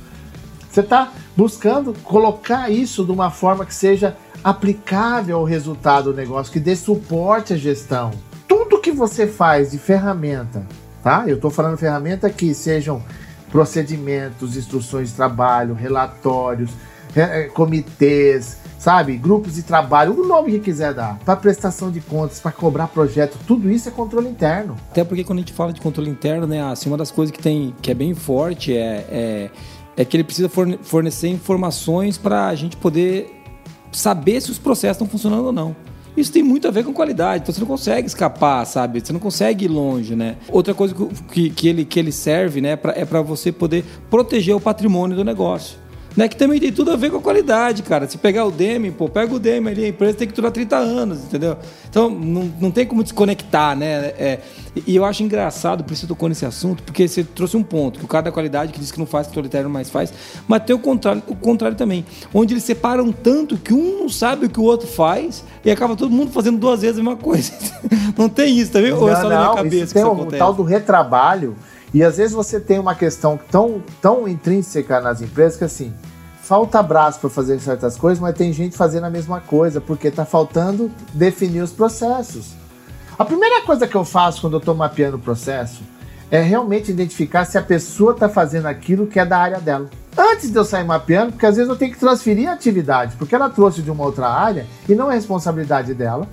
Você 0.70 0.80
está 0.80 1.12
buscando 1.36 1.94
colocar 2.02 2.70
isso 2.70 3.04
de 3.04 3.12
uma 3.12 3.30
forma 3.30 3.64
que 3.64 3.74
seja 3.74 4.16
aplicável 4.42 5.38
ao 5.38 5.44
resultado 5.44 6.12
do 6.12 6.16
negócio, 6.16 6.52
que 6.52 6.60
dê 6.60 6.76
suporte 6.76 7.54
à 7.54 7.56
gestão. 7.56 8.10
Tudo 8.46 8.80
que 8.80 8.90
você 8.90 9.26
faz 9.26 9.70
de 9.70 9.78
ferramenta 9.78 10.66
tá? 11.04 11.24
Eu 11.26 11.36
estou 11.36 11.50
falando 11.50 11.76
ferramenta 11.76 12.30
que 12.30 12.54
sejam 12.54 13.02
procedimentos, 13.52 14.56
instruções 14.56 15.10
de 15.10 15.14
trabalho, 15.14 15.74
relatórios, 15.74 16.70
é, 17.14 17.44
comitês, 17.44 18.56
sabe? 18.84 19.16
Grupos 19.16 19.54
de 19.54 19.62
trabalho, 19.62 20.12
o 20.12 20.28
nome 20.28 20.52
que 20.52 20.60
quiser 20.60 20.92
dar, 20.92 21.18
para 21.24 21.34
prestação 21.36 21.90
de 21.90 22.02
contas, 22.02 22.38
para 22.38 22.52
cobrar 22.52 22.86
projeto, 22.86 23.38
tudo 23.46 23.70
isso 23.70 23.88
é 23.88 23.90
controle 23.90 24.28
interno. 24.28 24.76
Até 24.90 25.02
porque 25.02 25.24
quando 25.24 25.38
a 25.38 25.40
gente 25.40 25.54
fala 25.54 25.72
de 25.72 25.80
controle 25.80 26.10
interno, 26.10 26.46
né, 26.46 26.62
assim, 26.62 26.90
uma 26.90 26.98
das 26.98 27.10
coisas 27.10 27.34
que 27.34 27.42
tem 27.42 27.74
que 27.80 27.90
é 27.90 27.94
bem 27.94 28.14
forte 28.14 28.76
é, 28.76 29.06
é, 29.08 29.50
é 29.96 30.04
que 30.04 30.14
ele 30.14 30.22
precisa 30.22 30.50
fornecer 30.82 31.28
informações 31.28 32.18
para 32.18 32.48
a 32.48 32.54
gente 32.54 32.76
poder 32.76 33.42
saber 33.90 34.38
se 34.42 34.50
os 34.50 34.58
processos 34.58 34.96
estão 34.96 35.08
funcionando 35.08 35.46
ou 35.46 35.52
não. 35.52 35.74
Isso 36.14 36.30
tem 36.30 36.42
muito 36.42 36.68
a 36.68 36.70
ver 36.70 36.84
com 36.84 36.92
qualidade, 36.92 37.42
então 37.42 37.54
você 37.54 37.60
não 37.60 37.66
consegue 37.66 38.06
escapar, 38.06 38.66
sabe? 38.66 39.00
Você 39.00 39.14
não 39.14 39.18
consegue 39.18 39.64
ir 39.64 39.68
longe, 39.68 40.14
né? 40.14 40.36
Outra 40.50 40.74
coisa 40.74 40.94
que, 41.32 41.48
que, 41.48 41.68
ele, 41.68 41.86
que 41.86 41.98
ele 41.98 42.12
serve, 42.12 42.60
né, 42.60 42.76
pra, 42.76 42.92
é 42.94 43.06
para 43.06 43.22
você 43.22 43.50
poder 43.50 43.82
proteger 44.10 44.54
o 44.54 44.60
patrimônio 44.60 45.16
do 45.16 45.24
negócio 45.24 45.83
né? 46.16 46.28
Que 46.28 46.36
também 46.36 46.60
tem 46.60 46.72
tudo 46.72 46.90
a 46.90 46.96
ver 46.96 47.10
com 47.10 47.18
a 47.18 47.20
qualidade, 47.20 47.82
cara. 47.82 48.08
Se 48.08 48.18
pegar 48.18 48.44
o 48.44 48.50
Demi, 48.50 48.90
pô, 48.90 49.08
pega 49.08 49.34
o 49.34 49.38
Demi 49.38 49.70
ali, 49.70 49.84
a 49.84 49.88
empresa 49.88 50.18
tem 50.18 50.28
que 50.28 50.34
durar 50.34 50.52
30 50.52 50.76
anos, 50.76 51.24
entendeu? 51.24 51.56
Então, 51.88 52.10
não, 52.10 52.52
não 52.60 52.70
tem 52.70 52.86
como 52.86 53.02
desconectar, 53.02 53.76
né? 53.76 54.12
É, 54.18 54.40
e 54.86 54.96
eu 54.96 55.04
acho 55.04 55.22
engraçado, 55.22 55.84
por 55.84 55.92
isso 55.92 56.04
eu 56.04 56.08
tocou 56.08 56.28
nesse 56.28 56.44
assunto, 56.44 56.82
porque 56.82 57.06
você 57.06 57.22
trouxe 57.22 57.56
um 57.56 57.62
ponto, 57.62 57.98
que 57.98 58.04
o 58.04 58.08
cara 58.08 58.24
da 58.24 58.32
qualidade 58.32 58.72
que 58.72 58.80
diz 58.80 58.90
que 58.90 58.98
não 58.98 59.06
faz, 59.06 59.26
que 59.26 59.38
o 59.38 59.44
interno 59.44 59.70
mais 59.70 59.88
faz, 59.88 60.12
mas 60.48 60.64
tem 60.64 60.74
o 60.74 60.78
contrário, 60.78 61.22
o 61.28 61.36
contrário 61.36 61.76
também, 61.76 62.04
onde 62.32 62.54
eles 62.54 62.64
separam 62.64 63.12
tanto 63.12 63.56
que 63.56 63.72
um 63.72 64.00
não 64.00 64.08
sabe 64.08 64.46
o 64.46 64.50
que 64.50 64.58
o 64.58 64.64
outro 64.64 64.88
faz 64.88 65.44
e 65.64 65.70
acaba 65.70 65.94
todo 65.94 66.10
mundo 66.10 66.32
fazendo 66.32 66.58
duas 66.58 66.82
vezes 66.82 66.98
a 66.98 67.02
mesma 67.02 67.16
coisa. 67.16 67.52
não 68.18 68.28
tem 68.28 68.58
isso, 68.58 68.72
tá 68.72 68.80
vendo? 68.80 69.00
Ou 69.00 69.08
é 69.08 69.16
só 69.16 69.28
na 69.28 69.38
minha 69.38 69.54
cabeça 69.54 69.76
isso 69.76 69.94
que 69.94 70.00
tem 70.00 70.12
isso 70.12 70.22
o 70.22 70.26
tal 70.32 70.52
do 70.52 70.62
retrabalho 70.62 71.56
e 71.94 72.02
às 72.02 72.16
vezes 72.16 72.32
você 72.32 72.58
tem 72.58 72.80
uma 72.80 72.96
questão 72.96 73.38
tão, 73.50 73.80
tão 74.02 74.26
intrínseca 74.26 75.00
nas 75.00 75.22
empresas 75.22 75.56
que 75.56 75.62
assim, 75.62 75.94
falta 76.42 76.82
braço 76.82 77.20
para 77.20 77.30
fazer 77.30 77.60
certas 77.60 77.96
coisas, 77.96 78.18
mas 78.18 78.36
tem 78.36 78.52
gente 78.52 78.76
fazendo 78.76 79.04
a 79.04 79.10
mesma 79.10 79.40
coisa, 79.40 79.80
porque 79.80 80.08
está 80.08 80.24
faltando 80.24 80.90
definir 81.12 81.62
os 81.62 81.70
processos. 81.70 82.52
A 83.16 83.24
primeira 83.24 83.64
coisa 83.64 83.86
que 83.86 83.94
eu 83.94 84.04
faço 84.04 84.40
quando 84.40 84.54
eu 84.54 84.58
estou 84.58 84.74
mapeando 84.74 85.18
o 85.18 85.20
processo 85.20 85.84
é 86.32 86.42
realmente 86.42 86.90
identificar 86.90 87.44
se 87.44 87.56
a 87.56 87.62
pessoa 87.62 88.10
está 88.10 88.28
fazendo 88.28 88.66
aquilo 88.66 89.06
que 89.06 89.20
é 89.20 89.24
da 89.24 89.38
área 89.38 89.60
dela. 89.60 89.88
Antes 90.18 90.50
de 90.50 90.56
eu 90.56 90.64
sair 90.64 90.84
mapeando, 90.84 91.30
porque 91.30 91.46
às 91.46 91.54
vezes 91.54 91.70
eu 91.70 91.76
tenho 91.76 91.92
que 91.92 92.00
transferir 92.00 92.48
a 92.48 92.54
atividade, 92.54 93.14
porque 93.16 93.36
ela 93.36 93.48
trouxe 93.48 93.82
de 93.82 93.90
uma 93.90 94.04
outra 94.04 94.26
área 94.28 94.66
e 94.88 94.96
não 94.96 95.12
é 95.12 95.14
responsabilidade 95.14 95.94
dela. 95.94 96.26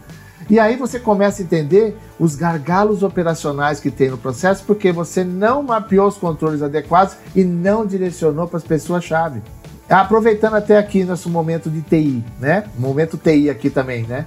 E 0.51 0.59
aí 0.59 0.75
você 0.75 0.99
começa 0.99 1.41
a 1.41 1.45
entender 1.45 1.97
os 2.19 2.35
gargalos 2.35 3.03
operacionais 3.03 3.79
que 3.79 3.89
tem 3.89 4.09
no 4.09 4.17
processo, 4.17 4.65
porque 4.67 4.91
você 4.91 5.23
não 5.23 5.63
mapeou 5.63 6.09
os 6.09 6.17
controles 6.17 6.61
adequados 6.61 7.15
e 7.33 7.45
não 7.45 7.85
direcionou 7.85 8.45
para 8.49 8.57
as 8.57 8.63
pessoas-chave. 8.65 9.41
Aproveitando 9.89 10.55
até 10.55 10.77
aqui 10.77 11.05
nosso 11.05 11.29
momento 11.29 11.69
de 11.69 11.81
TI, 11.81 12.21
né? 12.37 12.65
Momento 12.77 13.17
TI 13.17 13.49
aqui 13.49 13.69
também, 13.69 14.03
né? 14.03 14.25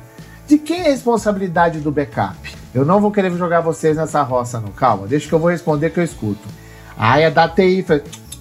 De 0.48 0.56
quem 0.56 0.80
é 0.80 0.86
a 0.86 0.90
responsabilidade 0.92 1.80
do 1.80 1.92
backup? 1.92 2.56
Eu 2.74 2.86
não 2.86 3.02
vou 3.02 3.10
querer 3.10 3.30
jogar 3.32 3.60
vocês 3.60 3.94
nessa 3.98 4.22
roça, 4.22 4.58
não. 4.58 4.70
Calma, 4.70 5.06
deixa 5.06 5.28
que 5.28 5.34
eu 5.34 5.38
vou 5.38 5.50
responder 5.50 5.90
que 5.90 6.00
eu 6.00 6.04
escuto. 6.04 6.48
Ah, 6.96 7.20
é 7.20 7.30
da 7.30 7.46
TI. 7.46 7.84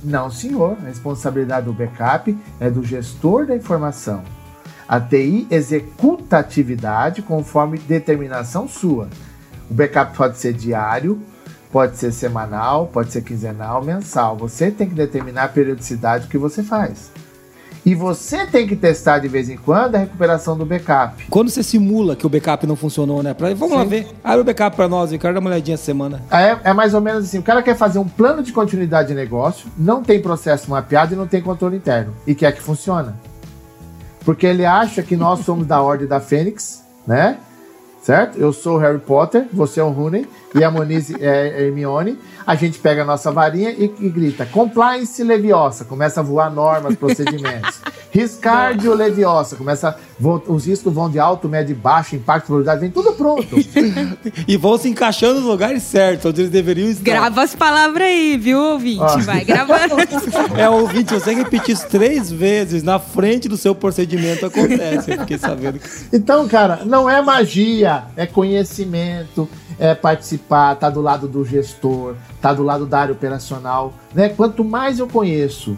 Não, 0.02 0.32
senhor. 0.32 0.78
A 0.82 0.88
responsabilidade 0.88 1.66
do 1.66 1.74
backup 1.74 2.34
é 2.62 2.70
do 2.70 2.82
gestor 2.82 3.46
da 3.46 3.58
informação. 3.58 4.24
A 4.94 5.00
TI 5.00 5.48
executa 5.50 6.38
a 6.38 6.40
atividade 6.42 7.24
conforme 7.24 7.80
determinação 7.80 8.68
sua. 8.68 9.08
O 9.68 9.74
backup 9.74 10.16
pode 10.16 10.38
ser 10.38 10.54
diário, 10.54 11.20
pode 11.72 11.98
ser 11.98 12.12
semanal, 12.12 12.86
pode 12.94 13.12
ser 13.12 13.24
quinzenal, 13.24 13.84
mensal. 13.84 14.38
Você 14.38 14.70
tem 14.70 14.88
que 14.88 14.94
determinar 14.94 15.46
a 15.46 15.48
periodicidade 15.48 16.28
que 16.28 16.38
você 16.38 16.62
faz. 16.62 17.10
E 17.84 17.96
você 17.96 18.46
tem 18.46 18.68
que 18.68 18.76
testar 18.76 19.18
de 19.18 19.28
vez 19.28 19.50
em 19.50 19.58
quando 19.58 19.96
a 19.96 19.98
recuperação 19.98 20.56
do 20.56 20.64
backup. 20.64 21.26
Quando 21.28 21.50
você 21.50 21.64
simula 21.64 22.16
que 22.16 22.28
o 22.28 22.30
backup 22.30 22.68
não 22.68 22.76
funcionou, 22.76 23.24
né? 23.24 23.34
Pra, 23.34 23.52
vamos 23.56 23.72
Sim. 23.72 23.76
lá 23.76 23.84
ver. 23.86 24.08
Abre 24.24 24.42
o 24.42 24.44
backup 24.44 24.76
para 24.76 24.88
nós, 24.88 25.12
Ricardo, 25.12 25.34
dá 25.34 25.40
uma 25.40 25.50
olhadinha 25.50 25.74
essa 25.74 25.86
semana. 25.86 26.22
É, 26.30 26.70
é 26.70 26.72
mais 26.72 26.94
ou 26.94 27.02
menos 27.02 27.24
assim: 27.24 27.40
o 27.40 27.44
cara 27.44 27.64
quer 27.64 27.76
fazer 27.76 27.98
um 27.98 28.08
plano 28.08 28.44
de 28.44 28.54
continuidade 28.54 29.08
de 29.08 29.16
negócio, 29.16 29.72
não 29.76 30.04
tem 30.04 30.22
processo 30.22 30.70
mapeado 30.70 31.16
e 31.16 31.18
não 31.18 31.26
tem 31.26 31.42
controle 31.42 31.78
interno. 31.78 32.14
E 32.28 32.36
quer 32.36 32.52
que 32.52 32.62
funcione. 32.62 33.12
Porque 34.26 34.46
ele 34.46 34.66
acha 34.66 35.04
que 35.04 35.16
nós 35.16 35.40
somos 35.40 35.68
da 35.68 35.82
Ordem 35.82 36.08
da 36.08 36.20
Fênix, 36.20 36.84
né? 37.06 37.38
Certo? 38.02 38.38
Eu 38.38 38.52
sou 38.52 38.76
o 38.76 38.80
Harry 38.80 39.00
Potter, 39.00 39.48
você 39.54 39.80
é 39.80 39.84
o 39.84 39.90
Rooney 39.90 40.28
e 40.54 40.64
a 40.64 40.72
Moniz 40.72 41.12
é 41.20 41.66
Hermione 41.66 42.18
a 42.46 42.56
gente 42.56 42.80
pega 42.80 43.04
a 43.04 43.06
nossa 43.06 43.32
varinha 43.32 43.72
e, 43.72 43.92
e 44.00 44.10
grita 44.10 44.46
compliance 44.46 45.24
leviosa, 45.24 45.86
começa 45.86 46.20
a 46.20 46.24
voar 46.24 46.52
normas, 46.52 46.96
procedimentos. 46.96 47.82
Riscardio 48.12 48.94
leviosa, 48.94 49.56
começa 49.56 49.98
os 50.48 50.68
riscos 50.68 50.94
vão 50.94 51.10
de 51.10 51.18
alto, 51.18 51.50
médio 51.50 51.74
e 51.74 51.76
baixo, 51.76 52.16
impacto, 52.16 52.46
probabilidade, 52.46 52.82
vem 52.82 52.92
tudo 52.92 53.14
pronto. 53.14 53.48
e 54.48 54.56
vão 54.56 54.78
se 54.78 54.88
encaixando 54.88 55.40
nos 55.40 55.46
lugares 55.46 55.82
certos, 55.82 56.28
onde 56.28 56.42
eles 56.42 56.52
deveriam 56.52 56.90
estar. 56.90 57.04
Grava 57.04 57.42
as 57.42 57.56
palavras 57.56 58.04
aí, 58.04 58.38
viu, 58.38 58.60
ouvinte? 58.60 59.02
Ah. 59.02 59.18
Vai 59.18 59.44
gravando. 59.44 59.96
é, 60.56 60.70
ouvinte, 60.70 61.14
você 61.14 61.34
repetir 61.34 61.74
isso 61.74 61.88
três 61.88 62.32
vezes 62.32 62.84
na 62.84 63.00
frente 63.00 63.50
do 63.50 63.58
seu 63.58 63.74
procedimento 63.74 64.46
acontece, 64.46 65.12
eu 65.12 65.20
fiquei 65.22 65.40
sabendo. 65.40 65.80
Então, 66.12 66.48
cara, 66.48 66.82
não 66.86 67.10
é 67.10 67.20
magia, 67.20 68.04
é 68.16 68.28
conhecimento, 68.28 69.50
é 69.80 69.96
participar, 69.96 70.76
tá 70.76 70.90
do 70.90 71.02
lado 71.02 71.28
do 71.28 71.44
gestor, 71.46 72.16
tá 72.42 72.54
do 72.54 72.64
lado 72.64 72.86
da 72.86 73.00
área 73.00 73.14
operacional, 73.14 73.94
né? 74.14 74.30
Quanto 74.30 74.64
mais 74.64 75.00
eu 75.00 75.08
conheço 75.08 75.78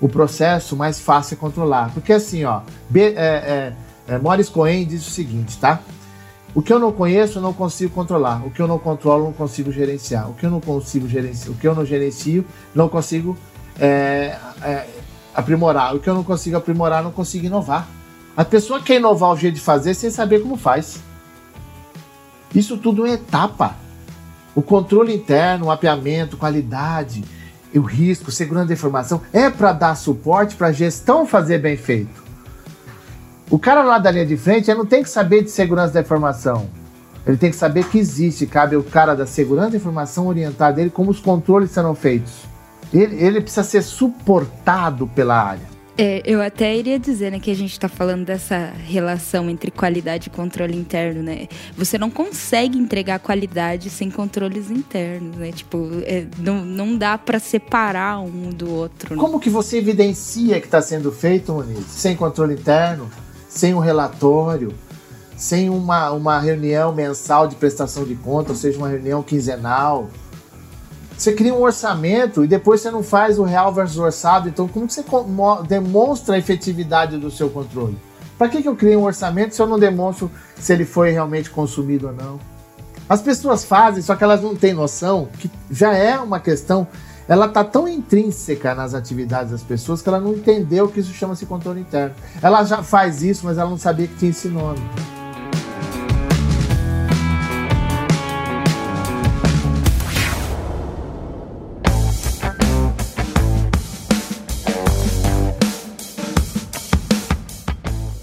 o 0.00 0.08
processo, 0.08 0.76
mais 0.76 1.00
fácil 1.00 1.34
é 1.34 1.36
controlar. 1.38 1.90
Porque 1.94 2.12
assim, 2.12 2.44
ó, 2.44 2.60
B, 2.90 3.00
é, 3.00 3.12
é, 3.16 3.72
é, 4.08 4.18
Morris 4.18 4.48
Cohen 4.48 4.86
diz 4.86 5.06
o 5.06 5.10
seguinte, 5.10 5.58
tá? 5.58 5.80
O 6.54 6.62
que 6.62 6.72
eu 6.72 6.78
não 6.78 6.92
conheço, 6.92 7.38
eu 7.38 7.42
não 7.42 7.52
consigo 7.52 7.92
controlar. 7.92 8.46
O 8.46 8.50
que 8.50 8.60
eu 8.60 8.68
não 8.68 8.78
controlo, 8.78 9.22
eu 9.22 9.26
não 9.26 9.32
consigo 9.32 9.72
gerenciar. 9.72 10.30
O 10.30 10.34
que 10.34 10.46
eu 10.46 10.50
não 10.50 10.60
consigo 10.60 11.08
gerenciar, 11.08 11.52
o 11.52 11.58
que 11.58 11.66
eu 11.66 11.74
não 11.74 11.84
gerencio, 11.84 12.44
não 12.74 12.88
consigo 12.88 13.36
é, 13.80 14.36
é, 14.62 14.86
aprimorar. 15.34 15.96
O 15.96 16.00
que 16.00 16.08
eu 16.08 16.14
não 16.14 16.22
consigo 16.22 16.56
aprimorar, 16.56 17.02
não 17.02 17.10
consigo 17.10 17.46
inovar. 17.46 17.88
A 18.36 18.44
pessoa 18.44 18.80
quer 18.80 18.96
inovar 18.96 19.32
o 19.32 19.36
jeito 19.36 19.54
de 19.54 19.60
fazer 19.60 19.94
sem 19.94 20.10
saber 20.10 20.42
como 20.42 20.56
faz. 20.56 21.00
Isso 22.54 22.76
tudo 22.78 23.06
é 23.06 23.12
etapa. 23.12 23.76
O 24.54 24.62
controle 24.62 25.14
interno, 25.14 25.64
o 25.64 25.68
mapeamento, 25.68 26.36
qualidade, 26.36 27.24
o 27.74 27.80
risco, 27.80 28.30
segurança 28.30 28.68
da 28.68 28.74
informação 28.74 29.20
é 29.32 29.50
para 29.50 29.72
dar 29.72 29.96
suporte 29.96 30.54
para 30.54 30.68
a 30.68 30.72
gestão 30.72 31.26
fazer 31.26 31.58
bem 31.58 31.76
feito. 31.76 32.22
O 33.50 33.58
cara 33.58 33.82
lá 33.82 33.98
da 33.98 34.10
linha 34.10 34.26
de 34.26 34.36
frente 34.36 34.72
não 34.72 34.86
tem 34.86 35.02
que 35.02 35.10
saber 35.10 35.42
de 35.42 35.50
segurança 35.50 35.92
da 35.92 36.00
informação. 36.00 36.68
Ele 37.26 37.36
tem 37.36 37.50
que 37.50 37.56
saber 37.56 37.88
que 37.88 37.98
existe, 37.98 38.46
cabe 38.46 38.76
ao 38.76 38.82
cara 38.82 39.14
da 39.14 39.26
segurança 39.26 39.70
da 39.70 39.76
informação 39.76 40.26
orientar 40.26 40.78
ele 40.78 40.90
como 40.90 41.10
os 41.10 41.18
controles 41.18 41.70
serão 41.70 41.94
feitos. 41.94 42.32
Ele, 42.92 43.16
ele 43.16 43.40
precisa 43.40 43.64
ser 43.64 43.82
suportado 43.82 45.06
pela 45.08 45.36
área. 45.42 45.73
É, 45.96 46.22
eu 46.24 46.42
até 46.42 46.76
iria 46.76 46.98
dizer 46.98 47.30
né, 47.30 47.38
que 47.38 47.50
a 47.50 47.54
gente 47.54 47.70
está 47.70 47.88
falando 47.88 48.24
dessa 48.24 48.72
relação 48.84 49.48
entre 49.48 49.70
qualidade 49.70 50.26
e 50.26 50.30
controle 50.30 50.76
interno, 50.76 51.22
né? 51.22 51.46
Você 51.76 51.96
não 51.96 52.10
consegue 52.10 52.76
entregar 52.76 53.20
qualidade 53.20 53.90
sem 53.90 54.10
controles 54.10 54.72
internos, 54.72 55.36
né? 55.36 55.52
Tipo, 55.52 55.88
é, 56.02 56.26
não, 56.36 56.64
não 56.64 56.98
dá 56.98 57.16
para 57.16 57.38
separar 57.38 58.18
um 58.20 58.50
do 58.50 58.72
outro. 58.72 59.14
Né? 59.14 59.20
Como 59.20 59.38
que 59.38 59.48
você 59.48 59.78
evidencia 59.78 60.60
que 60.60 60.66
está 60.66 60.82
sendo 60.82 61.12
feito, 61.12 61.52
Muniz? 61.52 61.86
Sem 61.86 62.16
controle 62.16 62.54
interno, 62.54 63.08
sem 63.48 63.72
um 63.72 63.78
relatório, 63.78 64.74
sem 65.36 65.70
uma, 65.70 66.10
uma 66.10 66.40
reunião 66.40 66.92
mensal 66.92 67.46
de 67.46 67.54
prestação 67.54 68.04
de 68.04 68.16
conta, 68.16 68.50
ou 68.50 68.56
seja, 68.56 68.78
uma 68.78 68.88
reunião 68.88 69.22
quinzenal. 69.22 70.10
Você 71.16 71.32
cria 71.32 71.54
um 71.54 71.62
orçamento 71.62 72.44
e 72.44 72.48
depois 72.48 72.80
você 72.80 72.90
não 72.90 73.02
faz 73.02 73.38
o 73.38 73.44
real 73.44 73.72
versus 73.72 73.98
orçado. 73.98 74.48
Então, 74.48 74.66
como 74.66 74.86
que 74.86 74.94
você 74.94 75.04
demonstra 75.68 76.34
a 76.34 76.38
efetividade 76.38 77.16
do 77.18 77.30
seu 77.30 77.48
controle? 77.48 77.96
Para 78.36 78.48
que, 78.48 78.62
que 78.62 78.68
eu 78.68 78.74
crio 78.74 79.00
um 79.00 79.04
orçamento 79.04 79.54
se 79.54 79.62
eu 79.62 79.66
não 79.66 79.78
demonstro 79.78 80.30
se 80.56 80.72
ele 80.72 80.84
foi 80.84 81.10
realmente 81.10 81.50
consumido 81.50 82.08
ou 82.08 82.12
não? 82.12 82.40
As 83.08 83.22
pessoas 83.22 83.64
fazem, 83.64 84.02
só 84.02 84.16
que 84.16 84.24
elas 84.24 84.42
não 84.42 84.56
têm 84.56 84.72
noção 84.72 85.28
que 85.38 85.50
já 85.70 85.94
é 85.94 86.18
uma 86.18 86.40
questão. 86.40 86.86
Ela 87.28 87.46
está 87.46 87.62
tão 87.62 87.86
intrínseca 87.86 88.74
nas 88.74 88.92
atividades 88.92 89.52
das 89.52 89.62
pessoas 89.62 90.02
que 90.02 90.08
ela 90.08 90.20
não 90.20 90.32
entendeu 90.32 90.88
que 90.88 91.00
isso 91.00 91.12
chama-se 91.12 91.46
controle 91.46 91.80
interno. 91.80 92.14
Ela 92.42 92.64
já 92.64 92.82
faz 92.82 93.22
isso, 93.22 93.46
mas 93.46 93.56
ela 93.56 93.70
não 93.70 93.78
sabia 93.78 94.06
que 94.06 94.16
tinha 94.16 94.30
esse 94.30 94.48
nome. 94.48 94.80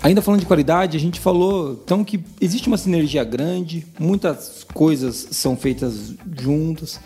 Ainda 0.04 0.22
falando 0.22 0.40
de 0.40 0.48
qualidade, 0.48 0.98
a 0.98 1.00
gente 1.00 1.20
falou 1.20 1.80
então 1.86 2.04
que 2.04 2.20
existe 2.40 2.68
uma 2.68 2.78
sinergia 2.78 3.24
grande, 3.24 3.86
muitas 4.00 4.66
coisas 4.74 5.28
são 5.32 5.56
feitas 5.56 6.16
juntas. 6.40 7.00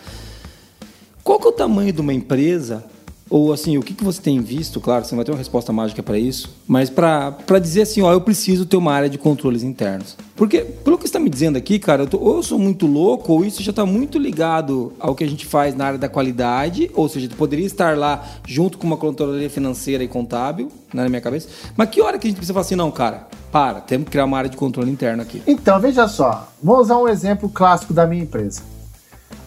Qual 1.21 1.37
que 1.37 1.45
é 1.45 1.49
o 1.49 1.53
tamanho 1.53 1.91
de 1.91 1.99
uma 1.99 2.13
empresa 2.13 2.85
ou 3.29 3.51
assim, 3.51 3.77
o 3.77 3.81
que, 3.81 3.93
que 3.93 4.03
você 4.03 4.21
tem 4.21 4.39
visto? 4.39 4.79
Claro, 4.79 5.03
você 5.03 5.13
não 5.13 5.17
vai 5.17 5.25
ter 5.25 5.31
uma 5.31 5.37
resposta 5.37 5.73
mágica 5.73 6.03
para 6.03 6.17
isso, 6.17 6.55
mas 6.67 6.89
para 6.89 7.59
dizer 7.61 7.81
assim, 7.81 8.01
ó, 8.01 8.11
eu 8.11 8.21
preciso 8.21 8.65
ter 8.65 8.77
uma 8.77 8.93
área 8.93 9.09
de 9.09 9.17
controles 9.17 9.63
internos. 9.63 10.15
Porque, 10.35 10.59
pelo 10.61 10.97
que 10.97 11.03
você 11.03 11.07
está 11.07 11.19
me 11.19 11.29
dizendo 11.29 11.57
aqui, 11.57 11.79
cara, 11.79 12.03
eu 12.03 12.07
tô, 12.07 12.19
ou 12.19 12.35
eu 12.35 12.43
sou 12.43 12.59
muito 12.59 12.85
louco, 12.85 13.33
ou 13.33 13.45
isso 13.45 13.63
já 13.63 13.71
está 13.71 13.85
muito 13.85 14.19
ligado 14.19 14.93
ao 14.99 15.15
que 15.15 15.23
a 15.23 15.27
gente 15.27 15.45
faz 15.45 15.75
na 15.75 15.85
área 15.85 15.97
da 15.97 16.09
qualidade, 16.09 16.91
ou 16.93 17.09
seja, 17.09 17.27
tu 17.27 17.35
poderia 17.35 17.65
estar 17.65 17.97
lá 17.97 18.23
junto 18.45 18.77
com 18.77 18.85
uma 18.85 18.97
controladoria 18.97 19.49
financeira 19.49 20.03
e 20.03 20.07
contábil, 20.07 20.71
né, 20.93 21.03
na 21.03 21.09
minha 21.09 21.21
cabeça. 21.21 21.47
Mas 21.75 21.89
que 21.89 22.01
hora 22.01 22.19
que 22.19 22.27
a 22.27 22.29
gente 22.29 22.37
precisa 22.37 22.53
falar 22.53 22.65
assim, 22.65 22.75
não, 22.75 22.91
cara, 22.91 23.27
para, 23.51 23.79
temos 23.79 24.05
que 24.05 24.11
criar 24.11 24.25
uma 24.25 24.37
área 24.37 24.49
de 24.49 24.57
controle 24.57 24.91
interno 24.91 25.23
aqui. 25.23 25.41
Então, 25.47 25.79
veja 25.79 26.07
só, 26.07 26.49
vou 26.61 26.77
usar 26.79 26.97
um 26.97 27.07
exemplo 27.07 27.49
clássico 27.49 27.93
da 27.93 28.05
minha 28.05 28.21
empresa. 28.21 28.61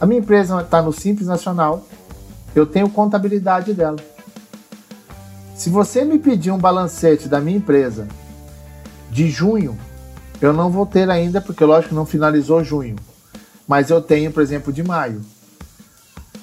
A 0.01 0.07
minha 0.07 0.20
empresa 0.20 0.61
está 0.62 0.81
no 0.81 0.93
Simples 0.93 1.26
Nacional, 1.26 1.85
eu 2.55 2.66
tenho 2.66 2.88
contabilidade 2.88 3.72
dela. 3.74 3.99
Se 5.55 5.70
você 5.70 6.05
me 6.05 6.18
pedir 6.18 6.51
um 6.51 6.59
balancete 6.59 7.28
da 7.28 7.40
minha 7.40 7.59
empresa 7.59 8.07
de 9.11 9.28
junho, 9.28 9.76
eu 10.40 10.53
não 10.53 10.70
vou 10.70 10.86
ter 10.86 11.11
ainda, 11.11 11.40
porque 11.40 11.64
lógico 11.64 11.94
não 11.94 12.07
finalizou 12.07 12.62
junho. 12.62 12.96
Mas 13.66 13.90
eu 13.90 14.01
tenho, 14.01 14.30
por 14.30 14.42
exemplo, 14.42 14.72
de 14.72 14.82
maio. 14.82 15.20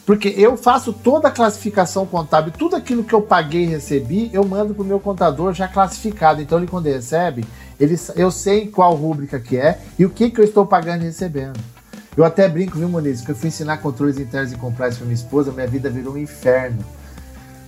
Porque 0.05 0.27
eu 0.37 0.55
faço 0.55 0.93
toda 0.93 1.29
a 1.29 1.31
classificação 1.31 2.05
contábil, 2.05 2.53
tudo 2.55 2.75
aquilo 2.75 3.03
que 3.03 3.13
eu 3.13 3.21
paguei 3.21 3.63
e 3.63 3.67
recebi, 3.67 4.29
eu 4.31 4.45
mando 4.45 4.73
para 4.73 4.83
o 4.83 4.85
meu 4.85 4.99
contador 4.99 5.53
já 5.53 5.67
classificado. 5.67 6.41
Então 6.41 6.59
ele 6.59 6.67
quando 6.67 6.85
ele 6.85 6.95
recebe, 6.95 7.43
ele, 7.79 7.99
eu 8.15 8.29
sei 8.29 8.67
qual 8.67 8.93
rúbrica 8.93 9.39
que 9.39 9.57
é 9.57 9.79
e 9.97 10.05
o 10.05 10.09
que, 10.09 10.29
que 10.29 10.39
eu 10.39 10.45
estou 10.45 10.65
pagando 10.65 11.01
e 11.01 11.05
recebendo. 11.05 11.59
Eu 12.17 12.23
até 12.23 12.47
brinco, 12.47 12.77
viu, 12.77 12.87
Muniz, 12.87 13.21
que 13.21 13.31
eu 13.31 13.35
fui 13.35 13.49
ensinar 13.49 13.77
controles 13.77 14.17
internos 14.17 14.51
e 14.53 14.55
compliance 14.55 14.97
para 14.97 15.05
minha 15.05 15.15
esposa, 15.15 15.51
minha 15.51 15.67
vida 15.67 15.89
virou 15.89 16.13
um 16.13 16.17
inferno. 16.17 16.83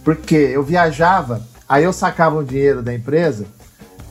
Porque 0.04 0.36
eu 0.36 0.64
viajava, 0.64 1.42
aí 1.68 1.84
eu 1.84 1.92
sacava 1.92 2.38
o 2.38 2.44
dinheiro 2.44 2.82
da 2.82 2.94
empresa, 2.94 3.46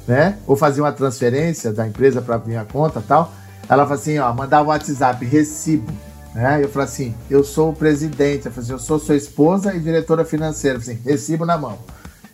né? 0.06 0.36
Ou 0.46 0.54
fazia 0.54 0.82
uma 0.82 0.92
transferência 0.92 1.72
da 1.72 1.86
empresa 1.86 2.20
para 2.20 2.38
minha 2.38 2.64
conta 2.64 3.02
tal. 3.06 3.32
Ela 3.68 3.84
falou 3.84 3.98
assim, 3.98 4.18
ó, 4.18 4.32
mandava 4.32 4.64
o 4.64 4.68
WhatsApp, 4.68 5.24
recibo. 5.24 5.90
Né? 6.34 6.60
Eu 6.62 6.68
falei 6.68 6.86
assim, 6.86 7.14
eu 7.30 7.42
sou 7.42 7.70
o 7.70 7.72
presidente, 7.72 8.44
eu, 8.44 8.52
falei 8.52 8.64
assim, 8.64 8.72
eu 8.72 8.78
sou 8.78 8.98
sua 8.98 9.16
esposa 9.16 9.74
e 9.74 9.80
diretora 9.80 10.24
financeira. 10.24 10.76
Eu 10.76 10.82
falei 10.82 10.96
assim, 10.96 11.08
recibo 11.08 11.46
na 11.46 11.56
mão. 11.56 11.78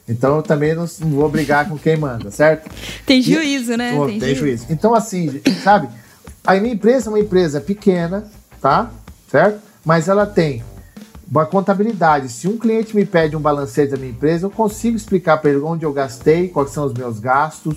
Então 0.09 0.37
eu 0.37 0.43
também 0.43 0.75
não, 0.75 0.85
não, 1.01 1.11
vou 1.11 1.29
brigar 1.29 1.69
com 1.69 1.79
quem 1.79 1.97
manda, 1.97 2.31
certo? 2.33 2.69
Tem 3.07 3.23
juízo, 3.23 3.75
e, 3.75 3.77
né? 3.77 3.93
Tem, 3.93 4.19
tem 4.19 4.35
juízo. 4.35 4.41
juízo. 4.41 4.67
Então, 4.69 4.93
assim, 4.93 5.41
sabe? 5.63 5.89
A 6.45 6.55
minha 6.57 6.75
empresa 6.75 7.09
é 7.09 7.11
uma 7.11 7.21
empresa 7.21 7.61
pequena, 7.61 8.25
tá? 8.61 8.91
Certo? 9.31 9.61
Mas 9.85 10.09
ela 10.09 10.27
tem 10.27 10.63
uma 11.31 11.47
contabilidade. 11.47 12.29
Se 12.29 12.49
um 12.49 12.59
cliente 12.59 12.97
me 12.97 13.07
pede 13.07 13.37
um 13.37 13.41
balancete 13.41 13.93
da 13.93 13.97
minha 13.97 14.11
empresa, 14.11 14.47
eu 14.47 14.51
consigo 14.51 14.97
explicar 14.97 15.39
para 15.39 15.51
ele 15.51 15.61
onde 15.61 15.85
eu 15.85 15.93
gastei, 15.93 16.49
quais 16.49 16.71
são 16.71 16.85
os 16.85 16.93
meus 16.93 17.21
gastos. 17.21 17.77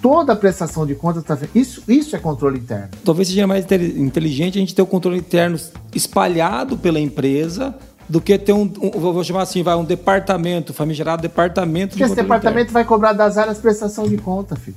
Toda 0.00 0.32
a 0.32 0.36
prestação 0.36 0.86
de 0.86 0.94
contas 0.94 1.22
está 1.22 1.36
isso, 1.54 1.82
isso 1.86 2.16
é 2.16 2.18
controle 2.18 2.58
interno. 2.58 2.88
Talvez 3.04 3.28
seja 3.28 3.46
mais 3.46 3.66
inteligente 3.70 4.56
a 4.56 4.60
gente 4.60 4.74
ter 4.74 4.80
o 4.80 4.86
controle 4.86 5.18
interno 5.18 5.58
espalhado 5.94 6.78
pela 6.78 6.98
empresa 6.98 7.74
do 8.08 8.20
que 8.20 8.38
ter 8.38 8.52
um, 8.52 8.62
um, 8.80 8.90
vou 8.92 9.22
chamar 9.22 9.42
assim, 9.42 9.62
vai 9.62 9.74
um 9.74 9.84
departamento, 9.84 10.72
famigerado 10.72 11.20
departamento. 11.20 11.90
Porque 11.90 12.04
esse 12.04 12.14
departamento 12.14 12.70
interno. 12.70 12.72
vai 12.72 12.84
cobrar 12.84 13.12
das 13.12 13.36
áreas 13.36 13.58
prestação 13.58 14.08
de 14.08 14.16
conta, 14.16 14.56
filho. 14.56 14.76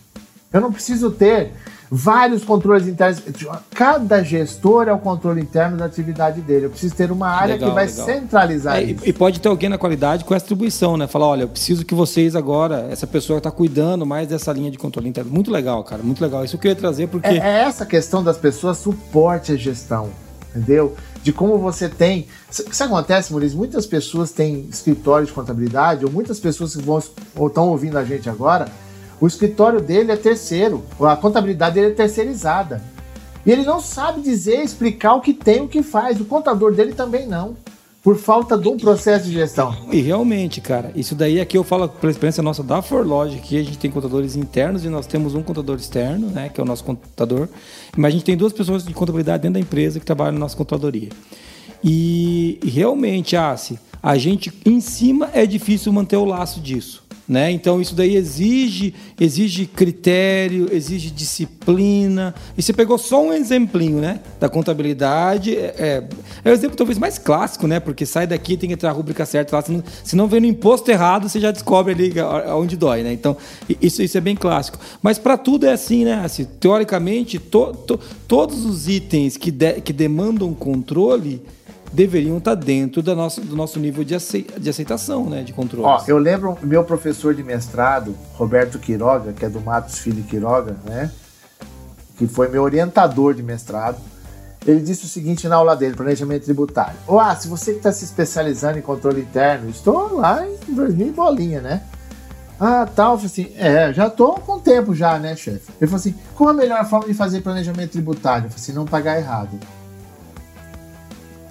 Eu 0.53 0.61
não 0.61 0.71
preciso 0.71 1.09
ter 1.09 1.51
vários 1.95 2.43
controles 2.43 2.87
internos. 2.87 3.21
Cada 3.71 4.23
gestor 4.23 4.87
é 4.87 4.93
o 4.93 4.97
controle 4.97 5.41
interno 5.41 5.77
da 5.77 5.85
atividade 5.85 6.41
dele. 6.41 6.65
Eu 6.65 6.69
preciso 6.69 6.95
ter 6.95 7.11
uma 7.11 7.27
área 7.27 7.53
legal, 7.53 7.69
que 7.69 7.75
vai 7.75 7.85
legal. 7.87 8.05
centralizar 8.05 8.77
é, 8.77 8.83
isso. 8.83 9.01
E 9.03 9.13
pode 9.13 9.39
ter 9.39 9.47
alguém 9.47 9.69
na 9.69 9.77
qualidade 9.77 10.23
com 10.23 10.33
essa 10.33 10.45
atribuição, 10.45 10.97
né? 10.97 11.07
Falar, 11.07 11.27
olha, 11.27 11.43
eu 11.43 11.47
preciso 11.47 11.85
que 11.85 11.93
vocês 11.93 12.35
agora, 12.35 12.87
essa 12.89 13.05
pessoa 13.05 13.37
está 13.37 13.51
cuidando 13.51 14.05
mais 14.05 14.27
dessa 14.27 14.51
linha 14.51 14.71
de 14.71 14.77
controle 14.77 15.09
interno. 15.09 15.31
Muito 15.31 15.51
legal, 15.51 15.83
cara, 15.83 16.01
muito 16.01 16.21
legal. 16.21 16.43
Isso 16.43 16.57
que 16.57 16.67
eu 16.67 16.71
ia 16.71 16.75
trazer 16.75 17.07
porque... 17.07 17.27
É, 17.27 17.37
é 17.37 17.59
essa 17.63 17.85
questão 17.85 18.23
das 18.23 18.37
pessoas 18.37 18.77
suporte 18.77 19.51
a 19.51 19.55
gestão, 19.55 20.09
entendeu? 20.49 20.95
De 21.21 21.31
como 21.31 21.57
você 21.57 21.87
tem... 21.89 22.27
O 22.59 22.69
que 22.69 22.83
acontece, 22.83 23.31
Maurício? 23.31 23.57
Muitas 23.57 23.85
pessoas 23.85 24.31
têm 24.31 24.67
escritório 24.69 25.25
de 25.25 25.31
contabilidade, 25.33 26.05
ou 26.05 26.11
muitas 26.11 26.39
pessoas 26.39 26.75
que 26.75 26.81
vão, 26.81 27.01
ou 27.35 27.47
estão 27.47 27.69
ouvindo 27.69 27.97
a 27.97 28.03
gente 28.03 28.29
agora 28.29 28.67
o 29.19 29.27
escritório 29.27 29.79
dele 29.79 30.11
é 30.11 30.15
terceiro, 30.15 30.83
a 30.99 31.15
contabilidade 31.15 31.75
dele 31.75 31.87
é 31.87 31.95
terceirizada. 31.95 32.81
E 33.45 33.51
ele 33.51 33.63
não 33.63 33.79
sabe 33.81 34.21
dizer, 34.21 34.63
explicar 34.63 35.15
o 35.15 35.21
que 35.21 35.33
tem, 35.33 35.61
o 35.61 35.67
que 35.67 35.83
faz. 35.83 36.19
O 36.19 36.25
contador 36.25 36.73
dele 36.73 36.93
também 36.93 37.27
não. 37.27 37.55
Por 38.01 38.17
falta 38.17 38.57
de 38.57 38.67
um 38.67 38.75
processo 38.75 39.25
de 39.25 39.33
gestão. 39.33 39.73
E 39.91 40.01
realmente, 40.01 40.59
cara, 40.59 40.91
isso 40.93 41.15
daí 41.15 41.39
aqui 41.39 41.57
eu 41.57 41.63
falo 41.63 41.87
pela 41.87 42.11
experiência 42.11 42.43
nossa 42.43 42.61
da 42.61 42.81
Forlogic, 42.81 43.41
que 43.41 43.57
a 43.57 43.63
gente 43.63 43.77
tem 43.77 43.89
contadores 43.89 44.35
internos 44.35 44.83
e 44.83 44.89
nós 44.89 45.07
temos 45.07 45.35
um 45.35 45.41
contador 45.41 45.77
externo, 45.77 46.27
né, 46.27 46.49
que 46.49 46.59
é 46.59 46.63
o 46.63 46.67
nosso 46.67 46.83
contador. 46.83 47.47
Mas 47.95 48.09
a 48.09 48.11
gente 48.11 48.25
tem 48.25 48.35
duas 48.35 48.51
pessoas 48.51 48.83
de 48.83 48.93
contabilidade 48.93 49.43
dentro 49.43 49.53
da 49.53 49.59
empresa 49.59 50.01
que 50.01 50.05
trabalham 50.05 50.33
na 50.33 50.39
nossa 50.39 50.57
contadoria. 50.57 51.09
E 51.81 52.59
realmente, 52.63 53.37
Assi, 53.37 53.79
a 54.01 54.17
gente 54.17 54.51
em 54.65 54.81
cima 54.81 55.29
é 55.33 55.45
difícil 55.45 55.91
manter 55.93 56.17
o 56.17 56.25
laço 56.25 56.59
disso. 56.59 57.02
Né? 57.25 57.51
Então 57.51 57.79
isso 57.79 57.95
daí 57.95 58.17
exige, 58.17 58.93
exige 59.17 59.65
critério, 59.65 60.67
exige 60.73 61.09
disciplina. 61.09 62.35
E 62.57 62.61
você 62.61 62.73
pegou 62.73 62.97
só 62.97 63.23
um 63.23 63.31
exemplinho, 63.31 63.99
né? 63.99 64.19
Da 64.41 64.49
contabilidade. 64.49 65.55
É, 65.55 65.73
é, 65.77 66.03
é 66.43 66.49
o 66.49 66.53
exemplo 66.53 66.75
talvez 66.75 66.99
mais 66.99 67.17
clássico, 67.17 67.65
né? 67.65 67.79
Porque 67.79 68.05
sai 68.05 68.27
daqui 68.27 68.57
tem 68.57 68.67
que 68.67 68.73
entrar 68.73 68.89
a 68.89 68.93
rúbrica 68.93 69.25
certa 69.25 69.55
lá. 69.55 69.61
Se 69.61 69.71
não, 69.71 69.83
se 70.03 70.15
não 70.17 70.27
vem 70.27 70.41
no 70.41 70.47
imposto 70.47 70.91
errado, 70.91 71.29
você 71.29 71.39
já 71.39 71.51
descobre 71.51 71.93
ali 71.93 72.13
onde 72.53 72.75
dói, 72.75 73.03
né? 73.03 73.13
Então 73.13 73.37
isso, 73.81 74.03
isso 74.03 74.17
é 74.17 74.21
bem 74.21 74.35
clássico. 74.35 74.77
Mas 75.01 75.17
para 75.17 75.37
tudo 75.37 75.65
é 75.65 75.71
assim, 75.71 76.03
né? 76.03 76.21
Assim, 76.25 76.43
teoricamente, 76.43 77.39
to, 77.39 77.73
to, 77.87 77.99
todos 78.27 78.65
os 78.65 78.89
itens 78.89 79.37
que, 79.37 79.49
de, 79.49 79.79
que 79.79 79.93
demandam 79.93 80.53
controle 80.53 81.41
deveriam 81.93 82.39
estar 82.39 82.55
dentro 82.55 83.01
do 83.01 83.15
nosso, 83.15 83.39
do 83.39 83.55
nosso 83.55 83.79
nível 83.79 84.03
de, 84.03 84.15
aceitação, 84.15 85.29
né, 85.29 85.43
de 85.43 85.53
controle. 85.53 86.03
Eu 86.07 86.17
lembro 86.17 86.57
meu 86.63 86.83
professor 86.83 87.33
de 87.33 87.43
mestrado, 87.43 88.15
Roberto 88.33 88.79
Quiroga, 88.79 89.31
que 89.31 89.45
é 89.45 89.49
do 89.49 89.61
Matos 89.61 89.99
Filho 89.99 90.23
Quiroga, 90.23 90.75
né, 90.83 91.11
que 92.17 92.27
foi 92.27 92.49
meu 92.49 92.63
orientador 92.63 93.33
de 93.33 93.43
mestrado, 93.43 93.97
ele 94.65 94.79
disse 94.79 95.05
o 95.05 95.07
seguinte 95.07 95.47
na 95.47 95.57
aula 95.57 95.75
dele, 95.75 95.95
planejamento 95.95 96.45
tributário. 96.45 96.95
Ó, 97.07 97.19
ah, 97.19 97.35
se 97.35 97.47
você 97.47 97.71
está 97.71 97.91
se 97.91 98.05
especializando 98.05 98.79
em 98.79 98.81
controle 98.81 99.21
interno, 99.21 99.69
estou 99.69 100.15
lá 100.15 100.45
em 100.47 100.73
2000 100.73 101.13
bolinha, 101.13 101.61
né? 101.61 101.83
Ah, 102.59 102.87
tal. 102.95 103.17
Falei 103.17 103.25
assim, 103.25 103.51
é, 103.57 103.91
já 103.93 104.09
tô 104.09 104.33
com 104.35 104.59
tempo 104.59 104.95
já, 104.95 105.19
né, 105.19 105.35
chefe? 105.35 105.69
Ele 105.81 105.87
falou 105.87 105.97
assim, 105.97 106.15
qual 106.35 106.49
a 106.49 106.53
melhor 106.53 106.85
forma 106.85 107.07
de 107.07 107.13
fazer 107.13 107.41
planejamento 107.41 107.91
tributário? 107.91 108.45
Eu 108.45 108.49
falei 108.51 108.63
assim, 108.63 108.73
não 108.73 108.85
pagar 108.85 109.19
errado. 109.19 109.59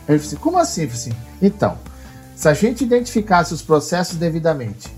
Ele 0.09 0.19
falou 0.19 0.27
assim, 0.27 0.37
como 0.37 0.59
assim? 0.59 0.85
Assim, 0.85 1.13
então, 1.41 1.79
se 2.35 2.49
a 2.49 2.55
gente 2.55 2.85
identificasse 2.85 3.55
os 3.55 3.63
processos 3.63 4.17
devidamente 4.17 4.91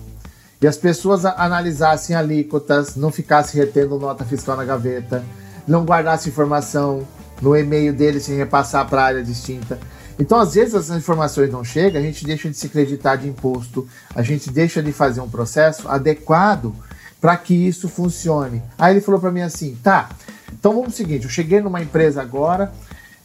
e 0.60 0.66
as 0.66 0.76
pessoas 0.76 1.24
analisassem 1.24 2.16
alíquotas, 2.16 2.96
não 2.96 3.10
ficassem 3.10 3.60
retendo 3.60 3.98
nota 3.98 4.24
fiscal 4.24 4.56
na 4.56 4.64
gaveta, 4.64 5.22
não 5.66 5.84
guardassem 5.84 6.32
informação 6.32 7.06
no 7.42 7.56
e-mail 7.56 7.92
dele 7.92 8.20
sem 8.20 8.36
repassar 8.36 8.88
para 8.88 9.04
área 9.04 9.22
distinta. 9.22 9.78
Então, 10.18 10.38
às 10.38 10.54
vezes, 10.54 10.74
as 10.74 10.90
informações 10.90 11.50
não 11.50 11.64
chegam, 11.64 12.00
a 12.00 12.04
gente 12.04 12.24
deixa 12.24 12.48
de 12.48 12.56
se 12.56 12.66
acreditar 12.66 13.16
de 13.16 13.28
imposto, 13.28 13.86
a 14.14 14.22
gente 14.22 14.50
deixa 14.50 14.82
de 14.82 14.92
fazer 14.92 15.20
um 15.20 15.28
processo 15.28 15.88
adequado 15.88 16.74
para 17.20 17.36
que 17.36 17.54
isso 17.54 17.88
funcione. 17.88 18.62
Aí 18.78 18.94
ele 18.94 19.00
falou 19.00 19.20
para 19.20 19.32
mim 19.32 19.40
assim: 19.40 19.76
tá, 19.82 20.10
então 20.52 20.74
vamos 20.74 20.94
o 20.94 20.96
seguinte, 20.96 21.24
eu 21.24 21.30
cheguei 21.30 21.60
numa 21.60 21.82
empresa 21.82 22.22
agora, 22.22 22.72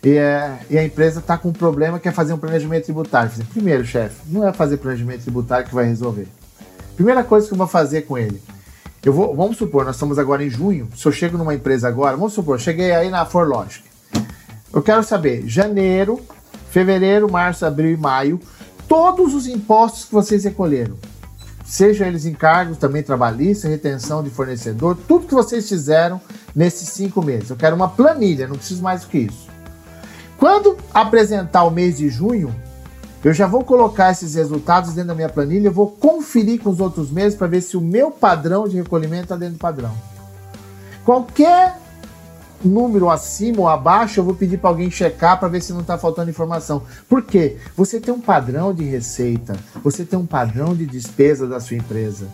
e, 0.03 0.15
é, 0.15 0.59
e 0.69 0.77
a 0.77 0.83
empresa 0.83 1.19
está 1.19 1.37
com 1.37 1.49
um 1.49 1.53
problema 1.53 1.99
que 1.99 2.07
é 2.07 2.11
fazer 2.11 2.33
um 2.33 2.37
planejamento 2.37 2.85
tributário. 2.85 3.31
Falei, 3.31 3.47
primeiro, 3.51 3.85
chefe, 3.85 4.15
não 4.27 4.47
é 4.47 4.53
fazer 4.53 4.77
planejamento 4.77 5.23
tributário 5.23 5.67
que 5.67 5.75
vai 5.75 5.85
resolver. 5.85 6.27
Primeira 6.95 7.23
coisa 7.23 7.47
que 7.47 7.53
eu 7.53 7.57
vou 7.57 7.67
fazer 7.67 8.03
com 8.03 8.17
ele. 8.17 8.41
Eu 9.03 9.13
vou, 9.13 9.35
vamos 9.35 9.57
supor, 9.57 9.85
nós 9.85 9.95
estamos 9.95 10.19
agora 10.19 10.43
em 10.43 10.49
junho. 10.49 10.89
Se 10.95 11.05
eu 11.05 11.11
chego 11.11 11.37
numa 11.37 11.53
empresa 11.53 11.87
agora, 11.87 12.17
vamos 12.17 12.33
supor, 12.33 12.59
cheguei 12.59 12.91
aí 12.91 13.09
na 13.09 13.25
ForLogic. 13.25 13.83
Eu 14.73 14.81
quero 14.81 15.03
saber, 15.03 15.47
janeiro, 15.47 16.21
fevereiro, 16.69 17.31
março, 17.31 17.65
abril 17.65 17.91
e 17.91 17.97
maio, 17.97 18.39
todos 18.87 19.33
os 19.33 19.47
impostos 19.47 20.05
que 20.05 20.13
vocês 20.13 20.43
recolheram. 20.43 20.95
Seja 21.65 22.07
eles 22.07 22.25
encargos 22.25 22.77
também 22.77 23.03
trabalhistas, 23.03 23.69
retenção 23.69 24.23
de 24.23 24.29
fornecedor, 24.29 24.97
tudo 25.07 25.27
que 25.27 25.33
vocês 25.33 25.67
fizeram 25.67 26.19
nesses 26.55 26.89
cinco 26.89 27.21
meses. 27.21 27.49
Eu 27.49 27.55
quero 27.55 27.75
uma 27.75 27.89
planilha, 27.89 28.47
não 28.47 28.55
preciso 28.55 28.81
mais 28.81 29.01
do 29.01 29.07
que 29.07 29.19
isso. 29.19 29.47
Quando 30.39 30.77
apresentar 30.93 31.65
o 31.65 31.69
mês 31.69 31.97
de 31.97 32.07
junho, 32.07 32.55
eu 33.21 33.33
já 33.33 33.45
vou 33.45 33.65
colocar 33.65 34.11
esses 34.11 34.35
resultados 34.35 34.93
dentro 34.93 35.09
da 35.09 35.15
minha 35.15 35.27
planilha, 35.27 35.67
eu 35.67 35.73
vou 35.73 35.87
conferir 35.87 36.61
com 36.61 36.69
os 36.69 36.79
outros 36.79 37.11
meses 37.11 37.37
para 37.37 37.47
ver 37.47 37.59
se 37.59 37.75
o 37.75 37.81
meu 37.81 38.09
padrão 38.09 38.65
de 38.65 38.77
recolhimento 38.77 39.23
está 39.23 39.35
dentro 39.35 39.55
do 39.55 39.59
padrão. 39.59 39.91
Qualquer 41.03 41.77
número 42.63 43.09
acima 43.09 43.59
ou 43.59 43.67
abaixo, 43.67 44.21
eu 44.21 44.23
vou 44.23 44.33
pedir 44.33 44.57
para 44.57 44.69
alguém 44.69 44.89
checar 44.89 45.37
para 45.37 45.49
ver 45.49 45.61
se 45.61 45.73
não 45.73 45.81
está 45.81 45.97
faltando 45.97 46.29
informação. 46.29 46.83
Por 47.09 47.21
quê? 47.21 47.57
Você 47.75 47.99
tem 47.99 48.13
um 48.13 48.21
padrão 48.21 48.73
de 48.73 48.85
receita, 48.85 49.57
você 49.83 50.05
tem 50.05 50.17
um 50.17 50.25
padrão 50.25 50.73
de 50.73 50.85
despesa 50.85 51.47
da 51.47 51.59
sua 51.59 51.75
empresa. 51.75 52.27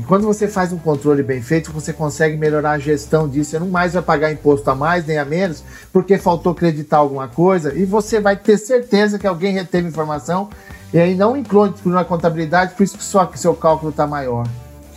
E 0.00 0.02
quando 0.02 0.24
você 0.24 0.48
faz 0.48 0.72
um 0.72 0.78
controle 0.78 1.22
bem 1.22 1.42
feito, 1.42 1.70
você 1.70 1.92
consegue 1.92 2.34
melhorar 2.34 2.70
a 2.70 2.78
gestão 2.78 3.28
disso. 3.28 3.50
Você 3.50 3.58
não 3.58 3.68
mais 3.68 3.92
vai 3.92 4.02
pagar 4.02 4.32
imposto 4.32 4.70
a 4.70 4.74
mais 4.74 5.04
nem 5.04 5.18
a 5.18 5.26
menos, 5.26 5.62
porque 5.92 6.16
faltou 6.16 6.52
acreditar 6.52 6.96
alguma 6.96 7.28
coisa, 7.28 7.74
e 7.74 7.84
você 7.84 8.18
vai 8.18 8.34
ter 8.34 8.56
certeza 8.56 9.18
que 9.18 9.26
alguém 9.26 9.52
reteve 9.52 9.86
informação 9.86 10.48
e 10.90 10.98
aí 10.98 11.14
não 11.14 11.36
inclui 11.36 11.74
na 11.84 12.02
contabilidade, 12.02 12.74
por 12.74 12.82
isso 12.82 12.96
que 12.96 13.04
só 13.04 13.26
que 13.26 13.38
seu 13.38 13.54
cálculo 13.54 13.90
está 13.90 14.06
maior. 14.06 14.48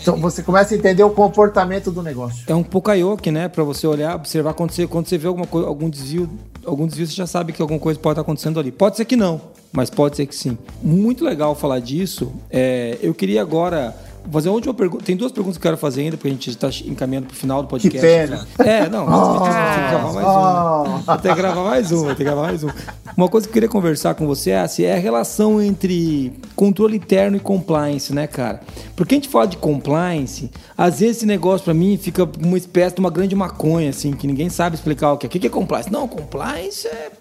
Então 0.02 0.16
você 0.16 0.42
começa 0.42 0.74
a 0.74 0.78
entender 0.78 1.04
o 1.04 1.10
comportamento 1.10 1.92
do 1.92 2.02
negócio. 2.02 2.46
É 2.48 2.56
um 2.56 2.64
pouco 2.64 2.90
aioque, 2.90 3.30
né? 3.30 3.50
Para 3.50 3.64
você 3.66 3.86
olhar, 3.86 4.16
observar 4.16 4.54
você, 4.54 4.88
quando 4.88 5.08
você 5.08 5.18
vê 5.18 5.28
alguma 5.28 5.46
coisa, 5.46 5.68
algum 5.68 5.90
desvio, 5.90 6.30
algum 6.66 6.88
desvio, 6.88 7.08
você 7.08 7.14
já 7.14 7.28
sabe 7.28 7.52
que 7.52 7.62
alguma 7.62 7.80
coisa 7.80 8.00
pode 8.00 8.14
estar 8.14 8.22
acontecendo 8.22 8.58
ali. 8.58 8.72
Pode 8.72 8.96
ser 8.96 9.04
que 9.04 9.18
não, 9.18 9.42
mas 9.74 9.90
pode 9.90 10.16
ser 10.16 10.26
que 10.26 10.36
sim. 10.36 10.58
Muito 10.82 11.26
legal 11.26 11.54
falar 11.56 11.80
disso. 11.80 12.32
É, 12.50 12.98
eu 13.02 13.14
queria 13.14 13.42
agora 13.42 13.94
Vou 14.24 14.34
fazer 14.34 14.50
uma 14.50 14.56
última 14.56 14.74
pergunta. 14.74 15.04
Tem 15.04 15.16
duas 15.16 15.32
perguntas 15.32 15.58
que 15.58 15.62
eu 15.62 15.70
quero 15.70 15.78
fazer 15.78 16.02
ainda, 16.02 16.18
porque 16.18 16.30
a 16.30 16.32
gente 16.32 16.50
está 16.50 16.70
encaminhando 16.86 17.28
para 17.28 17.34
o 17.34 17.38
final 17.38 17.62
do 17.62 17.68
podcast. 17.68 18.00
Que 18.00 18.02
pena. 18.02 18.48
É, 18.60 18.90
não, 18.90 19.06
mas 19.06 19.20
oh, 19.20 19.40
gravar 19.40 20.14
mais 20.14 20.26
uma. 20.26 20.84
Vou 20.98 21.18
que 21.18 21.36
gravar 21.36 21.64
mais 21.64 21.92
uma, 21.92 22.16
que 22.16 22.24
gravar 22.24 22.42
mais 22.44 22.64
uma. 22.64 22.76
Uma 23.16 23.30
coisa 23.30 23.46
que 23.46 23.52
eu 23.52 23.54
queria 23.54 23.70
conversar 23.70 24.16
com 24.16 24.26
você 24.26 24.52
é, 24.52 24.62
assim, 24.62 24.84
é 24.84 24.96
a 24.96 25.00
relação 25.00 25.62
entre 25.62 26.34
controle 26.56 26.98
interno 26.98 27.38
e 27.38 27.40
compliance, 27.40 28.14
né, 28.14 28.26
cara? 28.26 28.62
Porque 28.96 29.16
a 29.16 29.18
gente 29.18 29.30
fala 29.30 29.46
de 29.46 29.58
compliance, 29.58 30.50
às 30.78 31.00
vezes 31.00 31.18
esse 31.18 31.26
negócio 31.26 31.66
para 31.66 31.74
mim 31.74 31.98
fica 31.98 32.28
uma 32.40 32.58
espécie 32.58 32.96
de 32.96 33.02
uma 33.02 33.10
grande 33.10 33.36
maconha, 33.36 33.90
assim, 33.90 34.14
que 34.14 34.26
ninguém 34.26 34.50
sabe 34.50 34.76
explicar 34.76 35.12
o 35.12 35.18
que 35.18 35.26
é. 35.26 35.28
O 35.28 35.30
que 35.30 35.46
é 35.46 35.50
compliance? 35.50 35.92
Não, 35.92 36.08
compliance 36.08 36.88
é 36.88 37.12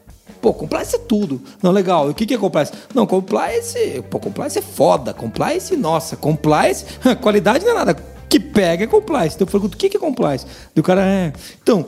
Pô, 0.42 0.52
compliance 0.52 0.96
é 0.96 0.98
tudo. 0.98 1.40
Não, 1.62 1.70
legal. 1.70 2.08
O 2.08 2.14
que, 2.14 2.26
que 2.26 2.34
é 2.34 2.38
compliance? 2.38 2.72
Não, 2.92 3.06
compliance. 3.06 4.02
Pô, 4.10 4.18
compliance 4.18 4.58
é 4.58 4.62
foda. 4.62 5.14
Compliance, 5.14 5.76
nossa, 5.76 6.16
compliance. 6.16 6.84
Qualidade 7.22 7.64
não 7.64 7.70
é 7.70 7.74
nada. 7.76 7.96
Que 8.28 8.40
pega 8.40 8.82
é 8.82 8.86
compliance. 8.88 9.36
Então 9.36 9.46
eu 9.46 9.50
pergunto, 9.50 9.76
o 9.76 9.78
que, 9.78 9.88
que 9.88 9.96
é 9.96 10.00
compliance? 10.00 10.44
Do 10.74 10.82
cara 10.82 11.06
é. 11.06 11.32
Então, 11.62 11.86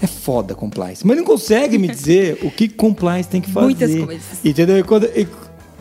é 0.00 0.06
foda 0.06 0.54
compliance. 0.54 1.06
Mas 1.06 1.18
não 1.18 1.24
consegue 1.24 1.76
me 1.76 1.86
dizer 1.86 2.38
o 2.42 2.50
que 2.50 2.66
compliance 2.66 3.28
tem 3.28 3.42
que 3.42 3.50
fazer. 3.50 3.66
Muitas 3.66 3.94
coisas. 3.94 4.44
Entendeu? 4.44 4.78
E 4.78 4.82
quando, 4.82 5.04
e 5.04 5.28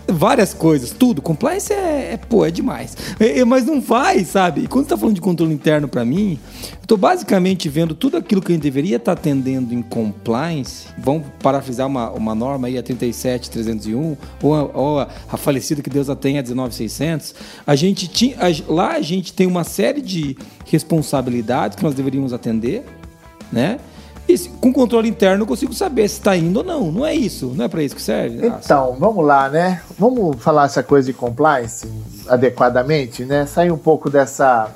várias 0.07 0.53
coisas, 0.53 0.91
tudo. 0.91 1.21
Compliance 1.21 1.71
é, 1.71 2.13
é 2.13 2.17
pô, 2.17 2.45
é 2.45 2.51
demais. 2.51 2.95
É, 3.19 3.39
é, 3.39 3.45
mas 3.45 3.65
não 3.65 3.81
faz, 3.81 4.27
sabe? 4.29 4.61
E 4.61 4.67
quando 4.67 4.85
está 4.85 4.97
falando 4.97 5.15
de 5.15 5.21
controle 5.21 5.53
interno 5.53 5.87
para 5.87 6.03
mim, 6.03 6.39
eu 6.81 6.87
tô 6.87 6.97
basicamente 6.97 7.69
vendo 7.69 7.95
tudo 7.95 8.17
aquilo 8.17 8.41
que 8.41 8.51
a 8.51 8.55
gente 8.55 8.63
deveria 8.63 8.97
estar 8.97 9.15
tá 9.15 9.19
atendendo 9.19 9.73
em 9.73 9.81
compliance. 9.81 10.87
Vamos 10.97 11.23
parafrisar 11.41 11.87
uma, 11.87 12.09
uma 12.11 12.35
norma 12.35 12.67
aí, 12.67 12.77
a 12.77 12.83
37301, 12.83 14.17
ou, 14.41 14.53
a, 14.53 14.63
ou 14.63 14.99
a, 14.99 15.07
a 15.31 15.37
falecida 15.37 15.81
que 15.81 15.89
Deus 15.89 16.09
a 16.09 16.15
tenha, 16.15 16.39
a 16.39 16.43
19600. 16.43 17.35
A 17.65 17.75
gente 17.75 18.07
tinha, 18.07 18.37
a, 18.37 18.71
lá 18.71 18.93
a 18.93 19.01
gente 19.01 19.33
tem 19.33 19.47
uma 19.47 19.63
série 19.63 20.01
de 20.01 20.37
responsabilidades 20.65 21.77
que 21.77 21.83
nós 21.83 21.93
deveríamos 21.93 22.33
atender, 22.33 22.83
né? 23.51 23.79
E 24.27 24.37
com 24.61 24.71
controle 24.71 25.09
interno 25.09 25.43
eu 25.43 25.47
consigo 25.47 25.73
saber 25.73 26.07
se 26.07 26.15
está 26.15 26.35
indo 26.35 26.57
ou 26.57 26.63
não. 26.63 26.91
Não 26.91 27.05
é 27.05 27.13
isso? 27.13 27.47
Não 27.55 27.65
é 27.65 27.67
para 27.67 27.83
isso 27.83 27.95
que 27.95 28.01
serve? 28.01 28.45
Então, 28.45 28.95
vamos 28.99 29.25
lá, 29.25 29.49
né? 29.49 29.81
Vamos 29.97 30.41
falar 30.41 30.65
essa 30.65 30.83
coisa 30.83 31.11
de 31.11 31.13
compliance 31.13 31.87
adequadamente, 32.27 33.25
né? 33.25 33.45
Sair 33.45 33.71
um 33.71 33.77
pouco 33.77 34.09
dessa. 34.09 34.69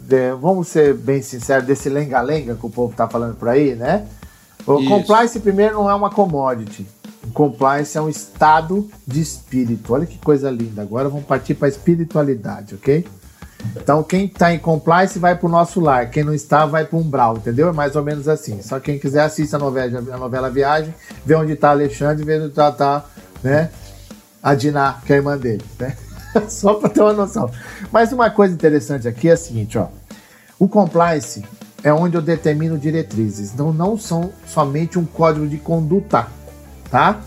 De, 0.00 0.32
vamos 0.34 0.68
ser 0.68 0.94
bem 0.94 1.22
sinceros, 1.22 1.66
desse 1.66 1.88
lenga-lenga 1.88 2.54
que 2.54 2.66
o 2.66 2.70
povo 2.70 2.92
está 2.92 3.08
falando 3.08 3.36
por 3.36 3.48
aí, 3.48 3.74
né? 3.74 4.06
O 4.66 4.80
isso. 4.80 4.88
compliance, 4.88 5.40
primeiro, 5.40 5.74
não 5.74 5.88
é 5.88 5.94
uma 5.94 6.10
commodity. 6.10 6.86
O 7.22 7.30
compliance 7.32 7.96
é 7.96 8.00
um 8.00 8.08
estado 8.08 8.88
de 9.06 9.20
espírito. 9.20 9.94
Olha 9.94 10.04
que 10.04 10.18
coisa 10.18 10.50
linda. 10.50 10.82
Agora 10.82 11.08
vamos 11.08 11.24
partir 11.24 11.54
para 11.54 11.68
a 11.68 11.70
espiritualidade, 11.70 12.74
ok? 12.74 13.06
Então, 13.76 14.02
quem 14.02 14.26
está 14.26 14.52
em 14.52 14.58
compliance 14.58 15.18
vai 15.18 15.34
para 15.34 15.46
o 15.46 15.50
nosso 15.50 15.80
lar, 15.80 16.10
quem 16.10 16.24
não 16.24 16.34
está 16.34 16.66
vai 16.66 16.84
para 16.84 16.96
o 16.96 17.00
umbral, 17.00 17.36
entendeu? 17.36 17.68
É 17.68 17.72
mais 17.72 17.96
ou 17.96 18.02
menos 18.02 18.28
assim. 18.28 18.62
Só 18.62 18.78
quem 18.78 18.98
quiser 18.98 19.22
assista 19.22 19.56
a 19.56 19.60
novela, 19.60 19.98
a 20.12 20.16
novela 20.16 20.50
Viagem, 20.50 20.94
vê 21.24 21.34
onde 21.34 21.52
está 21.52 21.70
Alexandre, 21.70 22.24
vê 22.24 22.36
onde 22.36 22.48
está, 22.48 22.70
tá, 22.70 23.04
né? 23.42 23.70
A 24.42 24.54
Diná, 24.54 25.00
que 25.04 25.12
é 25.12 25.16
a 25.16 25.18
irmã 25.18 25.38
dele, 25.38 25.64
né? 25.78 25.96
Só 26.48 26.74
para 26.74 26.88
ter 26.88 27.00
uma 27.00 27.12
noção. 27.12 27.50
Mas 27.90 28.12
uma 28.12 28.30
coisa 28.30 28.54
interessante 28.54 29.08
aqui 29.08 29.28
é 29.28 29.32
a 29.32 29.36
seguinte, 29.36 29.78
ó. 29.78 29.88
O 30.58 30.68
compliance 30.68 31.44
é 31.82 31.92
onde 31.92 32.16
eu 32.16 32.22
determino 32.22 32.78
diretrizes. 32.78 33.52
Então, 33.52 33.72
não 33.72 33.98
são 33.98 34.32
somente 34.46 34.98
um 34.98 35.04
código 35.04 35.46
de 35.46 35.58
conduta, 35.58 36.26
tá? 36.90 37.20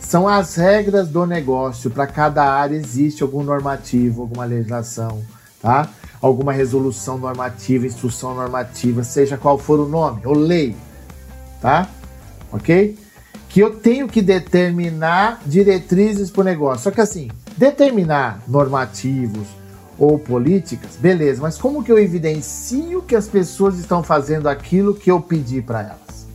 São 0.00 0.28
as 0.28 0.54
regras 0.54 1.08
do 1.08 1.26
negócio. 1.26 1.90
Para 1.90 2.06
cada 2.06 2.44
área 2.44 2.76
existe 2.76 3.22
algum 3.22 3.42
normativo, 3.42 4.22
alguma 4.22 4.44
legislação 4.44 5.22
tá? 5.60 5.88
Alguma 6.20 6.52
resolução 6.52 7.18
normativa, 7.18 7.86
instrução 7.86 8.34
normativa, 8.34 9.04
seja 9.04 9.36
qual 9.36 9.58
for 9.58 9.78
o 9.78 9.88
nome, 9.88 10.22
ou 10.24 10.34
lei, 10.34 10.76
tá? 11.60 11.88
Ok? 12.52 12.98
Que 13.48 13.60
eu 13.60 13.76
tenho 13.76 14.08
que 14.08 14.20
determinar 14.20 15.40
diretrizes 15.46 16.30
para 16.30 16.40
o 16.40 16.44
negócio. 16.44 16.84
Só 16.84 16.90
que 16.90 17.00
assim, 17.00 17.30
determinar 17.56 18.40
normativos 18.48 19.46
ou 19.98 20.18
políticas, 20.18 20.96
beleza, 20.96 21.42
mas 21.42 21.58
como 21.58 21.82
que 21.82 21.90
eu 21.90 21.98
evidencio 21.98 23.02
que 23.02 23.16
as 23.16 23.26
pessoas 23.26 23.78
estão 23.78 24.02
fazendo 24.02 24.48
aquilo 24.48 24.94
que 24.94 25.10
eu 25.10 25.20
pedi 25.20 25.60
para 25.60 25.82
elas? 25.82 26.26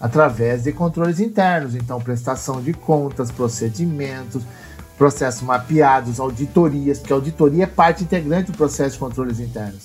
Através 0.00 0.64
de 0.64 0.72
controles 0.72 1.18
internos, 1.18 1.74
então 1.74 2.00
prestação 2.00 2.62
de 2.62 2.72
contas, 2.72 3.30
procedimentos, 3.30 4.42
processos 4.98 5.42
mapeados, 5.42 6.18
auditorias, 6.18 6.98
porque 6.98 7.12
auditoria 7.12 7.64
é 7.64 7.66
parte 7.66 8.02
integrante 8.02 8.50
do 8.50 8.58
processo 8.58 8.94
de 8.94 8.98
controles 8.98 9.38
internos. 9.38 9.84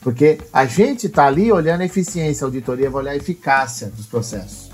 Porque 0.00 0.38
a 0.52 0.64
gente 0.64 1.08
está 1.08 1.26
ali 1.26 1.50
olhando 1.50 1.80
a 1.80 1.84
eficiência, 1.84 2.44
a 2.44 2.46
auditoria 2.46 2.88
vai 2.88 3.02
olhar 3.02 3.10
a 3.10 3.16
eficácia 3.16 3.88
dos 3.88 4.06
processos. 4.06 4.70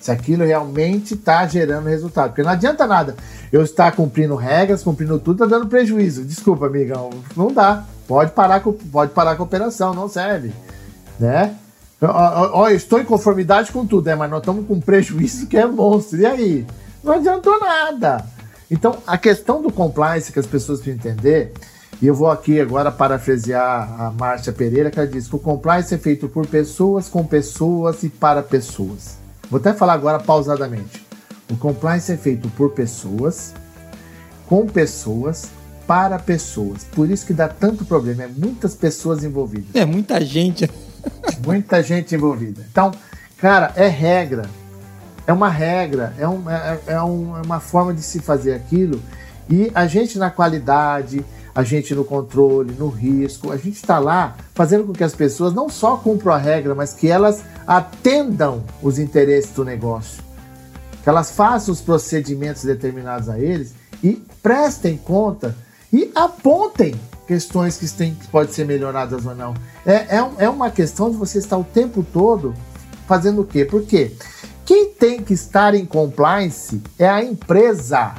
Se 0.00 0.10
aquilo 0.10 0.44
realmente 0.44 1.14
está 1.14 1.46
gerando 1.46 1.88
resultado. 1.88 2.30
Porque 2.30 2.42
não 2.42 2.50
adianta 2.50 2.84
nada 2.88 3.14
eu 3.52 3.62
estar 3.62 3.92
cumprindo 3.92 4.34
regras, 4.34 4.82
cumprindo 4.82 5.16
tudo, 5.20 5.44
está 5.44 5.56
dando 5.56 5.68
prejuízo. 5.68 6.24
Desculpa, 6.24 6.66
amigão, 6.66 7.10
não 7.36 7.52
dá. 7.52 7.84
Pode 8.08 8.32
parar 8.32 8.58
com, 8.58 8.72
pode 8.72 9.12
parar 9.12 9.36
com 9.36 9.44
a 9.44 9.46
operação, 9.46 9.94
não 9.94 10.08
serve. 10.08 10.52
Né? 11.20 11.54
Ó, 12.00 12.68
estou 12.68 12.98
em 12.98 13.04
conformidade 13.04 13.70
com 13.70 13.86
tudo, 13.86 14.06
né? 14.06 14.16
mas 14.16 14.28
nós 14.28 14.40
estamos 14.40 14.66
com 14.66 14.80
prejuízo 14.80 15.46
que 15.46 15.56
é 15.56 15.64
monstro. 15.64 16.18
E 16.18 16.26
aí? 16.26 16.66
Não 17.02 17.14
adiantou 17.14 17.58
nada. 17.58 18.24
Então, 18.70 18.98
a 19.06 19.18
questão 19.18 19.60
do 19.60 19.70
compliance 19.70 20.32
que 20.32 20.38
as 20.38 20.46
pessoas 20.46 20.80
precisam 20.80 21.12
entender 21.12 21.52
E 22.00 22.06
eu 22.06 22.14
vou 22.14 22.30
aqui 22.30 22.60
agora 22.60 22.90
parafrasear 22.90 24.00
a 24.00 24.10
Márcia 24.10 24.52
Pereira, 24.52 24.90
que 24.90 24.98
ela 24.98 25.06
diz 25.06 25.28
que 25.28 25.36
o 25.36 25.38
compliance 25.38 25.94
é 25.94 25.98
feito 25.98 26.28
por 26.28 26.46
pessoas, 26.46 27.08
com 27.08 27.24
pessoas 27.24 28.02
e 28.02 28.08
para 28.08 28.42
pessoas. 28.42 29.16
Vou 29.48 29.60
até 29.60 29.72
falar 29.72 29.92
agora 29.92 30.18
pausadamente. 30.18 31.06
O 31.50 31.56
compliance 31.56 32.10
é 32.10 32.16
feito 32.16 32.48
por 32.50 32.72
pessoas, 32.72 33.54
com 34.48 34.66
pessoas, 34.66 35.50
para 35.86 36.18
pessoas. 36.18 36.84
Por 36.84 37.10
isso 37.10 37.26
que 37.26 37.32
dá 37.32 37.48
tanto 37.48 37.84
problema, 37.84 38.24
é 38.24 38.28
muitas 38.28 38.74
pessoas 38.74 39.22
envolvidas. 39.22 39.74
É 39.74 39.84
muita 39.84 40.20
gente. 40.24 40.68
muita 41.44 41.82
gente 41.82 42.14
envolvida. 42.14 42.64
Então, 42.70 42.90
cara, 43.38 43.72
é 43.76 43.86
regra. 43.86 44.48
É 45.26 45.32
uma 45.32 45.48
regra, 45.48 46.14
é, 46.18 46.26
um, 46.26 46.50
é, 46.50 46.78
é, 46.86 47.02
um, 47.02 47.36
é 47.36 47.42
uma 47.42 47.60
forma 47.60 47.94
de 47.94 48.02
se 48.02 48.20
fazer 48.20 48.54
aquilo. 48.54 49.00
E 49.48 49.70
a 49.74 49.86
gente 49.86 50.18
na 50.18 50.30
qualidade, 50.30 51.24
a 51.54 51.62
gente 51.62 51.94
no 51.94 52.04
controle, 52.04 52.74
no 52.74 52.88
risco, 52.88 53.52
a 53.52 53.56
gente 53.56 53.76
está 53.76 53.98
lá 53.98 54.36
fazendo 54.54 54.84
com 54.84 54.92
que 54.92 55.04
as 55.04 55.14
pessoas 55.14 55.52
não 55.52 55.68
só 55.68 55.96
cumpram 55.96 56.32
a 56.32 56.38
regra, 56.38 56.74
mas 56.74 56.94
que 56.94 57.08
elas 57.08 57.42
atendam 57.66 58.64
os 58.82 58.98
interesses 58.98 59.52
do 59.52 59.64
negócio, 59.64 60.22
que 61.02 61.08
elas 61.08 61.30
façam 61.30 61.72
os 61.72 61.80
procedimentos 61.80 62.64
determinados 62.64 63.28
a 63.28 63.38
eles 63.38 63.74
e 64.02 64.22
prestem 64.42 64.96
conta 64.96 65.54
e 65.92 66.10
apontem 66.14 66.94
questões 67.26 67.76
que, 67.76 67.86
que 67.86 68.28
podem 68.28 68.52
ser 68.52 68.64
melhoradas 68.64 69.24
ou 69.26 69.34
não. 69.34 69.54
É, 69.86 70.16
é, 70.16 70.30
é 70.38 70.48
uma 70.48 70.70
questão 70.70 71.10
de 71.10 71.16
você 71.16 71.38
estar 71.38 71.56
o 71.58 71.64
tempo 71.64 72.04
todo 72.12 72.54
fazendo 73.06 73.42
o 73.42 73.44
quê? 73.44 73.64
Porque 73.64 74.12
quem 74.64 74.90
tem 74.90 75.22
que 75.22 75.34
estar 75.34 75.74
em 75.74 75.84
compliance 75.84 76.82
é 76.98 77.08
a 77.08 77.22
empresa. 77.22 78.14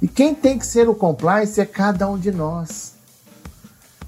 E 0.00 0.08
quem 0.08 0.34
tem 0.34 0.58
que 0.58 0.66
ser 0.66 0.88
o 0.88 0.94
compliance 0.94 1.60
é 1.60 1.64
cada 1.64 2.08
um 2.08 2.18
de 2.18 2.32
nós. 2.32 2.92